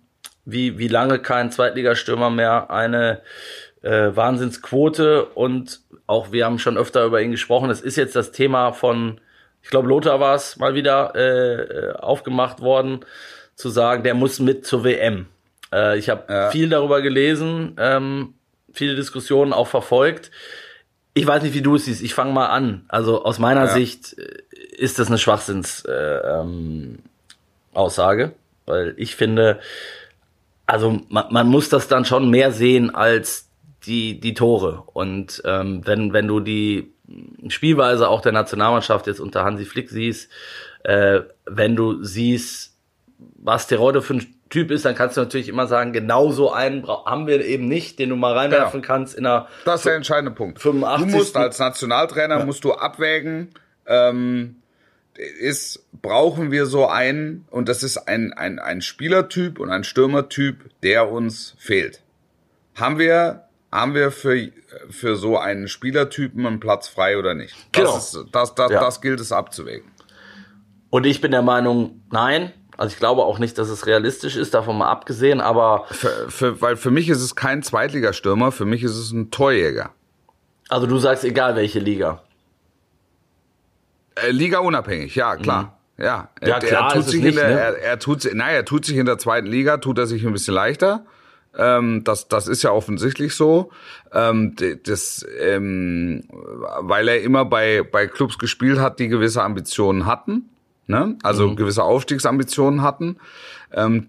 wie, 0.47 0.79
wie 0.79 0.89
lange 0.89 1.19
kein 1.19 1.51
Zweitligastürmer 1.53 2.31
mehr 2.31 2.71
eine 2.71 3.21
äh, 3.83 4.15
Wahnsinnsquote 4.17 5.25
und 5.27 5.81
auch 6.07 6.33
wir 6.33 6.45
haben 6.47 6.59
schon 6.59 6.79
öfter 6.79 7.05
über 7.05 7.21
ihn 7.21 7.33
gesprochen. 7.33 7.69
Es 7.69 7.81
ist 7.81 7.97
jetzt 7.97 8.17
das 8.17 8.33
Thema 8.33 8.73
von, 8.73 9.21
ich 9.63 9.71
glaube 9.71 9.89
Lothar 9.89 10.21
war 10.21 10.35
es 10.37 10.57
mal 10.57 10.75
wieder 10.75 11.13
äh, 11.15 11.61
äh, 11.63 11.93
aufgemacht 11.97 12.61
worden, 12.61 13.01
zu 13.57 13.69
sagen, 13.69 14.03
der 14.03 14.15
muss 14.15 14.39
mit 14.39 14.65
zur 14.67 14.85
WM. 14.85 15.27
Äh, 15.73 15.99
ich 15.99 16.09
habe 16.09 16.33
Ja. 16.33 16.51
viel 16.51 16.69
darüber 16.69 17.03
gelesen, 17.03 17.77
ähm, 17.79 18.35
viele 18.73 18.95
Diskussionen 18.95 19.53
auch 19.53 19.67
verfolgt. 19.67 20.31
Ich 21.15 21.27
weiß 21.27 21.43
nicht, 21.43 21.55
wie 21.55 21.63
du 21.63 21.77
es 21.77 21.87
siehst. 21.87 22.03
Ich 22.03 22.13
fange 22.15 22.33
mal 22.33 22.47
an. 22.49 22.85
Also 22.89 23.25
aus 23.25 23.39
meiner 23.39 23.63
Ja. 23.65 23.69
Sicht 23.69 24.17
äh, 24.19 24.43
ist 24.77 24.99
das 24.99 25.09
eine 25.09 25.19
Schwachsinns 25.19 25.85
äh, 25.87 25.93
ähm, 25.93 26.99
Aussage, 27.73 28.33
weil 28.67 28.95
ich 28.99 29.17
finde, 29.17 29.59
also 30.67 31.01
man, 31.09 31.27
man 31.31 31.47
muss 31.49 31.69
das 31.69 31.89
dann 31.89 32.05
schon 32.05 32.31
mehr 32.31 32.53
sehen 32.53 32.95
als 32.95 33.49
die 33.87 34.19
die 34.21 34.35
Tore. 34.35 34.83
Und 34.93 35.43
ähm, 35.45 35.83
wenn 35.85 36.13
wenn 36.13 36.27
du 36.27 36.41
die 36.41 36.93
Spielweise 37.49 38.09
auch 38.09 38.21
der 38.21 38.33
Nationalmannschaft 38.33 39.07
jetzt 39.07 39.21
unter 39.21 39.45
Hansi 39.45 39.65
Flick 39.65 39.91
siehst, 39.91 40.31
äh, 40.83 41.21
wenn 41.47 41.77
du 41.77 42.03
siehst, 42.03 42.77
was 43.19 43.67
Terodde 43.69 44.03
für 44.03 44.15
ein 44.15 44.27
Typ 44.49 44.71
ist, 44.71 44.85
dann 44.85 44.95
kannst 44.95 45.17
du 45.17 45.21
natürlich 45.23 45.49
immer 45.49 45.67
sagen, 45.67 45.93
genau 45.93 46.31
so 46.31 46.53
einen 46.53 46.87
haben 46.87 47.27
wir 47.27 47.45
eben 47.45 47.67
nicht, 47.67 47.99
den 47.99 48.11
du 48.11 48.17
mal 48.17 48.33
reinwerfen 48.33 48.81
Genau. 48.81 48.93
kannst 48.93 49.17
in 49.17 49.27
einer 49.27 49.49
Das 49.65 49.81
ist 49.81 49.87
der 49.87 49.95
entscheidende 49.97 50.31
Punkt. 50.33 50.61
85. 50.61 51.11
Du 51.13 51.17
musst 51.17 51.37
als 51.37 51.59
Nationaltrainer 51.59 52.45
musst 52.45 52.63
du 52.65 52.73
abwägen, 52.73 53.51
ähm, 53.87 54.57
ist, 55.19 55.85
brauchen 56.03 56.51
wir 56.51 56.67
so 56.67 56.87
einen, 56.87 57.47
und 57.51 57.69
das 57.69 57.83
ist 57.83 57.99
ein, 57.99 58.33
ein, 58.33 58.59
ein 58.59 58.81
Spielertyp 58.83 59.59
und 59.59 59.71
ein 59.71 59.85
Stürmertyp, 59.85 60.71
der 60.83 61.11
uns 61.11 61.55
fehlt. 61.59 62.03
Haben 62.75 62.99
wir, 62.99 63.45
haben 63.73 63.95
wir 63.95 64.11
für, 64.11 64.51
für 64.91 65.17
so 65.17 65.39
einen 65.39 65.69
Spielertypen 65.69 66.47
einen 66.47 66.61
Platz 66.61 66.89
frei 66.89 67.19
oder 67.19 67.35
nicht? 67.35 67.55
Das, 67.73 67.83
Genau. 67.83 67.97
ist, 67.97 68.19
das, 68.33 68.55
das, 68.55 68.71
Ja. 68.73 68.81
das 68.81 69.01
gilt 69.01 69.21
es 69.21 69.33
abzuwägen. 69.33 69.91
Und 70.91 71.05
ich 71.07 71.21
bin 71.21 71.31
der 71.31 71.43
Meinung, 71.43 72.03
nein. 72.11 72.53
Also 72.79 72.93
ich 72.93 72.99
glaube 72.99 73.23
auch 73.25 73.39
nicht, 73.39 73.57
dass 73.57 73.71
es 73.71 73.87
realistisch 73.87 74.37
ist, 74.37 74.53
davon 74.53 74.77
mal 74.77 74.91
abgesehen, 74.91 75.41
aber 75.41 75.87
Für, 75.91 76.31
für, 76.31 76.61
weil 76.61 76.77
für 76.77 76.91
mich 76.91 77.09
ist 77.09 77.23
es 77.23 77.35
kein 77.35 77.63
Zweitligastürmer, 77.63 78.53
für 78.53 78.67
mich 78.67 78.83
ist 78.83 78.97
es 78.97 79.13
ein 79.13 79.31
Torjäger. 79.31 79.91
also 80.69 80.87
du 80.87 80.99
sagst 80.99 81.25
egal 81.25 81.57
welche 81.57 81.79
Liga. 81.79 82.23
Äh, 84.17 84.31
Liga 84.31 84.59
unabhängig, 84.59 85.15
ja, 85.15 85.37
klar. 85.37 85.63
Ja, 85.63 85.69
Mhm. 85.69 85.77
Ja, 86.05 86.29
er, 86.41 86.59
klar 86.61 86.91
er 86.95 86.95
tut 87.01 87.05
sich 87.09 87.23
nicht, 87.23 87.31
in 87.31 87.37
der, 87.37 87.49
ne? 87.49 87.59
er, 87.61 87.79
er 87.83 87.99
tut, 87.99 88.29
nein, 88.35 88.55
er 88.55 88.65
tut 88.67 88.85
sich 88.85 88.97
in 88.99 89.07
der 89.07 89.17
zweiten 89.17 89.47
Liga, 89.47 89.79
tut 89.79 89.97
er 89.99 90.07
sich 90.07 90.27
ein 90.27 90.33
bisschen 90.33 90.53
leichter. 90.53 91.07
Ähm, 91.57 92.05
das, 92.05 92.29
das 92.29 92.49
ist 92.49 92.63
ja 92.63 92.71
offensichtlich 92.71 93.35
so. 93.35 93.71
Ähm, 94.13 94.55
das, 94.85 95.25
ähm, 95.41 96.25
weil 96.81 97.09
er 97.09 97.23
immer 97.23 97.47
bei, 97.47 97.83
bei 97.83 98.07
Clubs 98.09 98.39
gespielt 98.39 98.79
hat, 98.79 98.99
die 98.99 99.09
gewisse 99.09 99.43
Ambitionen 99.43 100.05
hatten, 100.05 100.51
ne? 100.87 101.17
also 101.23 101.49
Mhm. 101.49 101.57
gewisse 101.57 101.83
Aufstiegsambitionen 101.83 102.83
hatten. 102.83 103.17
Ähm, 103.73 104.09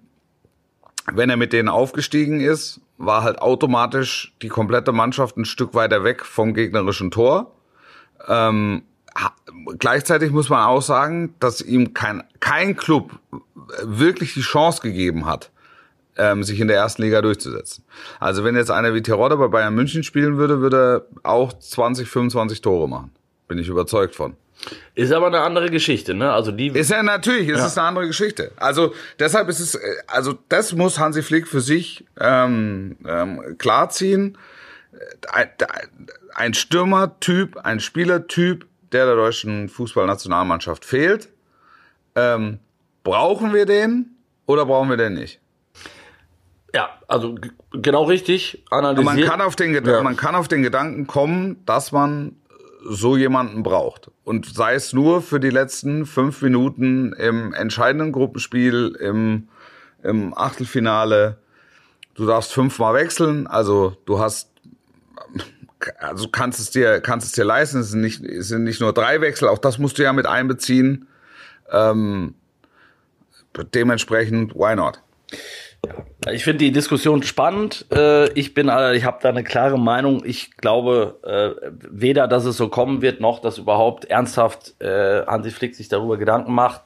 wenn 1.14 1.30
er 1.30 1.38
mit 1.38 1.54
denen 1.54 1.70
aufgestiegen 1.70 2.42
ist, 2.42 2.82
war 2.98 3.24
halt 3.24 3.40
automatisch 3.40 4.34
die 4.42 4.50
komplette 4.50 4.92
Mannschaft 4.92 5.38
ein 5.38 5.46
Stück 5.46 5.74
weiter 5.74 6.04
weg 6.04 6.26
vom 6.26 6.54
gegnerischen 6.54 7.12
Tor. 7.12 7.56
Ähm, 8.28 8.82
gleichzeitig 9.80 10.32
muss 10.32 10.50
man 10.50 10.66
auch 10.66 10.82
sagen, 10.82 11.36
dass 11.40 11.62
ihm 11.62 11.94
kein, 11.94 12.24
kein 12.40 12.76
Club 12.76 13.12
wirklich 13.84 14.34
die 14.34 14.42
Chance 14.42 14.82
gegeben 14.82 15.26
hat, 15.26 15.52
ähm, 16.18 16.44
sich 16.44 16.60
in 16.60 16.68
der 16.68 16.78
ersten 16.78 17.02
Liga 17.02 17.22
durchzusetzen. 17.22 17.84
Also 18.20 18.44
wenn 18.44 18.56
jetzt 18.56 18.72
einer 18.72 18.94
wie 18.94 19.02
Terodde 19.02 19.38
bei 19.38 19.48
Bayern 19.48 19.76
München 19.76 20.04
spielen 20.04 20.38
würde, 20.38 20.62
würde 20.62 21.06
er 21.24 21.30
auch 21.30 21.54
20, 21.54 22.08
25 22.08 22.62
Tore 22.62 22.88
machen. 22.88 23.12
Bin 23.48 23.58
ich 23.58 23.68
überzeugt 23.68 24.16
von. 24.16 24.36
Ist 24.96 25.12
aber 25.12 25.28
eine 25.28 25.42
andere 25.42 25.70
Geschichte, 25.70 26.16
ne? 26.16 26.32
Also 26.32 26.52
die 26.52 26.68
Ist 26.68 26.90
ja 26.90 27.04
natürlich, 27.04 27.48
es 27.50 27.64
ist 27.64 27.78
eine 27.78 27.88
andere 27.88 28.08
Geschichte. 28.08 28.52
Also 28.58 28.94
deshalb 29.20 29.48
ist 29.50 29.60
es, 29.60 29.76
äh, 29.76 29.80
also 30.08 30.38
das 30.50 30.74
muss 30.74 30.98
Hansi 30.98 31.22
Flick 31.22 31.48
für 31.48 31.62
sich 31.62 32.06
ähm, 32.20 32.98
ähm, 33.08 33.56
klarziehen. 33.60 34.38
Ein, 35.32 35.50
ein 36.34 36.54
Stürmertyp, 36.56 37.58
ein 37.58 37.80
Spielertyp, 37.80 38.66
der 38.92 39.06
der 39.06 39.16
deutschen 39.16 39.70
Fußballnationalmannschaft 39.70 40.86
fehlt. 40.86 41.30
Ähm, 42.16 42.60
brauchen 43.04 43.54
wir 43.54 43.66
den 43.66 44.16
oder 44.46 44.66
brauchen 44.66 44.90
wir 44.90 44.98
den 44.98 45.14
nicht? 45.14 45.40
ja, 46.74 46.90
also 47.08 47.36
genau 47.72 48.04
richtig 48.04 48.64
Man 48.70 48.86
analysiert. 48.86 49.28
kann, 49.30 49.42
auf 49.42 49.56
den, 49.56 49.74
Geda- 49.74 49.92
Ja. 49.98 50.04
man 50.04 50.16
kann 50.18 50.36
auf 50.36 50.48
den 50.48 50.62
Gedanken 50.62 51.08
kommen, 51.08 51.64
dass 51.66 51.92
man 51.92 52.36
so 52.90 53.18
jemanden 53.18 53.64
braucht. 53.64 54.12
Und 54.24 54.46
sei 54.54 54.76
es 54.76 54.94
nur 54.94 55.22
für 55.22 55.40
die 55.40 55.50
letzten 55.50 56.06
fünf 56.06 56.42
Minuten 56.42 57.14
im 57.14 57.54
entscheidenden 57.54 58.12
Gruppenspiel, 58.12 58.96
im, 59.00 59.48
im 60.04 60.38
Achtelfinale. 60.38 61.38
Du 62.14 62.26
darfst 62.26 62.54
fünfmal 62.54 62.94
wechseln, 62.94 63.48
also 63.48 63.96
du 64.06 64.20
hast, 64.20 64.52
also 66.00 66.28
kannst 66.30 66.60
es 66.60 66.72
dir, 66.72 67.02
kannst 67.02 67.28
es 67.28 67.34
dir 67.34 67.46
leisten. 67.46 67.80
Es 67.80 67.92
sind 67.92 68.02
nicht, 68.02 68.24
es 68.24 68.48
sind 68.48 68.64
nicht 68.64 68.82
nur 68.82 68.94
drei 68.94 69.22
Wechsel, 69.22 69.48
auch 69.48 69.60
das 69.60 69.78
musst 69.78 69.98
du 69.98 70.04
ja 70.04 70.14
mit 70.14 70.26
einbeziehen. 70.26 71.08
Ähm, 71.72 72.36
dementsprechend, 73.74 74.56
why 74.56 74.76
not? 74.76 75.02
Ich 76.32 76.44
finde 76.44 76.60
die 76.60 76.72
Diskussion 76.72 77.24
spannend. 77.24 77.86
Äh, 77.92 78.32
Ich 78.34 78.54
bin, 78.54 78.70
äh, 78.70 78.96
ich 78.96 79.06
habe 79.06 79.20
da 79.22 79.30
eine 79.30 79.44
klare 79.44 79.80
Meinung. 79.80 80.24
Ich 80.26 80.58
glaube 80.58 81.20
äh, 81.24 81.70
weder, 81.90 82.28
dass 82.28 82.46
es 82.46 82.58
so 82.58 82.70
kommen 82.70 83.02
wird, 83.02 83.22
noch 83.22 83.40
dass 83.40 83.58
überhaupt 83.58 84.06
ernsthaft 84.06 84.76
Hansi 84.82 85.52
Flick 85.52 85.76
sich 85.76 85.90
darüber 85.90 86.18
Gedanken 86.18 86.54
macht, 86.54 86.82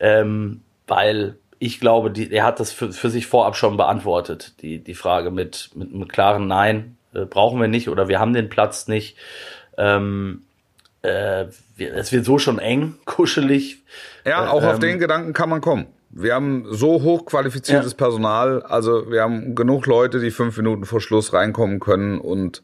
ähm, 0.00 0.62
weil 0.86 1.36
ich 1.58 1.80
glaube, 1.80 2.10
die, 2.10 2.30
er 2.32 2.44
hat 2.44 2.60
das 2.60 2.70
für, 2.72 2.92
für 2.92 3.10
sich 3.10 3.26
vorab 3.26 3.56
schon 3.56 3.76
beantwortet. 3.76 4.54
Die 4.62 4.78
die 4.78 4.94
Frage 4.94 5.30
mit 5.30 5.70
mit 5.74 5.92
einem 5.92 6.06
klaren 6.06 6.46
Nein 6.46 6.97
äh, 7.22 7.26
brauchen 7.26 7.60
wir 7.60 7.68
nicht 7.68 7.88
oder 7.88 8.08
wir 8.08 8.18
haben 8.18 8.32
den 8.32 8.48
Platz 8.48 8.88
nicht. 8.88 9.16
Ähm, 9.76 10.42
äh, 11.02 11.46
es 11.78 12.12
wird 12.12 12.24
so 12.24 12.38
schon 12.38 12.58
eng, 12.58 12.94
kuschelig. 13.04 13.82
Ja, 14.24 14.48
auch 14.50 14.64
auf 14.64 14.74
ähm, 14.74 14.80
den 14.80 14.98
Gedanken 14.98 15.32
kann 15.32 15.48
man 15.48 15.60
kommen. 15.60 15.86
Wir 16.10 16.34
haben 16.34 16.64
so 16.70 17.02
hochqualifiziertes 17.02 17.92
Ja. 17.92 17.96
Personal, 17.96 18.62
also 18.62 19.10
wir 19.10 19.22
haben 19.22 19.54
genug 19.54 19.86
Leute, 19.86 20.20
die 20.20 20.30
fünf 20.30 20.56
Minuten 20.56 20.84
vor 20.84 21.00
Schluss 21.00 21.32
reinkommen 21.32 21.80
können 21.80 22.18
und 22.18 22.62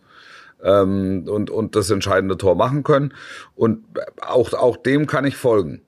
ähm, 0.62 1.26
und 1.28 1.51
und 1.51 1.76
das 1.76 1.91
entscheidende 1.91 2.39
Tor 2.39 2.55
machen 2.55 2.83
können. 2.83 3.12
Und 3.55 3.85
auch 4.20 4.55
auch 4.55 4.78
dem 4.78 5.07
kann 5.07 5.26
ich 5.26 5.37
folgen. 5.37 5.83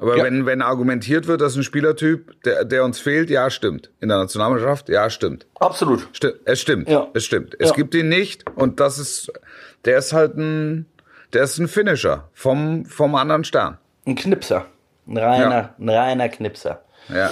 Aber 0.00 0.16
Ja. 0.16 0.24
wenn, 0.24 0.46
wenn 0.46 0.62
argumentiert 0.62 1.26
wird, 1.26 1.40
dass 1.40 1.56
ein 1.56 1.64
Spielertyp, 1.64 2.40
der, 2.44 2.64
der 2.64 2.84
uns 2.84 3.00
fehlt, 3.00 3.30
ja, 3.30 3.50
stimmt. 3.50 3.90
In 4.00 4.08
der 4.08 4.18
Nationalmannschaft, 4.18 4.88
ja, 4.88 5.10
stimmt. 5.10 5.46
Absolut. 5.58 6.08
Sti 6.12 6.28
es 6.44 6.60
stimmt. 6.60 6.88
Ja. 6.88 7.08
Es 7.14 7.24
stimmt. 7.24 7.56
Es 7.58 7.70
Ja. 7.70 7.74
gibt 7.74 7.94
ihn 7.96 8.08
nicht 8.08 8.44
und 8.56 8.78
das 8.78 8.98
ist, 8.98 9.32
der 9.84 9.98
ist 9.98 10.12
halt 10.12 10.36
ein, 10.36 10.86
der 11.32 11.42
ist 11.42 11.58
ein 11.58 11.66
Finisher 11.66 12.28
vom, 12.32 12.84
vom 12.84 13.14
anderen 13.16 13.42
Stern. 13.42 13.78
Ein 14.06 14.14
Knipser. 14.14 14.66
Ein 15.08 15.16
reiner, 15.18 15.74
ein 15.78 15.88
reiner 15.88 16.28
Knipser. 16.28 16.82
Ja. 17.08 17.30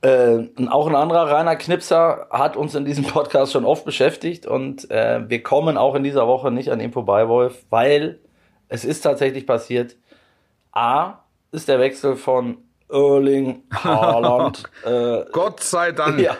Äh, 0.00 0.48
auch 0.70 0.86
ein 0.88 0.94
anderer 0.96 1.30
reiner 1.30 1.56
Knipser 1.56 2.26
hat 2.30 2.56
uns 2.56 2.74
in 2.74 2.84
diesem 2.84 3.04
Podcast 3.04 3.52
schon 3.52 3.64
oft 3.64 3.84
beschäftigt 3.84 4.46
und 4.46 4.90
äh, 4.90 5.20
wir 5.28 5.42
kommen 5.42 5.76
auch 5.76 5.94
in 5.94 6.02
dieser 6.02 6.26
Woche 6.26 6.50
nicht 6.50 6.70
an 6.70 6.80
ihm 6.80 6.92
vorbei, 6.92 7.28
Wolf, 7.28 7.64
weil 7.70 8.18
es 8.68 8.84
ist 8.84 9.02
tatsächlich 9.02 9.46
passiert. 9.46 9.96
A 10.72 11.20
ist 11.52 11.68
der 11.68 11.78
Wechsel 11.80 12.16
von 12.16 12.58
Erling 12.90 13.62
Haaland. 13.72 14.62
äh, 14.84 15.24
Gott 15.32 15.60
sei 15.60 15.92
Dank. 15.92 16.18
ja, 16.20 16.36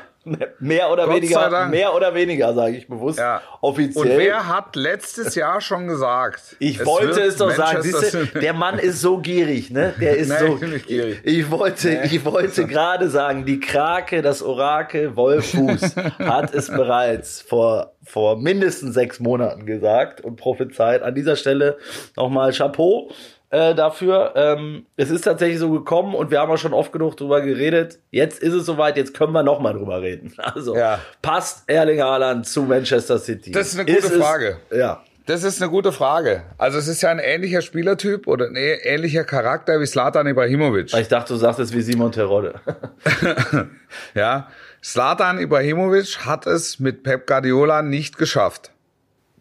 mehr 0.58 0.90
oder 0.90 1.06
Gott 1.06 1.16
weniger, 1.16 1.66
mehr 1.68 1.94
oder 1.94 2.14
weniger, 2.14 2.52
sage 2.54 2.76
ich 2.76 2.88
bewusst, 2.88 3.18
Ja. 3.18 3.40
offiziell. 3.60 4.12
Und 4.12 4.18
wer 4.18 4.48
hat 4.48 4.76
letztes 4.76 5.34
Jahr 5.34 5.60
schon 5.60 5.86
gesagt? 5.86 6.56
Ich 6.58 6.84
wollte 6.84 7.16
wird 7.16 7.26
es 7.28 7.36
doch 7.36 7.50
sagen. 7.50 7.82
Siehste, 7.82 8.26
der 8.26 8.52
Mann 8.52 8.78
ist 8.78 9.00
so 9.00 9.18
gierig, 9.18 9.70
ne? 9.70 9.94
Der 10.00 10.16
ist 10.16 10.28
Nee, 10.40 10.56
so. 10.58 10.66
nicht 10.66 10.86
gierig. 10.86 11.20
Ich 11.24 11.50
wollte, 11.50 12.02
ich 12.04 12.24
wollte 12.24 12.66
gerade 12.66 13.08
sagen, 13.08 13.44
die 13.46 13.60
Krake, 13.60 14.20
das 14.22 14.42
Orakel 14.42 15.16
Wolfuß 15.16 15.96
hat 16.18 16.52
es 16.54 16.68
bereits 16.68 17.40
vor, 17.40 17.94
vor 18.04 18.36
mindestens 18.36 18.94
sechs 18.94 19.20
Monaten 19.20 19.64
gesagt 19.66 20.20
und 20.20 20.36
prophezeit. 20.36 21.02
An 21.02 21.14
dieser 21.14 21.36
Stelle 21.36 21.78
nochmal 22.16 22.52
Chapeau. 22.52 23.10
Äh, 23.50 23.74
dafür. 23.74 24.32
Ähm, 24.36 24.84
es 24.96 25.08
ist 25.08 25.22
tatsächlich 25.22 25.58
so 25.58 25.70
gekommen 25.70 26.14
und 26.14 26.30
wir 26.30 26.38
haben 26.40 26.50
auch 26.50 26.58
schon 26.58 26.74
oft 26.74 26.92
genug 26.92 27.16
drüber 27.16 27.40
geredet. 27.40 27.98
Jetzt 28.10 28.42
ist 28.42 28.52
es 28.52 28.66
soweit, 28.66 28.98
jetzt 28.98 29.14
können 29.14 29.32
wir 29.32 29.42
nochmal 29.42 29.72
drüber 29.72 30.02
reden. 30.02 30.34
Also 30.38 30.76
Ja. 30.76 30.98
passt 31.22 31.64
Erling 31.66 32.02
Haaland 32.02 32.46
zu 32.46 32.62
Manchester 32.64 33.18
City? 33.18 33.50
Das 33.52 33.68
ist 33.72 33.78
eine 33.78 33.90
gute 33.90 34.06
es, 34.06 34.16
Frage. 34.16 34.58
Ja. 34.70 35.02
Das 35.24 35.44
ist 35.44 35.60
eine 35.62 35.70
gute 35.70 35.92
Frage. 35.92 36.42
Also 36.56 36.78
es 36.78 36.88
ist 36.88 37.02
ja 37.02 37.10
ein 37.10 37.18
ähnlicher 37.18 37.60
Spielertyp 37.62 38.26
oder 38.26 38.46
ein 38.46 38.56
ähnlicher 38.56 39.24
Charakter 39.24 39.78
wie 39.80 39.86
Slatan 39.86 40.26
Ibrahimovic. 40.26 40.92
Ich 40.94 41.08
dachte, 41.08 41.34
du 41.34 41.38
sagst 41.38 41.60
es 41.60 41.72
wie 41.74 41.82
Simon 41.82 42.12
Terodde. 42.12 42.54
Ja, 44.14 44.48
Slatan 44.82 45.38
Ibrahimovic 45.38 46.24
hat 46.26 46.46
es 46.46 46.78
mit 46.78 47.02
Pep 47.02 47.26
Guardiola 47.26 47.82
nicht 47.82 48.16
geschafft. 48.18 48.72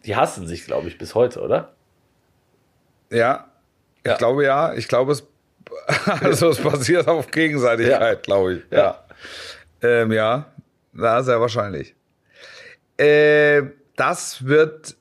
Die 0.04 0.16
hassen 0.16 0.46
sich, 0.46 0.64
glaube 0.66 0.88
ich, 0.88 0.98
bis 0.98 1.14
heute, 1.14 1.40
oder? 1.40 1.72
Ja, 3.10 3.47
ich 4.08 4.12
Ja. 4.12 4.16
glaube 4.18 4.44
ja. 4.44 4.74
Ich 4.74 4.88
glaube 4.88 5.12
es, 5.12 5.24
also 6.20 6.50
es 6.50 6.58
basiert 6.58 7.08
auf 7.08 7.30
Gegenseitigkeit, 7.30 8.00
Ja. 8.18 8.22
glaube 8.22 8.54
ich. 8.54 8.62
Ja. 8.70 9.04
Ähm, 9.82 10.12
ja, 10.12 10.46
na, 10.92 11.22
sehr 11.22 11.40
wahrscheinlich. 11.40 11.94
Äh, 12.96 13.62
das 13.96 14.44
wird, 14.46 14.96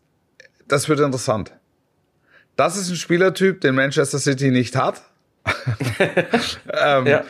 das 0.67 0.87
wird 0.89 0.99
interessant. 0.99 1.51
Das 2.55 2.75
ist 2.77 2.89
ein 2.89 2.95
Spielertyp, 2.95 3.61
den 3.61 3.75
Manchester 3.75 4.19
City 4.19 4.49
nicht 4.51 4.75
hat. 4.75 5.01
ähm, 5.99 7.07
Ja. 7.07 7.23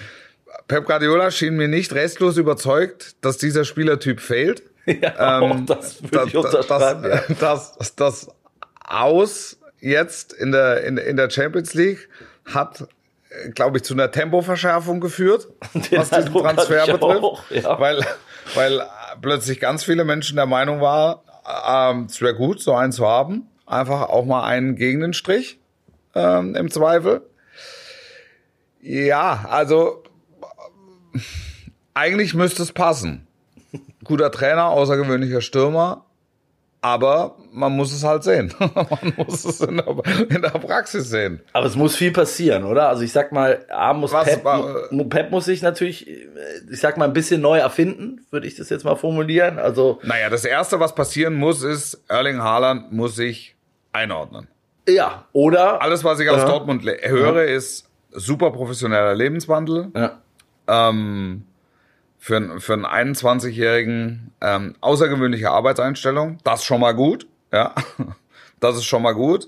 Pep 0.68 0.86
Guardiola 0.86 1.32
schien 1.32 1.56
mir 1.56 1.68
nicht 1.70 1.94
restlos 1.94 2.36
überzeugt, 2.38 3.16
dass 3.24 3.38
dieser 3.38 3.64
Spielertyp 3.64 4.20
fehlt. 4.20 4.64
Ja, 4.86 5.40
auch 5.40 5.60
das 5.66 6.02
würde 6.02 6.28
ich 6.28 6.36
unterschreiben. 6.38 7.04
ja. 7.04 7.22
Ähm, 7.30 7.36
Das, 7.40 7.76
das, 7.78 7.96
das 7.96 8.28
Aus 8.86 9.58
jetzt 9.80 10.34
in 10.34 10.52
der, 10.52 10.84
in, 10.84 10.98
in 10.98 11.18
der 11.18 11.30
Champions 11.30 11.74
League 11.74 12.10
hat, 12.46 12.88
glaube 13.54 13.78
ich, 13.78 13.84
zu 13.84 13.94
einer 13.94 14.12
Tempoverschärfung 14.12 15.00
geführt, 15.00 15.48
Den 15.74 16.00
was 16.00 16.10
diesen 16.10 16.34
Transfer 16.34 16.86
betrifft. 16.86 17.24
auch, 17.24 17.52
ja. 17.52 17.80
Weil, 17.80 18.06
weil 18.56 18.82
plötzlich 19.22 19.60
ganz 19.60 19.84
viele 19.84 20.04
Menschen 20.04 20.36
der 20.36 20.46
Meinung 20.46 20.82
war, 20.82 21.24
ähm, 21.68 22.08
es 22.10 22.22
wäre 22.22 22.36
gut, 22.36 22.62
so 22.62 22.74
einen 22.74 22.92
zu 22.92 23.08
haben. 23.08 23.48
Einfach 23.66 24.10
auch 24.10 24.26
mal 24.26 24.46
einen 24.46 24.76
gegen 24.76 25.02
den 25.02 25.14
Strich 25.14 25.60
ähm, 26.16 26.56
im 26.56 26.72
Zweifel. 26.72 27.22
Ja, 28.82 29.46
also 29.50 30.04
eigentlich 31.94 32.34
müsste 32.34 32.64
es 32.64 32.72
passen. 32.72 33.28
Guter 34.04 34.32
Trainer, 34.32 34.68
außergewöhnlicher 34.68 35.42
Stürmer, 35.42 36.06
aber 36.88 37.36
man 37.52 37.74
muss 37.76 37.94
es 37.94 38.04
halt 38.04 38.24
sehen. 38.24 38.54
man 38.60 39.14
muss 39.18 39.44
es 39.46 39.60
in 39.62 39.78
der, 39.78 39.88
in 40.30 40.42
der 40.42 40.50
Praxis 40.52 41.10
sehen. 41.10 41.42
Aber 41.54 41.66
es 41.66 41.76
muss 41.76 41.96
viel 41.96 42.12
passieren, 42.12 42.64
oder? 42.64 42.88
Also 42.90 43.04
ich 43.04 43.12
sag 43.12 43.32
mal, 43.32 43.66
A 43.70 43.94
muss 43.94 44.14
Was 44.14 44.26
Pep, 44.26 44.44
mu- 44.92 45.04
Pep 45.06 45.32
muss 45.32 45.46
sich 45.46 45.62
natürlich, 45.62 46.08
äh, 46.08 46.28
ich 46.72 46.80
sag 46.80 46.98
mal, 46.98 47.06
ein 47.06 47.14
bisschen 47.14 47.42
neu 47.42 47.58
erfinden, 47.58 48.26
würde 48.32 48.48
ich 48.48 48.56
das 48.56 48.70
jetzt 48.70 48.86
mal 48.86 48.96
formulieren. 48.96 49.60
Also 49.60 50.00
Naja, 50.04 50.30
das 50.30 50.46
Erste, 50.46 50.80
was 50.80 50.96
passieren 50.96 51.34
muss, 51.36 51.62
ist, 51.64 52.02
Erling 52.08 52.40
Haaland 52.42 52.92
muss 52.94 53.16
sich 53.16 53.56
einordnen. 53.92 54.48
ja, 54.88 55.26
oder 55.34 55.82
Alles, 55.82 56.04
was 56.04 56.20
ich 56.20 56.30
aus 56.30 56.42
Ja. 56.44 56.46
Dortmund 56.48 56.84
höre, 56.86 57.44
ist 57.46 57.90
super 58.12 58.52
professioneller 58.52 59.14
Lebenswandel. 59.16 59.88
ja, 59.96 60.20
Ähm, 60.68 61.44
für, 62.18 62.38
einen- 62.38 62.60
für 62.60 62.74
einen 62.74 62.86
21-Jährigen 63.16 64.32
ähm, 64.42 64.76
außergewöhnliche 64.82 65.50
Arbeitseinstellung. 65.52 66.40
Das 66.44 66.64
schon 66.64 66.82
mal 66.82 66.94
gut. 66.94 67.28
Ja, 67.54 67.74
das 68.60 68.76
ist 68.78 68.86
schon 68.86 69.02
mal 69.04 69.14
gut. 69.14 69.48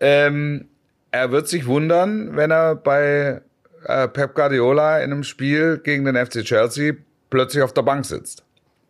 Ähm, 0.00 0.68
er 1.10 1.30
wird 1.32 1.48
sich 1.48 1.66
wundern, 1.66 2.36
wenn 2.36 2.50
er 2.50 2.74
bei 2.74 3.40
äh, 3.84 4.08
Pep 4.08 4.34
Guardiola 4.34 4.98
in 4.98 5.12
einem 5.12 5.24
Spiel 5.24 5.78
gegen 5.78 6.04
den 6.04 6.16
FC 6.16 6.42
Chelsea 6.44 6.92
plötzlich 7.30 7.62
auf 7.62 7.72
der 7.72 7.82
Bank 7.82 8.04
sitzt. 8.04 8.44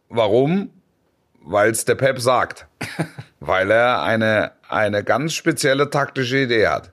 Warum? 0.09 0.71
Weil 1.43 1.71
es 1.71 1.85
der 1.85 1.95
Pep 1.95 2.21
sagt. 2.21 2.67
Weil 3.41 3.71
er 3.71 4.03
eine, 4.03 4.53
eine 4.69 5.05
ganz 5.05 5.35
spezielle 5.35 5.91
taktische 5.91 6.39
Idee 6.39 6.67
hat. 6.67 6.91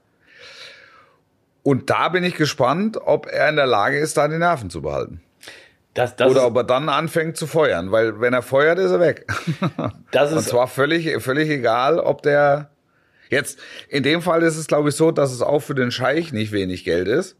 Und 1.64 1.90
da 1.90 2.10
bin 2.10 2.24
ich 2.24 2.36
gespannt, 2.36 2.98
ob 3.04 3.26
er 3.28 3.50
in 3.50 3.56
der 3.56 3.66
Lage 3.66 3.98
ist, 3.98 4.18
da 4.18 4.28
die 4.28 4.38
Nerven 4.38 4.70
zu 4.70 4.82
behalten. 4.82 5.22
Das, 5.94 6.16
das, 6.16 6.32
Oder 6.32 6.48
ob 6.48 6.56
er 6.58 6.64
dann 6.64 6.90
anfängt 6.90 7.38
zu 7.38 7.46
feuern, 7.46 7.92
weil 7.92 8.20
wenn 8.20 8.34
er 8.34 8.42
feuert, 8.42 8.80
ist 8.80 8.92
er 8.92 9.00
weg. 9.00 9.28
das 10.12 10.32
Und 10.32 10.40
ist 10.40 10.50
zwar 10.50 10.68
völlig, 10.68 11.22
völlig 11.22 11.50
egal, 11.50 12.00
ob 12.00 12.24
der 12.24 12.72
jetzt, 13.30 13.60
in 13.90 14.02
dem 14.02 14.22
Fall 14.22 14.42
ist 14.42 14.58
es 14.58 14.68
glaube 14.68 14.90
ich 14.90 14.96
so, 14.96 15.12
dass 15.12 15.32
es 15.32 15.42
auch 15.42 15.60
für 15.60 15.76
den 15.76 15.92
Scheich 15.92 16.34
nicht 16.34 16.52
wenig 16.52 16.84
Geld 16.84 17.08
ist. 17.08 17.36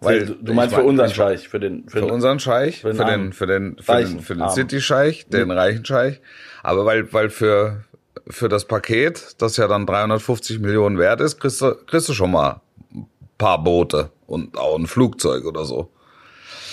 du, 0.00 0.36
du 0.36 0.52
meinst 0.52 0.76
für 0.76 0.84
unseren 0.84 1.10
Scheich, 1.10 1.48
für 1.48 1.58
den, 1.58 1.88
für, 1.88 1.98
Für 1.98 2.00
den 2.02 2.10
unseren 2.10 2.38
Scheich, 2.38 2.82
für 2.82 2.94
für 2.94 3.04
den 3.04 3.20
den, 3.22 3.32
für 3.32 3.46
den, 3.46 3.78
für 3.78 3.92
Reichen, 3.92 4.16
den, 4.18 4.20
für 4.20 4.34
den 4.34 4.42
Armen. 4.42 4.54
City-Scheich, 4.54 5.26
den 5.28 5.50
reichen 5.50 5.84
Scheich. 5.84 6.20
Aber 6.62 6.84
weil, 6.84 7.12
weil 7.12 7.30
für, 7.30 7.84
für 8.28 8.48
das 8.48 8.64
Paket, 8.64 9.34
das 9.38 9.56
ja 9.56 9.66
dann 9.66 9.86
350 9.86 10.60
Millionen 10.60 10.98
wert 10.98 11.20
ist, 11.20 11.40
kriegst 11.40 11.60
du, 11.60 11.74
kriegst 11.86 12.08
du 12.08 12.12
schon 12.12 12.30
mal 12.30 12.60
ein 12.94 13.08
paar 13.38 13.62
Boote 13.62 14.10
und 14.28 14.56
auch 14.56 14.78
ein 14.78 14.86
Flugzeug 14.86 15.44
oder 15.46 15.64
so. 15.64 15.90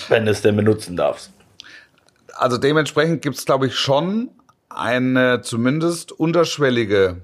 Wenn 0.09 0.25
du 0.25 0.31
es 0.31 0.41
denn 0.41 0.55
benutzen 0.55 0.95
darfst. 0.95 1.31
also 2.35 2.57
dementsprechend 2.57 3.21
gibt 3.21 3.37
es, 3.37 3.45
glaube 3.45 3.67
ich, 3.67 3.75
schon 3.75 4.29
eine 4.69 5.41
zumindest 5.41 6.11
unterschwellige 6.11 7.21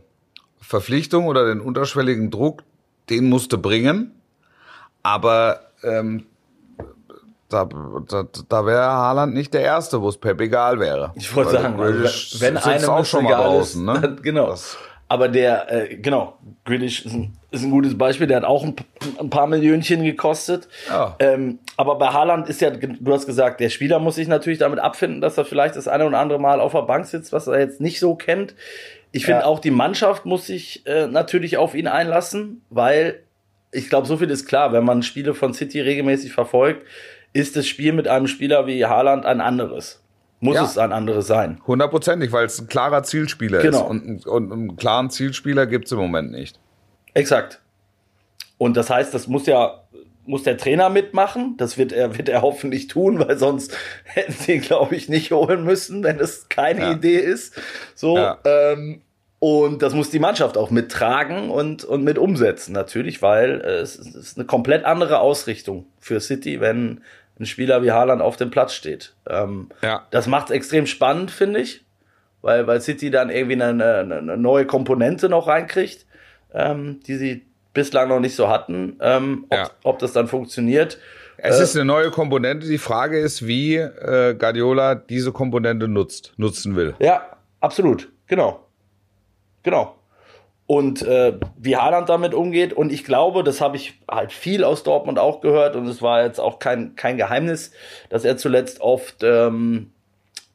Verpflichtung 0.62 1.26
oder 1.28 1.46
den 1.48 1.62
unterschwelligen 1.62 2.30
Druck, 2.30 2.64
den 3.10 3.28
musste 3.30 3.58
bringen. 3.58 4.12
Aber 5.02 5.62
ähm, 5.84 6.26
da, 7.48 7.68
da, 8.08 8.26
da 8.48 8.66
wäre 8.66 8.84
Haaland 8.84 9.34
nicht 9.34 9.54
der 9.56 9.62
Erste, 9.62 10.02
wo 10.02 10.10
es 10.10 10.18
Pep 10.18 10.40
egal 10.42 10.80
wäre. 10.80 11.12
Ich 11.16 11.34
wollte 11.36 11.52
sagen, 11.54 11.78
Grealish 11.78 12.36
wenn 12.40 12.58
einem 12.58 12.90
auch 12.90 13.06
schon 13.06 13.24
mal 13.24 13.36
draußen, 13.36 13.90
ist, 13.90 14.02
ne? 14.02 14.16
genau. 14.22 14.48
Das- 14.48 14.78
Aber 15.12 15.28
der, 15.28 15.72
äh, 15.72 15.96
genau, 15.96 16.38
Grealish 16.66 17.04
ist 17.04 17.14
ein, 17.14 17.34
ist 17.50 17.64
ein 17.64 17.72
gutes 17.72 17.98
Beispiel. 17.98 18.28
Der 18.28 18.38
hat 18.38 18.44
auch 18.44 18.64
ein, 18.64 18.76
ein 19.20 19.32
paar 19.32 19.48
Millionchen 19.48 20.04
gekostet. 20.04 20.68
Ja. 20.88 21.16
Ähm, 21.18 21.58
aber 21.78 21.98
bei 21.98 22.10
Haaland 22.10 22.48
ist 22.48 22.62
ja, 22.62 22.70
du 22.70 23.12
hast 23.12 23.26
gesagt, 23.26 23.60
der 23.60 23.70
Spieler 23.70 23.98
muss 23.98 24.16
sich 24.16 24.28
natürlich 24.28 24.60
damit 24.60 24.78
abfinden, 24.80 25.20
dass 25.20 25.36
er 25.38 25.46
vielleicht 25.46 25.76
das 25.76 25.88
eine 25.88 26.06
oder 26.06 26.20
andere 26.20 26.40
Mal 26.40 26.62
auf 26.62 26.74
der 26.74 26.84
Bank 26.84 27.08
sitzt, 27.08 27.34
was 27.34 27.48
er 27.48 27.60
jetzt 27.60 27.82
nicht 27.82 28.00
so 28.00 28.14
kennt. 28.16 28.54
Ich 29.12 29.26
finde 29.26 29.42
Ja. 29.42 29.46
auch 29.48 29.58
die 29.60 29.72
Mannschaft 29.72 30.26
muss 30.28 30.46
sich 30.46 30.86
äh, 30.86 31.08
natürlich 31.08 31.58
auf 31.58 31.74
ihn 31.74 31.88
einlassen, 31.88 32.62
weil 32.70 33.22
ich 33.72 33.90
glaube, 33.90 34.06
so 34.06 34.18
viel 34.18 34.30
ist 34.30 34.46
klar, 34.48 34.74
wenn 34.74 34.84
man 34.86 35.02
Spiele 35.02 35.34
von 35.34 35.56
City 35.56 35.82
regelmäßig 35.82 36.32
verfolgt, 36.34 36.86
ist 37.34 37.56
das 37.56 37.68
Spiel 37.68 37.94
mit 37.94 38.08
einem 38.08 38.28
Spieler 38.28 38.68
wie 38.68 38.86
Haaland 38.86 39.26
ein 39.26 39.42
anderes. 39.42 39.99
Muss 40.42 40.56
Ja. 40.56 40.64
es 40.64 40.78
ein 40.78 40.92
anderes 40.94 41.28
sein. 41.28 41.60
Hundertprozentig, 41.68 42.32
weil 42.32 42.46
es 42.46 42.60
ein 42.60 42.68
klarer 42.68 43.04
Zielspieler 43.04 43.62
Genau. 43.62 43.82
ist. 43.84 43.90
Und, 43.90 44.26
und 44.28 44.52
einen 44.52 44.78
klaren 44.78 45.10
Zielspieler 45.10 45.66
gibt 45.66 45.86
es 45.86 45.92
im 45.92 45.98
Moment 45.98 46.32
nicht. 46.32 46.60
Exakt. 47.14 47.60
Und 48.58 48.78
das 48.78 48.90
heißt, 48.90 49.14
das 49.14 49.28
muss 49.28 49.46
ja 49.46 49.84
muss 50.26 50.44
der 50.44 50.58
Trainer 50.58 50.90
mitmachen. 50.90 51.56
Das 51.58 51.78
wird 51.80 51.92
er 51.92 52.18
wird 52.18 52.30
er 52.30 52.42
hoffentlich 52.44 52.88
tun, 52.88 53.20
weil 53.20 53.38
sonst 53.38 53.76
hätten 54.06 54.32
sie 54.34 54.54
ihn, 54.56 54.62
glaube 54.62 54.96
ich, 54.96 55.10
nicht 55.10 55.32
holen 55.32 55.64
müssen, 55.64 56.04
wenn 56.04 56.20
es 56.20 56.48
keine 56.50 56.82
Ja. 56.82 56.92
Idee 56.92 57.18
ist. 57.18 57.60
So. 57.96 58.16
Ja. 58.18 58.38
Ähm, 58.46 59.02
Und 59.42 59.82
das 59.82 59.94
muss 59.94 60.10
die 60.10 60.20
Mannschaft 60.20 60.58
auch 60.58 60.70
mittragen 60.70 61.50
und, 61.50 61.86
und 61.86 62.04
mit 62.04 62.18
umsetzen, 62.18 62.74
natürlich, 62.74 63.22
weil 63.22 63.62
äh, 63.62 63.80
es 63.80 63.96
ist 63.96 64.38
eine 64.38 64.46
komplett 64.46 64.84
andere 64.84 65.20
Ausrichtung 65.20 65.86
für 65.98 66.20
City, 66.20 66.60
wenn 66.60 67.00
ein 67.40 67.46
Spieler 67.46 67.84
wie 67.84 67.92
Haaland 67.92 68.22
auf 68.22 68.36
dem 68.36 68.52
Platz 68.52 68.74
steht. 68.74 69.14
Ähm, 69.28 69.70
Ja. 69.82 70.06
Das 70.12 70.28
macht 70.28 70.50
es 70.50 70.56
extrem 70.56 70.86
spannend, 70.86 71.32
finde 71.32 71.62
ich, 71.62 71.86
weil, 72.42 72.68
weil 72.68 72.82
City 72.82 73.12
dann 73.12 73.30
irgendwie 73.30 73.62
eine, 73.62 73.98
eine, 74.00 74.38
neue 74.38 74.66
Komponente 74.66 75.30
noch 75.30 75.48
reinkriegt, 75.48 76.06
ähm, 76.54 77.00
die 77.08 77.16
sie 77.16 77.46
bislang 77.74 78.10
noch 78.10 78.20
nicht 78.20 78.36
so 78.36 78.50
hatten. 78.50 78.98
Ähm, 79.02 79.46
ob, 79.50 79.58
Ja. 79.58 79.70
ob 79.84 80.00
das 80.00 80.12
dann 80.14 80.28
funktioniert. 80.28 80.98
Es 81.38 81.60
ist 81.60 81.76
eine 81.76 81.86
neue 81.86 82.12
Komponente. 82.12 82.68
Die 82.68 82.78
Frage 82.78 83.18
ist, 83.18 83.48
wie 83.48 83.76
äh, 83.76 84.36
Guardiola 84.38 84.96
diese 84.96 85.32
Komponente 85.32 85.88
nutzt, 85.88 86.34
nutzen 86.36 86.76
will. 86.76 86.96
Ja, 87.00 87.38
absolut. 87.62 88.10
Genau. 88.28 88.66
Genau. 89.64 89.96
Und 90.70 91.02
äh, 91.02 91.34
wie 91.58 91.78
Haaland 91.78 92.10
damit 92.10 92.36
umgeht. 92.36 92.74
Und 92.74 92.92
ich 92.92 93.04
glaube, 93.04 93.44
das 93.44 93.60
habe 93.60 93.76
ich 93.76 94.00
halt 94.08 94.32
viel 94.32 94.64
aus 94.64 94.84
Dortmund 94.84 95.18
auch 95.18 95.42
gehört. 95.42 95.76
Und 95.76 95.88
es 95.88 96.04
war 96.04 96.24
jetzt 96.24 96.40
auch 96.40 96.60
kein, 96.60 96.96
kein 96.96 97.18
Geheimnis, 97.18 97.72
dass 98.10 98.24
er 98.24 98.38
zuletzt 98.38 98.80
oft 98.80 99.24
ähm, 99.24 99.90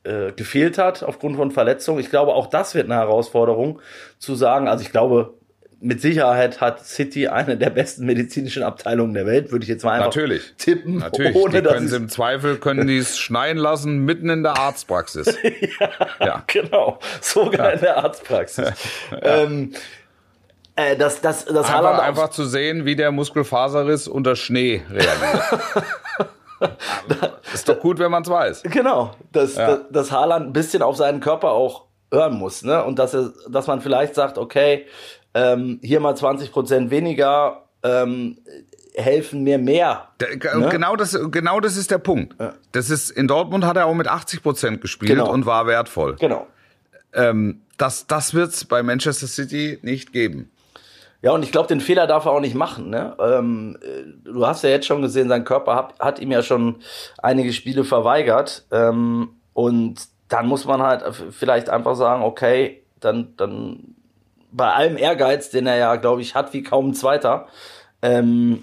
äh, 0.05 0.31
gefehlt 0.31 0.79
hat 0.79 1.03
aufgrund 1.03 1.35
von 1.35 1.51
Verletzungen. 1.51 1.99
Ich 1.99 2.11
glaube, 2.11 2.35
auch 2.35 2.47
das 2.47 2.77
wird 2.77 2.85
eine 2.85 2.95
Herausforderung 2.95 3.81
zu 4.21 4.37
sagen. 4.37 4.69
Also 4.69 4.85
ich 4.85 4.93
glaube, 4.93 5.35
mit 5.81 6.01
Sicherheit 6.01 6.61
hat 6.61 6.87
City 6.87 7.27
eine 7.27 7.57
der 7.57 7.71
besten 7.71 8.07
medizinischen 8.07 8.62
Abteilungen 8.62 9.15
der 9.15 9.27
Welt, 9.27 9.51
würde 9.51 9.65
ich 9.65 9.69
jetzt 9.69 9.85
mal 9.85 9.95
einfach 9.95 10.07
Natürlich. 10.07 10.55
tippen, 10.59 10.99
Natürlich. 10.99 11.35
ohne 11.35 11.61
die 11.61 11.69
können 11.69 11.89
sie 11.89 11.97
im 11.97 12.09
Zweifel 12.09 12.59
können 12.59 12.87
die 12.87 12.99
es 12.99 13.19
schneien 13.19 13.59
lassen 13.59 14.05
mitten 14.05 14.31
in 14.31 14.45
der 14.45 14.57
Arztpraxis. 14.59 15.37
ja. 16.21 16.45
Genau, 16.47 17.01
sogar 17.21 17.73
in 17.73 17.81
der 17.81 17.97
Arztpraxis. 17.97 18.73
ähm, 19.23 19.73
äh, 20.77 20.97
das, 20.97 21.20
das, 21.20 21.45
das 21.45 21.70
Haaland 21.70 21.87
Einfach, 21.95 21.99
auch- 22.03 22.09
einfach 22.09 22.29
zu 22.31 22.45
sehen, 22.45 22.85
wie 22.85 22.97
der 22.97 23.12
Muskelfaserriss 23.12 24.09
unter 24.09 24.35
Schnee 24.37 24.83
reagiert. 24.91 25.62
ist 27.53 27.68
doch 27.68 27.79
gut, 27.81 27.99
wenn 27.99 28.11
man 28.11 28.22
es 28.22 28.29
weiß. 28.29 28.62
Genau, 28.64 29.14
dass, 29.33 29.57
Ja. 29.57 29.66
dass, 29.77 29.81
dass 29.91 30.12
Haaland 30.12 30.47
ein 30.47 30.53
bisschen 30.53 30.83
auf 30.83 30.97
seinen 30.97 31.20
Körper 31.20 31.51
auch 31.51 31.85
hören 32.12 32.35
muss, 32.35 32.62
ne? 32.62 32.83
Und 32.85 32.99
dass 32.99 33.14
er, 33.14 33.33
dass 33.49 33.66
man 33.66 33.81
vielleicht 33.81 34.14
sagt, 34.14 34.39
okay, 34.39 34.87
ähm, 35.35 35.81
hier 35.83 36.01
mal 36.01 36.16
20 36.16 36.53
Prozent 36.53 36.91
weniger 36.91 37.64
ähm, 37.83 38.39
helfen 38.95 39.43
mir 39.43 39.59
mehr. 39.59 40.09
Ge- 40.18 40.39
Ne? 40.57 40.68
genau, 40.70 40.95
das, 40.97 41.18
genau 41.31 41.59
das 41.61 41.77
ist 41.77 41.91
der 41.91 41.99
Punkt. 41.99 42.37
Das 42.72 42.89
ist, 42.91 43.11
in 43.11 43.27
Dortmund 43.27 43.64
hat 43.64 43.77
er 43.77 43.87
auch 43.87 43.95
mit 43.95 44.07
80 44.09 44.43
Prozent 44.43 44.81
gespielt 44.81 45.11
Genau. 45.11 45.31
und 45.31 45.45
war 45.47 45.66
wertvoll. 45.66 46.14
Genau. 46.20 46.47
Ähm, 47.12 47.62
das 47.77 48.07
das 48.07 48.35
wird 48.35 48.51
es 48.53 48.64
bei 48.64 48.83
Manchester 48.85 49.27
City 49.27 49.79
nicht 49.83 50.12
geben. 50.12 50.51
Ja, 51.25 51.33
und 51.33 51.43
ich 51.43 51.53
glaube, 51.53 51.68
den 51.68 51.81
Fehler 51.81 52.07
darf 52.07 52.27
er 52.27 52.33
auch 52.33 52.41
nicht 52.41 52.55
machen. 52.55 52.91
Ne? 52.91 53.16
Ähm, 53.18 53.79
äh, 53.81 54.31
du 54.31 54.47
hast 54.47 54.62
ja 54.62 54.68
jetzt 54.68 54.85
schon 54.85 55.01
gesehen, 55.01 55.31
sein 55.31 55.45
Körper 55.45 55.75
hat, 55.75 55.99
hat 55.99 56.18
ihm 56.18 56.31
ja 56.31 56.43
schon 56.43 56.77
einige 57.16 57.55
Spiele 57.55 57.85
verweigert. 57.85 58.66
Ähm, 58.70 59.31
und 59.55 60.03
dann 60.29 60.47
muss 60.47 60.66
man 60.66 60.83
halt 60.83 61.03
vielleicht 61.31 61.70
einfach 61.70 61.95
sagen, 61.95 62.22
okay, 62.22 62.83
dann, 63.01 63.33
dann 63.39 63.95
bei 64.53 64.70
allem 64.70 64.99
Ehrgeiz, 64.99 65.49
den 65.49 65.66
er 65.66 65.79
ja, 65.79 65.97
glaube 65.97 66.20
ich, 66.20 66.35
hat 66.35 66.53
wie 66.53 66.62
kaum 66.62 66.91
ein 66.91 66.95
Zweiter, 66.95 67.47
ähm, 68.03 68.62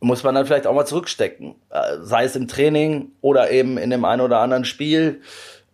muss 0.00 0.22
man 0.24 0.34
dann 0.34 0.44
vielleicht 0.44 0.66
auch 0.66 0.74
mal 0.74 0.84
zurückstecken. 0.84 1.54
Äh, 1.70 2.00
sei 2.02 2.24
es 2.24 2.36
im 2.36 2.48
Training 2.48 3.12
oder 3.22 3.50
eben 3.50 3.78
in 3.78 3.88
dem 3.88 4.04
einen 4.04 4.20
oder 4.20 4.40
anderen 4.40 4.66
Spiel. 4.66 5.22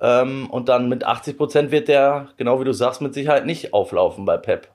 Ähm, 0.01 0.49
und 0.49 0.69
dann 0.69 0.89
mit 0.89 1.03
80 1.03 1.37
Prozent 1.37 1.73
wird 1.73 1.89
der, 1.89 2.29
genau 2.37 2.61
wie 2.61 2.65
du 2.65 2.73
sagst, 2.73 3.01
mit 3.01 3.15
Sicherheit 3.15 3.47
nicht 3.47 3.75
auflaufen 3.75 4.25
bei 4.25 4.37
Pep. 4.37 4.69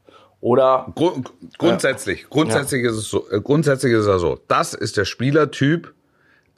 Oder 0.46 0.94
Grund, 0.94 1.32
grundsätzlich, 1.58 2.30
grundsätzlich 2.30 2.84
ist 2.84 2.98
es 2.98 3.10
so, 3.10 3.28
äh, 3.32 3.42
grundsätzlich 3.42 3.94
ist 3.94 4.06
es 4.06 4.22
so. 4.22 4.40
Das 4.48 4.76
ist 4.76 4.96
der 4.96 5.06
Spielertyp 5.06 5.92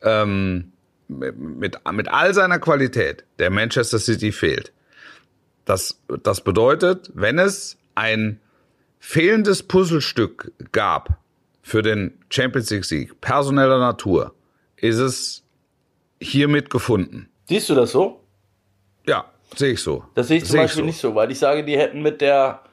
ähm, 0.02 0.74
mit, 1.08 1.38
mit 1.38 1.78
mit 1.94 2.10
all 2.10 2.34
seiner 2.34 2.60
Qualität, 2.60 3.24
der 3.40 3.50
Manchester 3.50 3.98
City 3.98 4.34
fehlt. 4.34 4.74
Das 5.64 6.02
das 6.22 6.42
bedeutet, 6.42 7.12
wenn 7.14 7.40
es 7.40 7.78
ein 7.96 8.42
fehlendes 9.00 9.64
Puzzlestück 9.64 10.52
gab 10.74 11.22
für 11.62 11.82
den 11.82 12.20
Champions 12.30 12.70
League 12.70 12.84
Sieg 12.84 13.22
personeller 13.22 13.80
Natur, 13.80 14.34
ist 14.76 14.98
es 14.98 15.46
hiermit 16.20 16.70
gefunden. 16.70 17.30
siehst 17.48 17.70
du 17.70 17.76
das 17.76 17.94
so? 17.94 18.22
Ja, 19.08 19.32
sehe 19.56 19.72
ich 19.72 19.82
so. 19.82 20.04
Das 20.14 20.28
sehe 20.28 20.40
ich 20.40 20.44
zum 20.44 20.52
Sehe 20.52 20.62
Beispiel 20.64 20.84
nicht 20.84 21.00
so, 21.00 21.16
weil 21.16 21.32
ich 21.32 21.40
sage, 21.40 21.64
die 21.64 21.78
hätten 21.78 22.02
mit 22.02 22.20
der, 22.20 22.64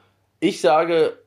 ich 0.47 0.61
sage, 0.61 1.17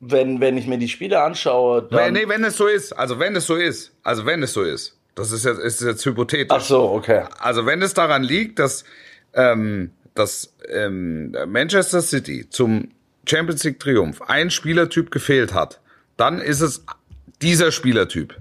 wenn, 0.00 0.40
wenn 0.40 0.56
ich 0.56 0.66
mir 0.66 0.78
die 0.78 0.88
Spiele 0.88 1.22
anschaue, 1.22 1.82
dann, 1.90 2.12
nee, 2.12 2.28
wenn 2.28 2.44
es 2.44 2.56
so 2.56 2.66
ist, 2.66 2.92
also 2.92 3.18
wenn 3.18 3.36
es 3.36 3.46
so 3.46 3.56
ist, 3.56 3.92
also 4.02 4.26
wenn 4.26 4.42
es 4.42 4.52
so 4.52 4.62
ist, 4.62 4.98
das 5.14 5.30
ist 5.30 5.44
jetzt, 5.44 5.60
ist 5.60 5.80
jetzt 5.80 6.04
hypothetisch. 6.04 6.50
ach 6.50 6.60
so, 6.60 6.90
okay. 6.90 7.24
Also 7.38 7.66
wenn 7.66 7.82
es 7.82 7.94
daran 7.94 8.22
liegt, 8.22 8.58
dass, 8.58 8.84
ähm, 9.34 9.92
dass 10.14 10.54
ähm, 10.68 11.36
Manchester 11.46 12.02
City 12.02 12.48
zum 12.50 12.90
Champions 13.26 13.64
League 13.64 13.80
Triumph 13.80 14.20
ein 14.22 14.50
Spielertyp 14.50 15.10
gefehlt 15.10 15.54
hat, 15.54 15.80
dann 16.16 16.40
ist 16.40 16.60
es 16.60 16.84
dieser 17.40 17.72
Spielertyp, 17.72 18.36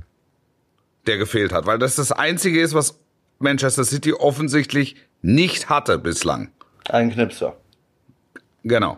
der 1.08 1.18
gefehlt 1.18 1.52
hat, 1.52 1.66
weil 1.66 1.80
das 1.80 1.96
das 1.96 2.12
Einzige 2.12 2.62
ist, 2.62 2.74
was 2.74 3.00
Manchester 3.40 3.84
City 3.84 4.14
offensichtlich 4.14 4.96
nicht 5.22 5.70
hatte 5.70 5.98
bislang. 5.98 6.52
Ein 6.90 7.12
Knipser. 7.12 7.56
Genau. 8.64 8.98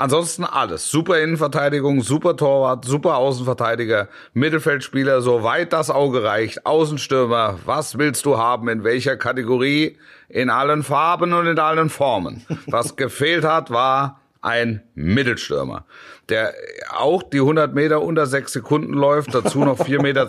Ansonsten 0.00 0.44
alles. 0.44 0.90
Super 0.90 1.20
Innenverteidigung, 1.20 2.00
super 2.00 2.34
Torwart, 2.34 2.86
super 2.86 3.18
Außenverteidiger, 3.18 4.08
Mittelfeldspieler, 4.32 5.20
soweit 5.20 5.74
das 5.74 5.90
Auge 5.90 6.22
reicht, 6.22 6.64
Außenstürmer, 6.64 7.58
was 7.66 7.98
willst 7.98 8.24
du 8.24 8.38
haben, 8.38 8.70
in 8.70 8.82
welcher 8.82 9.18
Kategorie, 9.18 9.98
in 10.30 10.48
allen 10.48 10.84
Farben 10.84 11.34
und 11.34 11.46
in 11.46 11.58
allen 11.58 11.90
Formen. 11.90 12.46
Was 12.66 12.96
gefehlt 12.96 13.44
hat, 13.44 13.70
war 13.70 14.22
ein 14.40 14.82
Mittelstürmer, 14.94 15.84
der 16.30 16.54
auch 16.96 17.22
die 17.22 17.40
100 17.40 17.74
Meter 17.74 18.00
unter 18.00 18.24
sechs 18.24 18.54
Sekunden 18.54 18.94
läuft, 18.94 19.34
dazu 19.34 19.58
noch 19.66 19.80
4,20 19.80 20.02
Meter 20.02 20.26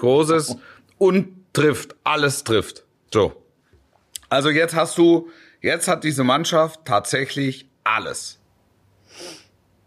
groß 0.00 0.30
ist 0.32 0.58
und 0.98 1.28
trifft, 1.54 1.96
alles 2.04 2.44
trifft. 2.44 2.84
So. 3.10 3.32
Also 4.28 4.50
jetzt 4.50 4.76
hast 4.76 4.98
du, 4.98 5.30
jetzt 5.62 5.88
hat 5.88 6.04
diese 6.04 6.24
Mannschaft 6.24 6.80
tatsächlich 6.84 7.70
alles. 7.84 8.38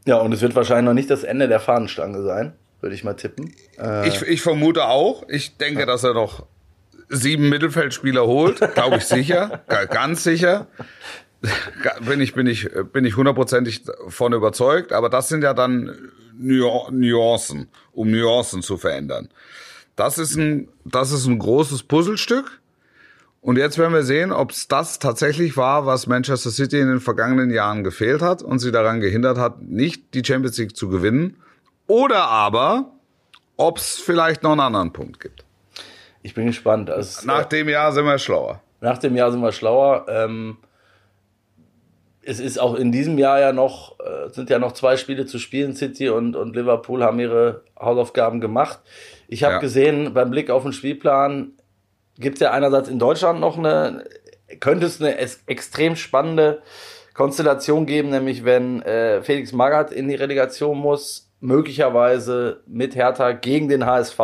Ja, 0.07 0.17
und 0.17 0.33
es 0.33 0.41
wird 0.41 0.55
wahrscheinlich 0.55 0.85
noch 0.85 0.93
nicht 0.93 1.09
das 1.11 1.23
Ende 1.23 1.47
der 1.47 1.59
Fahnenstange 1.59 2.23
sein, 2.23 2.53
würde 2.81 2.95
ich 2.95 3.03
mal 3.03 3.13
tippen. 3.13 3.53
Äh, 3.77 4.07
Ich, 4.07 4.21
ich 4.23 4.41
vermute 4.41 4.85
auch. 4.85 5.23
Ich 5.29 5.57
denke, 5.57 5.85
dass 5.85 6.03
er 6.03 6.13
noch 6.15 6.45
sieben 7.09 7.49
Mittelfeldspieler 7.49 8.25
holt. 8.25 8.59
Glaube 8.73 8.97
ich 8.97 9.05
sicher. 9.05 9.61
Ga- 9.67 9.85
Ganz 9.85 10.23
sicher. 10.23 10.67
Bin 12.01 12.19
ich, 12.19 12.33
bin 12.33 12.47
ich, 12.47 12.69
bin 12.91 13.05
ich 13.05 13.15
hundertprozentig 13.15 13.83
von 14.07 14.33
überzeugt. 14.33 14.91
Aber 14.93 15.09
das 15.09 15.27
sind 15.29 15.43
ja 15.43 15.53
dann 15.53 15.95
Nu- 16.37 16.89
Nuancen, 16.89 17.67
um 17.93 18.09
Nuancen 18.09 18.61
zu 18.61 18.77
verändern. 18.77 19.29
Das 19.95 20.17
ist 20.17 20.35
ein, 20.35 20.69
das 20.85 21.11
ist 21.11 21.25
ein 21.27 21.39
großes 21.39 21.83
Puzzlestück. 21.83 22.59
Und 23.47 23.55
jetzt 23.57 23.77
werden 23.77 23.93
wir 23.93 24.03
sehen, 24.03 24.33
ob 24.33 24.51
es 24.51 24.67
das 24.67 24.99
tatsächlich 24.99 25.55
war, 25.55 25.85
was 25.85 26.05
Manchester 26.05 26.49
City 26.49 26.81
in 26.81 26.89
den 26.89 26.99
vergangenen 26.99 27.49
Jahren 27.49 27.85
gefehlt 27.85 28.21
hat 28.21 28.41
und 28.43 28.59
sie 28.59 28.73
daran 28.73 28.99
gehindert 28.99 29.37
hat, 29.37 29.61
nicht 29.61 30.13
die 30.13 30.21
Champions 30.25 30.57
League 30.57 30.75
zu 30.75 30.89
gewinnen. 30.89 31.37
Oder 31.87 32.23
aber, 32.25 32.91
ob 33.55 33.77
es 33.77 33.99
vielleicht 33.99 34.43
noch 34.43 34.51
einen 34.51 34.59
anderen 34.59 34.91
Punkt 34.91 35.21
gibt. 35.21 35.45
ich 36.23 36.33
bin 36.33 36.47
gespannt. 36.47 36.89
Also, 36.89 37.25
Nach 37.25 37.45
dem 37.45 37.69
Jahr 37.69 37.93
sind 37.93 38.03
wir 38.03 38.17
schlauer. 38.17 38.61
nach 38.81 38.97
dem 38.97 39.15
Jahr 39.15 39.31
sind 39.31 39.39
wir 39.39 39.53
schlauer. 39.53 40.05
Ähm, 40.09 40.57
es 42.23 42.41
ist 42.41 42.59
auch 42.59 42.75
in 42.75 42.91
diesem 42.91 43.17
Jahr 43.17 43.39
ja 43.39 43.53
noch, 43.53 43.97
äh, 44.01 44.27
sind 44.33 44.49
ja 44.49 44.59
noch 44.59 44.73
zwei 44.73 44.97
Spiele 44.97 45.25
zu 45.25 45.39
spielen. 45.39 45.73
City 45.73 46.09
und, 46.09 46.35
und 46.35 46.53
Liverpool 46.53 47.01
haben 47.01 47.17
ihre 47.21 47.61
Hausaufgaben 47.79 48.41
gemacht. 48.41 48.79
Ich 49.29 49.45
habe 49.45 49.53
Ja. 49.53 49.59
gesehen, 49.59 50.13
beim 50.13 50.29
Blick 50.31 50.49
auf 50.49 50.63
den 50.63 50.73
Spielplan 50.73 51.53
gibt 52.19 52.35
es 52.35 52.41
ja 52.41 52.51
einerseits 52.51 52.89
in 52.89 52.99
Deutschland 52.99 53.39
noch 53.39 53.57
eine, 53.57 54.03
könnte 54.59 54.85
es 54.85 55.01
eine 55.01 55.17
extrem 55.17 55.95
spannende 55.95 56.61
Konstellation 57.13 57.85
geben, 57.85 58.09
nämlich 58.09 58.45
wenn 58.45 58.81
äh, 58.83 59.21
Felix 59.23 59.51
Magath 59.51 59.91
in 59.91 60.07
die 60.07 60.15
Relegation 60.15 60.77
muss, 60.77 61.29
möglicherweise 61.39 62.61
mit 62.67 62.95
Hertha 62.95 63.31
gegen 63.31 63.67
den 63.69 63.85
HSV. 63.85 64.19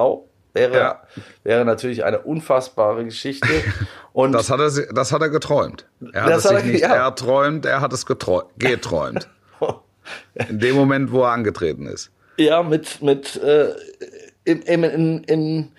Wäre, 0.56 0.78
Ja. 0.78 1.02
wäre 1.44 1.66
natürlich 1.66 2.04
eine 2.04 2.20
unfassbare 2.20 3.04
Geschichte. 3.06 3.48
Und 4.14 4.34
Das 4.34 4.52
hat 4.52 4.60
er, 4.60 4.70
das 4.94 5.12
hat 5.12 5.22
er 5.24 5.30
geträumt. 5.30 5.88
Er 6.14 6.26
hat 6.26 6.34
es 6.38 6.44
sich 6.44 6.52
er- 6.52 6.64
nicht 6.64 6.82
ja. 6.82 6.94
erträumt, 6.94 7.66
er 7.66 7.82
hat 7.82 7.92
es 7.94 8.06
geträumt. 8.06 9.30
In 10.50 10.60
dem 10.60 10.76
Moment, 10.76 11.12
wo 11.12 11.24
er 11.24 11.30
angetreten 11.32 11.88
ist. 11.88 12.12
Ja, 12.38 12.62
mit, 12.62 13.02
mit 13.02 13.36
äh, 13.42 13.74
in, 14.44 14.62
in, 14.64 15.24
in, 15.24 15.72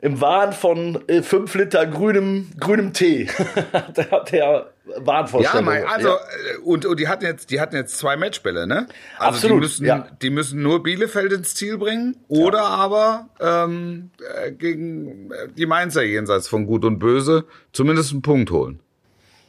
im 0.00 0.20
Wahn 0.20 0.52
von 0.52 1.02
äh, 1.08 1.22
5 1.22 1.54
Liter 1.54 1.86
grünem, 1.86 2.50
grünem 2.58 2.92
Tee. 2.92 3.28
da 3.94 4.10
hat 4.10 4.32
der 4.32 4.72
Wahnvorstellung. 4.96 5.66
Ja, 5.66 5.80
mein, 5.80 5.84
also 5.84 6.08
ja. 6.08 6.18
Und, 6.64 6.86
und 6.86 7.00
die 7.00 7.08
hatten 7.08 7.24
jetzt, 7.24 7.50
die 7.50 7.60
hatten 7.60 7.74
jetzt 7.74 7.98
zwei 7.98 8.16
Matchbälle, 8.16 8.66
ne? 8.66 8.86
Also 9.18 9.36
Absolut, 9.36 9.56
die 9.56 9.60
müssen, 9.60 9.86
ja. 9.86 10.06
die 10.22 10.30
müssen 10.30 10.62
nur 10.62 10.82
Bielefeld 10.82 11.32
ins 11.32 11.54
Ziel 11.54 11.78
bringen 11.78 12.16
oder 12.28 12.58
ja. 12.58 12.64
aber 12.64 13.28
ähm, 13.40 14.10
äh, 14.36 14.52
gegen 14.52 15.30
die 15.56 15.66
Mainzer 15.66 16.02
jenseits 16.02 16.46
von 16.46 16.66
Gut 16.66 16.84
und 16.84 17.00
Böse 17.00 17.44
zumindest 17.72 18.12
einen 18.12 18.22
Punkt 18.22 18.50
holen. 18.50 18.80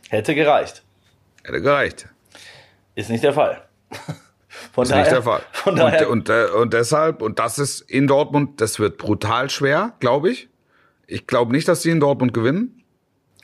Hätte 0.09 0.33
gereicht. 0.33 0.83
Hätte 1.43 1.61
gereicht. 1.61 2.07
Ist 2.95 3.09
nicht 3.09 3.23
der 3.23 3.33
Fall. 3.33 3.61
Von 4.71 4.83
ist 4.83 4.91
daher, 4.91 5.03
nicht 5.03 5.11
der 5.11 5.23
Fall. 5.23 5.41
Von 5.51 5.75
daher 5.75 6.09
und, 6.09 6.29
und, 6.29 6.35
äh, 6.35 6.45
und 6.51 6.73
deshalb, 6.73 7.21
und 7.21 7.39
das 7.39 7.59
ist 7.59 7.81
in 7.81 8.07
Dortmund, 8.07 8.61
das 8.61 8.79
wird 8.79 8.97
brutal 8.97 9.49
schwer, 9.49 9.93
glaube 9.99 10.29
ich. 10.29 10.49
Ich 11.07 11.27
glaube 11.27 11.51
nicht, 11.51 11.67
dass 11.67 11.81
sie 11.81 11.89
in 11.89 11.99
Dortmund 11.99 12.33
gewinnen. 12.33 12.83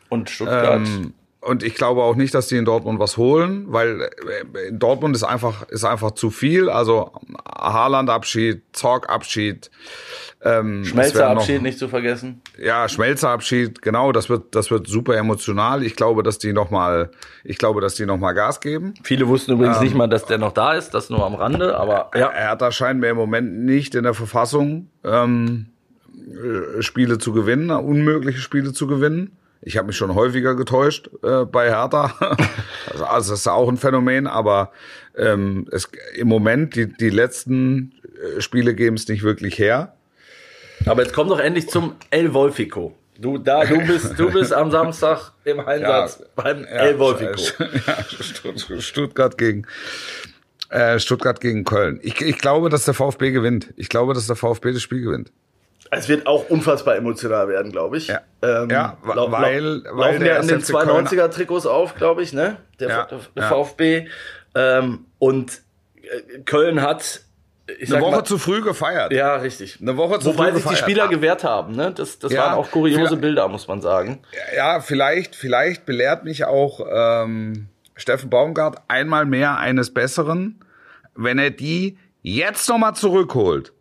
Und 0.10 0.30
Stuttgart. 0.30 0.82
Ähm, 0.88 1.14
und 1.46 1.64
ich 1.64 1.76
glaube 1.76 2.02
auch 2.02 2.16
nicht, 2.16 2.34
dass 2.34 2.48
die 2.48 2.58
in 2.58 2.66
Dortmund 2.66 3.00
was 3.00 3.18
holen, 3.18 3.66
weil 3.70 4.02
äh, 4.02 4.70
in 4.70 4.80
Dortmund 4.80 5.16
ist 5.16 5.24
einfach, 5.24 5.68
ist 5.70 5.86
einfach 5.86 6.12
zu 6.12 6.32
viel. 6.32 6.70
Also 6.70 7.12
Haaland-Abschied, 7.58 8.64
Zorg-Abschied. 8.74 9.70
Ähm, 10.42 10.84
Schmelzer-Abschied 10.84 11.62
nicht 11.62 11.78
zu 11.78 11.88
vergessen. 11.88 12.42
Ja, 12.58 12.90
Schmelzer-Abschied, 12.90 13.82
genau. 13.82 14.12
Das 14.12 14.28
wird, 14.28 14.56
das 14.56 14.72
wird 14.72 14.88
super 14.88 15.16
emotional. 15.18 15.84
Ich 15.84 15.96
glaube, 15.96 16.24
dass 16.24 16.40
die 16.40 16.52
noch 16.52 16.72
mal, 16.72 17.12
ich 17.44 17.60
glaube, 17.60 17.80
dass 17.80 17.94
die 17.94 18.08
noch 18.08 18.18
mal 18.18 18.34
Gas 18.34 18.60
geben. 18.60 18.96
Viele 19.04 19.28
wussten 19.28 19.54
übrigens 19.54 19.78
ähm, 19.78 19.84
nicht 19.84 19.96
mal, 19.96 20.08
dass 20.08 20.26
der 20.26 20.40
noch 20.40 20.52
da 20.52 20.74
ist. 20.74 20.96
Das 20.96 21.12
nur 21.12 21.24
am 21.24 21.36
Rande. 21.36 21.78
Aber 21.78 22.10
ja. 22.16 22.28
Er 22.28 22.50
hat 22.50 22.62
da 22.62 22.72
scheinbar 22.72 23.12
im 23.12 23.18
Moment 23.18 23.66
nicht 23.66 23.94
in 23.94 24.04
der 24.04 24.16
Verfassung 24.16 24.90
ähm, 25.04 25.68
Spiele 26.80 27.20
zu 27.20 27.34
gewinnen, 27.34 27.70
unmögliche 27.70 28.40
Spiele 28.40 28.74
zu 28.74 28.88
gewinnen. 28.88 29.38
Ich 29.66 29.78
habe 29.78 29.88
mich 29.88 29.98
schon 29.98 30.14
häufiger 30.14 30.56
getäuscht 30.56 31.10
äh, 31.24 31.44
bei 31.44 31.70
Hertha. 31.70 32.14
also 33.10 33.32
das 33.32 33.40
ist 33.42 33.48
auch 33.48 33.68
ein 33.68 33.78
Phänomen, 33.78 34.28
aber 34.28 34.72
ähm, 35.18 35.68
es, 35.72 35.90
im 36.16 36.28
Moment, 36.28 36.76
die, 36.76 36.88
die 36.88 37.10
letzten 37.10 37.92
äh, 38.38 38.42
Spiele 38.42 38.76
geben 38.76 38.96
es 38.96 39.08
nicht 39.08 39.24
wirklich 39.24 39.58
her. 39.58 39.96
Aber 40.86 41.02
jetzt 41.02 41.14
komm 41.14 41.30
doch 41.30 41.40
endlich 41.40 41.68
zum 41.68 41.96
El 42.12 42.34
Wolfico. 42.34 42.96
Du, 43.18 43.40
da, 43.40 43.66
du 43.66 43.80
bist, 43.80 44.20
du 44.20 44.30
bist 44.30 44.54
am 44.54 44.70
Samstag 44.70 45.32
im 45.46 45.60
Einsatz 45.62 46.20
ja, 46.20 46.26
beim 46.36 46.64
ja, 46.64 46.68
El 46.68 47.00
Wolfico. 47.00 47.42
Ja, 47.88 48.80
Stuttgart 48.80 49.38
gegen, 49.38 49.66
äh, 50.70 51.00
Stuttgart 51.00 51.42
gegen 51.42 51.64
Köln. 51.64 52.00
Ich, 52.04 52.22
ich 52.22 52.38
glaube, 52.38 52.70
dass 52.70 52.86
der 52.86 52.94
VfB 52.94 53.32
gewinnt. 53.32 53.74
Ich 53.78 53.90
glaube, 53.90 54.14
dass 54.14 54.28
der 54.28 54.36
VfB 54.36 54.74
das 54.74 54.84
Spiel 54.84 55.02
gewinnt. 55.02 55.32
Es 55.92 56.10
wird 56.10 56.28
auch 56.28 56.50
unfassbar 56.50 56.96
emotional 56.96 57.48
werden, 57.48 57.72
glaube 57.72 57.98
ich. 57.98 58.08
Ja, 58.08 58.22
ähm, 58.42 58.70
ja 58.70 58.98
weil, 59.02 59.84
weil 59.84 59.84
laufen 59.84 60.26
ja 60.26 60.38
in 60.38 60.48
den 60.48 60.62
92er 60.62 61.30
Trikots 61.30 61.66
auf, 61.66 61.96
glaube 61.96 62.24
ich, 62.24 62.34
ne? 62.34 62.58
Der, 62.80 62.90
ja, 62.90 63.06
der 63.06 63.20
ja. 63.36 63.50
VfB. 63.50 64.08
Ähm, 64.56 65.06
und 65.20 65.62
äh, 66.02 66.40
Köln 66.40 66.82
hat 66.82 67.22
eine 67.68 68.02
Woche 68.02 68.18
mal, 68.18 68.24
zu 68.24 68.38
früh 68.38 68.62
gefeiert. 68.62 69.12
Ja, 69.12 69.38
richtig. 69.38 69.80
Eine 69.82 69.98
Woche 69.98 70.20
zu 70.20 70.28
Wobei 70.28 70.46
früh 70.46 70.56
sich 70.56 70.64
gefeiert. 70.64 70.80
die 70.80 70.84
Spieler 70.84 71.08
gewehrt 71.08 71.44
haben, 71.44 71.76
ne? 71.76 71.92
Das, 71.92 72.20
das 72.20 72.32
ja, 72.32 72.42
waren 72.42 72.54
auch 72.56 72.70
kuriose 72.70 73.18
Bilder, 73.18 73.48
muss 73.48 73.68
man 73.68 73.82
sagen. 73.82 74.20
Ja, 74.56 74.82
vielleicht, 74.82 75.36
vielleicht 75.36 75.86
belehrt 75.86 76.24
mich 76.24 76.46
auch 76.46 76.86
ähm, 76.92 77.68
Steffen 77.96 78.30
Baumgart 78.30 78.82
einmal 78.88 79.26
mehr 79.26 79.58
eines 79.58 79.94
Besseren, 79.94 80.64
wenn 81.16 81.40
er 81.40 81.50
die 81.50 81.98
jetzt 82.22 82.70
nochmal 82.70 82.96
zurückholt 82.96 83.74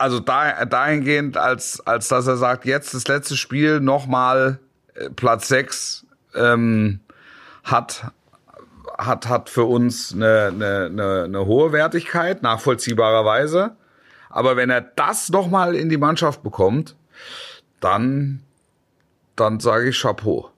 also 0.00 0.18
da, 0.18 0.64
dahingehend, 0.64 1.36
als, 1.36 1.86
als 1.86 2.08
dass 2.08 2.26
er 2.26 2.38
sagt, 2.38 2.64
jetzt 2.64 2.94
das 2.94 3.06
letzte 3.06 3.36
Spiel 3.36 3.80
nochmal 3.80 4.58
äh, 4.94 5.10
Platz 5.10 5.48
6 5.48 6.06
ähm, 6.34 7.00
hat, 7.64 8.10
hat, 8.96 9.28
hat 9.28 9.50
für 9.50 9.64
uns 9.64 10.14
eine, 10.14 10.46
eine, 10.54 10.86
eine, 10.86 11.22
eine 11.24 11.46
hohe 11.46 11.72
Wertigkeit, 11.72 12.42
nachvollziehbarerweise. 12.42 13.76
Aber 14.30 14.56
wenn 14.56 14.70
er 14.70 14.80
das 14.80 15.28
nochmal 15.28 15.74
in 15.74 15.90
die 15.90 15.98
Mannschaft 15.98 16.42
bekommt, 16.42 16.96
dann, 17.80 18.40
dann 19.36 19.60
sage 19.60 19.90
ich 19.90 20.00
Chapeau. 20.00 20.50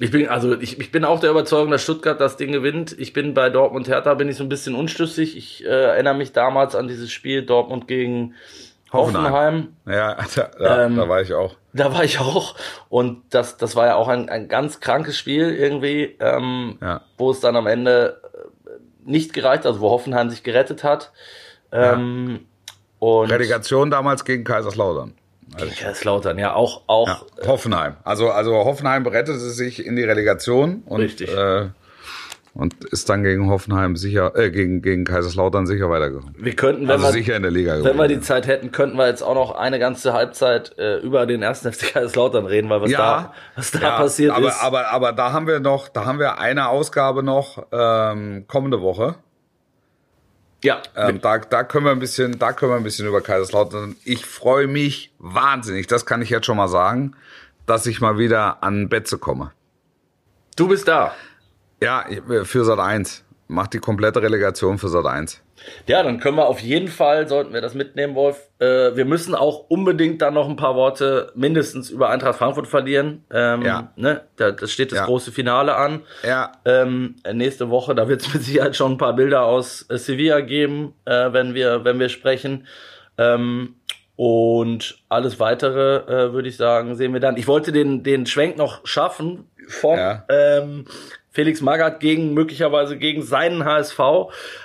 Ich 0.00 0.10
bin, 0.10 0.28
also 0.28 0.58
ich, 0.58 0.80
ich 0.80 0.90
bin 0.90 1.04
auch 1.04 1.20
der 1.20 1.30
Überzeugung, 1.30 1.70
dass 1.70 1.82
Stuttgart 1.82 2.18
das 2.18 2.38
Ding 2.38 2.52
gewinnt. 2.52 2.98
Ich 2.98 3.12
bin 3.12 3.34
bei 3.34 3.50
Dortmund 3.50 3.86
Hertha, 3.86 4.14
bin 4.14 4.30
ich 4.30 4.36
so 4.36 4.42
ein 4.42 4.48
bisschen 4.48 4.74
unschlüssig. 4.74 5.36
Ich 5.36 5.62
äh, 5.62 5.68
erinnere 5.68 6.14
mich 6.14 6.32
damals 6.32 6.74
an 6.74 6.88
dieses 6.88 7.12
Spiel 7.12 7.44
Dortmund 7.44 7.86
gegen 7.86 8.34
Hoffenheim. 8.94 9.24
Hoffenheim. 9.24 9.76
Ja, 9.86 10.16
da, 10.34 10.50
da, 10.58 10.86
ähm, 10.86 10.96
da 10.96 11.06
war 11.06 11.20
ich 11.20 11.34
auch. 11.34 11.54
Da 11.74 11.92
war 11.92 12.02
ich 12.02 12.18
auch. 12.18 12.56
Und 12.88 13.24
das, 13.28 13.58
das 13.58 13.76
war 13.76 13.88
ja 13.88 13.96
auch 13.96 14.08
ein, 14.08 14.30
ein 14.30 14.48
ganz 14.48 14.80
krankes 14.80 15.18
Spiel 15.18 15.54
irgendwie, 15.54 16.16
ähm, 16.18 16.78
ja. 16.80 17.02
wo 17.18 17.30
es 17.30 17.40
dann 17.40 17.54
am 17.54 17.66
Ende 17.66 18.22
äh, 18.32 18.70
nicht 19.04 19.34
gereicht, 19.34 19.66
also 19.66 19.80
wo 19.80 19.90
Hoffenheim 19.90 20.30
sich 20.30 20.42
gerettet 20.42 20.82
hat. 20.82 21.12
Ähm, 21.72 22.40
ja. 22.40 22.76
und 23.00 23.30
Relegation 23.30 23.90
damals 23.90 24.24
gegen 24.24 24.44
Kaiserslautern. 24.44 25.12
Also, 25.54 25.66
Kaiserslautern, 25.66 26.38
ja, 26.38 26.54
auch, 26.54 26.82
auch. 26.86 27.08
Ja, 27.08 27.46
Hoffenheim. 27.46 27.96
Also, 28.04 28.30
also 28.30 28.52
Hoffenheim 28.52 29.06
rettete 29.06 29.38
sich 29.38 29.84
in 29.84 29.96
die 29.96 30.04
Relegation 30.04 30.82
und, 30.86 31.00
Richtig. 31.00 31.34
Äh, 31.34 31.68
und 32.54 32.84
ist 32.84 33.08
dann 33.08 33.22
gegen 33.22 33.48
Hoffenheim 33.48 33.96
sicher, 33.96 34.36
äh, 34.36 34.50
gegen, 34.50 34.82
gegen 34.82 35.04
Kaiserslautern 35.04 35.66
sicher 35.66 35.88
weitergekommen. 35.88 36.34
Wir 36.38 36.54
könnten, 36.54 36.82
wenn 36.82 36.90
also 36.90 37.06
wir, 37.06 37.12
sicher 37.12 37.36
in 37.36 37.42
der 37.42 37.50
Liga 37.50 37.82
wenn 37.84 37.96
wir 37.96 38.08
die 38.08 38.20
Zeit 38.20 38.46
hätten, 38.46 38.72
könnten 38.72 38.96
wir 38.96 39.06
jetzt 39.06 39.22
auch 39.22 39.34
noch 39.34 39.52
eine 39.52 39.78
ganze 39.78 40.12
Halbzeit 40.12 40.76
äh, 40.78 40.98
über 40.98 41.26
den 41.26 41.42
ersten 41.42 41.72
FC 41.72 41.92
Kaiserslautern 41.92 42.46
reden, 42.46 42.68
weil 42.68 42.82
was 42.82 42.90
ja, 42.90 42.98
da, 42.98 43.34
was 43.56 43.70
da 43.70 43.80
ja, 43.80 43.96
passiert 43.96 44.32
aber, 44.32 44.48
ist. 44.48 44.62
Aber, 44.62 44.88
aber 44.90 45.12
da 45.12 45.32
haben 45.32 45.46
wir 45.46 45.60
noch, 45.60 45.88
da 45.88 46.04
haben 46.04 46.18
wir 46.18 46.38
eine 46.38 46.68
Ausgabe 46.68 47.22
noch 47.22 47.66
ähm, 47.72 48.44
kommende 48.48 48.80
Woche. 48.80 49.16
Ja. 50.62 50.82
Ähm, 50.94 51.20
da, 51.20 51.38
da 51.38 51.64
können 51.64 51.86
wir 51.86 51.92
ein 51.92 51.98
bisschen, 51.98 52.38
da 52.38 52.52
können 52.52 52.72
wir 52.72 52.76
ein 52.76 52.82
bisschen 52.82 53.06
über 53.06 53.20
Kaiserslautern. 53.20 53.96
Ich 54.04 54.26
freue 54.26 54.66
mich 54.66 55.12
wahnsinnig, 55.18 55.86
das 55.86 56.06
kann 56.06 56.22
ich 56.22 56.30
jetzt 56.30 56.46
schon 56.46 56.56
mal 56.56 56.68
sagen, 56.68 57.16
dass 57.66 57.86
ich 57.86 58.00
mal 58.00 58.18
wieder 58.18 58.62
an 58.62 58.88
Betze 58.88 59.18
komme. 59.18 59.52
Du 60.56 60.68
bist 60.68 60.88
da. 60.88 61.14
Ja, 61.82 62.04
für 62.44 62.64
Sat 62.64 62.78
1. 62.78 63.24
Macht 63.48 63.72
die 63.72 63.78
komplette 63.78 64.22
Relegation 64.22 64.78
für 64.78 64.88
Sat 64.88 65.06
1. 65.06 65.40
Ja, 65.86 66.02
dann 66.02 66.20
können 66.20 66.36
wir 66.36 66.46
auf 66.46 66.60
jeden 66.60 66.88
Fall, 66.88 67.28
sollten 67.28 67.52
wir 67.52 67.60
das 67.60 67.74
mitnehmen, 67.74 68.14
Wolf. 68.14 68.48
Äh, 68.58 68.96
wir 68.96 69.04
müssen 69.04 69.34
auch 69.34 69.68
unbedingt 69.68 70.22
dann 70.22 70.34
noch 70.34 70.48
ein 70.48 70.56
paar 70.56 70.74
Worte 70.74 71.32
mindestens 71.34 71.90
über 71.90 72.10
Eintracht 72.10 72.38
Frankfurt 72.38 72.66
verlieren. 72.66 73.24
Ähm, 73.32 73.62
ja. 73.62 73.92
Ne, 73.96 74.22
da, 74.36 74.52
das 74.52 74.72
steht 74.72 74.92
das 74.92 75.00
ja. 75.00 75.04
große 75.06 75.32
Finale 75.32 75.76
an. 75.76 76.02
Ja. 76.22 76.52
Ähm, 76.64 77.16
nächste 77.32 77.70
Woche, 77.70 77.94
da 77.94 78.08
wird 78.08 78.22
es 78.22 78.32
mit 78.34 78.42
Sicherheit 78.42 78.76
schon 78.76 78.92
ein 78.92 78.98
paar 78.98 79.14
Bilder 79.14 79.44
aus 79.44 79.86
äh, 79.88 79.98
Sevilla 79.98 80.40
geben, 80.40 80.94
äh, 81.04 81.32
wenn 81.32 81.54
wir, 81.54 81.84
wenn 81.84 81.98
wir 81.98 82.08
sprechen. 82.08 82.66
Ähm, 83.18 83.76
und 84.16 84.98
alles 85.08 85.40
weitere, 85.40 85.96
äh, 85.96 86.32
würde 86.34 86.48
ich 86.48 86.58
sagen, 86.58 86.94
sehen 86.94 87.14
wir 87.14 87.20
dann. 87.20 87.38
Ich 87.38 87.48
wollte 87.48 87.72
den, 87.72 88.02
den 88.02 88.26
Schwenk 88.26 88.58
noch 88.58 88.86
schaffen 88.86 89.48
von 89.66 89.96
ja. 89.98 90.24
Felix 91.30 91.60
Magath 91.60 92.00
gegen 92.00 92.34
möglicherweise 92.34 92.96
gegen 92.98 93.22
seinen 93.22 93.64
HSV 93.64 93.98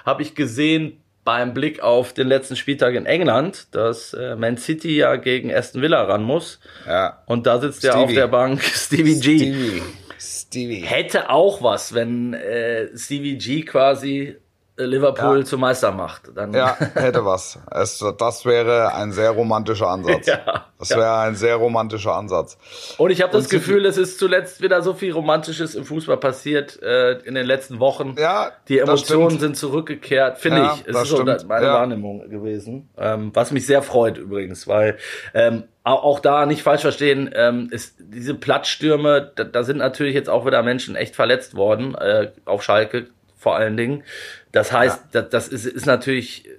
habe 0.05 0.21
ich 0.21 0.35
gesehen 0.35 1.01
beim 1.23 1.53
Blick 1.53 1.81
auf 1.81 2.13
den 2.13 2.27
letzten 2.27 2.55
Spieltag 2.55 2.93
in 2.93 3.05
England, 3.05 3.67
dass 3.71 4.13
äh, 4.13 4.35
Man 4.35 4.57
City 4.57 4.95
ja 4.95 5.15
gegen 5.15 5.53
Aston 5.53 5.81
Villa 5.81 6.03
ran 6.03 6.23
muss. 6.23 6.59
Ja. 6.85 7.23
Und 7.25 7.47
da 7.47 7.59
sitzt 7.59 7.83
er 7.83 7.97
auf 7.97 8.13
der 8.13 8.27
Bank 8.27 8.61
Stevie 8.63 9.19
G. 9.19 9.37
Stevie. 9.37 9.81
Stevie. 10.19 10.81
Hätte 10.81 11.29
auch 11.29 11.61
was, 11.61 11.93
wenn 11.93 12.33
äh, 12.33 12.95
Stevie 12.95 13.37
G 13.37 13.63
quasi 13.63 14.37
Liverpool 14.77 15.39
ja. 15.39 15.45
zum 15.45 15.61
Meister 15.61 15.91
macht. 15.91 16.31
Dann 16.35 16.53
ja, 16.53 16.75
hätte 16.95 17.25
was. 17.25 17.59
Es, 17.71 18.03
das 18.17 18.45
wäre 18.45 18.93
ein 18.93 19.11
sehr 19.11 19.31
romantischer 19.31 19.87
Ansatz. 19.87 20.25
ja, 20.27 20.65
das 20.77 20.89
ja. 20.89 20.97
wäre 20.97 21.17
ein 21.19 21.35
sehr 21.35 21.55
romantischer 21.55 22.13
Ansatz. 22.13 22.57
Und 22.97 23.11
ich 23.11 23.21
habe 23.21 23.31
das 23.31 23.47
Gefühl, 23.49 23.85
es 23.85 23.97
ist 23.97 24.19
zuletzt 24.19 24.61
wieder 24.61 24.81
so 24.81 24.93
viel 24.93 25.13
Romantisches 25.13 25.75
im 25.75 25.85
Fußball 25.85 26.17
passiert 26.17 26.81
äh, 26.83 27.19
in 27.19 27.35
den 27.35 27.45
letzten 27.45 27.79
Wochen. 27.79 28.15
Ja, 28.17 28.51
Die 28.67 28.79
Emotionen 28.79 29.39
sind 29.39 29.55
zurückgekehrt, 29.55 30.39
finde 30.39 30.59
ja, 30.59 30.73
ich. 30.73 30.87
Es 30.87 31.01
ist 31.01 31.07
stimmt. 31.07 31.41
so 31.41 31.47
meine 31.47 31.67
Wahrnehmung 31.67 32.29
gewesen. 32.29 32.89
Ähm, 32.97 33.31
was 33.33 33.51
mich 33.51 33.65
sehr 33.65 33.81
freut 33.81 34.17
übrigens, 34.17 34.67
weil 34.67 34.97
ähm, 35.33 35.63
auch 35.85 36.19
da 36.19 36.47
nicht 36.47 36.63
falsch 36.63 36.81
verstehen, 36.81 37.29
ähm, 37.35 37.69
ist 37.69 37.97
diese 37.99 38.33
Platzstürme, 38.33 39.31
da, 39.35 39.43
da 39.43 39.63
sind 39.63 39.77
natürlich 39.77 40.15
jetzt 40.15 40.29
auch 40.29 40.45
wieder 40.45 40.63
Menschen 40.63 40.95
echt 40.95 41.15
verletzt 41.15 41.55
worden, 41.55 41.93
äh, 41.93 42.31
auf 42.45 42.63
Schalke 42.63 43.07
vor 43.45 43.55
allen 43.55 43.77
Dingen. 43.77 44.03
Das 44.51 44.71
heißt, 44.71 45.13
ja. 45.13 45.21
das, 45.21 45.29
das 45.29 45.47
ist, 45.49 45.67
ist 45.67 45.85
natürlich 45.85 46.49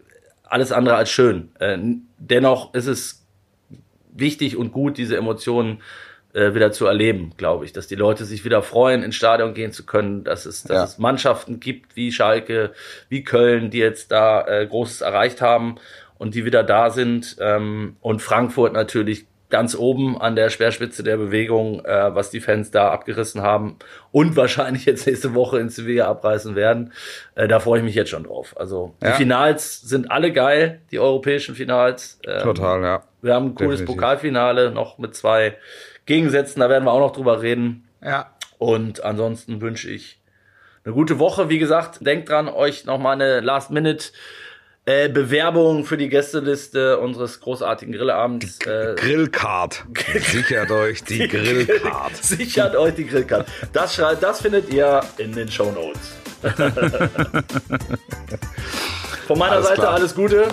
alles 0.44 0.70
andere 0.70 0.94
als 0.94 1.10
schön. 1.10 1.48
Äh, 1.58 1.76
dennoch 2.16 2.74
ist 2.74 2.86
es 2.86 3.26
wichtig 4.12 4.56
und 4.56 4.70
gut, 4.70 4.96
diese 4.96 5.16
Emotionen 5.16 5.82
äh, 6.32 6.54
wieder 6.54 6.70
zu 6.70 6.86
erleben, 6.86 7.32
glaube 7.36 7.64
ich, 7.64 7.72
dass 7.72 7.88
die 7.88 7.96
Leute 7.96 8.24
sich 8.24 8.44
wieder 8.44 8.62
freuen, 8.62 9.02
ins 9.02 9.16
Stadion 9.16 9.52
gehen 9.52 9.72
zu 9.72 9.84
können, 9.84 10.22
dass 10.22 10.46
es, 10.46 10.62
dass 10.62 10.76
ja. 10.76 10.84
es 10.84 10.98
Mannschaften 10.98 11.58
gibt 11.58 11.96
wie 11.96 12.12
Schalke, 12.12 12.70
wie 13.08 13.24
Köln, 13.24 13.70
die 13.70 13.78
jetzt 13.78 14.12
da 14.12 14.46
äh, 14.46 14.64
Großes 14.64 15.00
erreicht 15.00 15.40
haben 15.40 15.80
und 16.18 16.36
die 16.36 16.44
wieder 16.44 16.62
da 16.62 16.90
sind. 16.90 17.36
Ähm, 17.40 17.96
und 18.00 18.22
Frankfurt 18.22 18.74
natürlich 18.74 19.26
ganz 19.48 19.76
oben 19.76 20.20
an 20.20 20.34
der 20.34 20.50
Speerspitze 20.50 21.02
der 21.02 21.16
Bewegung, 21.16 21.84
äh, 21.84 22.14
was 22.14 22.30
die 22.30 22.40
Fans 22.40 22.70
da 22.70 22.90
abgerissen 22.90 23.42
haben 23.42 23.76
und 24.10 24.36
wahrscheinlich 24.36 24.84
jetzt 24.86 25.06
nächste 25.06 25.34
Woche 25.34 25.58
in 25.60 25.68
Sevilla 25.68 26.08
abreißen 26.08 26.56
werden. 26.56 26.92
Äh, 27.34 27.46
da 27.48 27.60
freue 27.60 27.78
ich 27.78 27.84
mich 27.84 27.94
jetzt 27.94 28.10
schon 28.10 28.24
drauf. 28.24 28.54
Also 28.58 28.94
die 29.02 29.06
Ja. 29.06 29.12
Finals 29.12 29.80
sind 29.82 30.10
alle 30.10 30.32
geil, 30.32 30.80
die 30.90 30.98
europäischen 30.98 31.54
Finals. 31.54 32.18
Ähm, 32.26 32.42
Total, 32.42 32.82
ja. 32.82 33.02
Wir 33.22 33.34
haben 33.34 33.46
ein 33.46 33.54
cooles 33.54 33.80
Definitiv. 33.80 33.96
Pokalfinale 33.96 34.70
noch 34.72 34.98
mit 34.98 35.14
zwei 35.14 35.56
Gegensätzen, 36.06 36.60
da 36.60 36.68
werden 36.68 36.84
wir 36.84 36.92
auch 36.92 37.00
noch 37.00 37.12
drüber 37.12 37.42
reden. 37.42 37.88
Ja. 38.02 38.30
Und 38.58 39.04
ansonsten 39.04 39.60
wünsche 39.60 39.90
ich 39.90 40.20
eine 40.84 40.94
gute 40.94 41.18
Woche. 41.18 41.48
Wie 41.48 41.58
gesagt, 41.58 42.04
denkt 42.06 42.28
dran, 42.28 42.48
euch 42.48 42.84
nochmal 42.84 43.14
eine 43.14 43.40
Last-Minute 43.40 44.06
äh, 44.86 45.08
Bewerbung 45.08 45.84
für 45.84 45.96
die 45.96 46.08
Gästeliste 46.08 46.98
unseres 46.98 47.40
großartigen 47.40 47.92
Grillabends. 47.92 48.58
Äh, 48.64 48.94
Grillcard. 48.96 49.84
Sichert 50.30 50.70
euch 50.70 51.02
die 51.04 51.26
Grillcard. 51.28 52.16
Sichert 52.16 52.76
euch 52.76 52.94
die 52.94 53.06
Grillcard. 53.06 53.46
Das, 53.72 54.00
das 54.20 54.40
findet 54.40 54.72
ihr 54.72 55.00
in 55.18 55.32
den 55.32 55.50
Show 55.50 55.72
Notes. 55.72 56.14
Von 59.26 59.38
meiner 59.38 59.56
Alles 59.56 59.66
Seite 59.66 59.80
klar. 59.80 59.94
alles 59.94 60.14
Gute. 60.14 60.46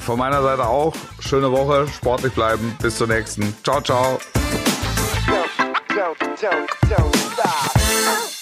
Von 0.00 0.18
meiner 0.18 0.42
Seite 0.42 0.64
auch. 0.66 0.94
Schöne 1.20 1.52
Woche. 1.52 1.86
Sportlich 1.88 2.32
bleiben. 2.32 2.74
Bis 2.80 2.96
zur 2.96 3.08
nächsten. 3.08 3.54
Ciao, 3.62 3.82
ciao. 3.82 4.18
don't, 5.88 6.16
don't, 6.40 6.68
don't 6.88 7.16
stop. 7.32 8.35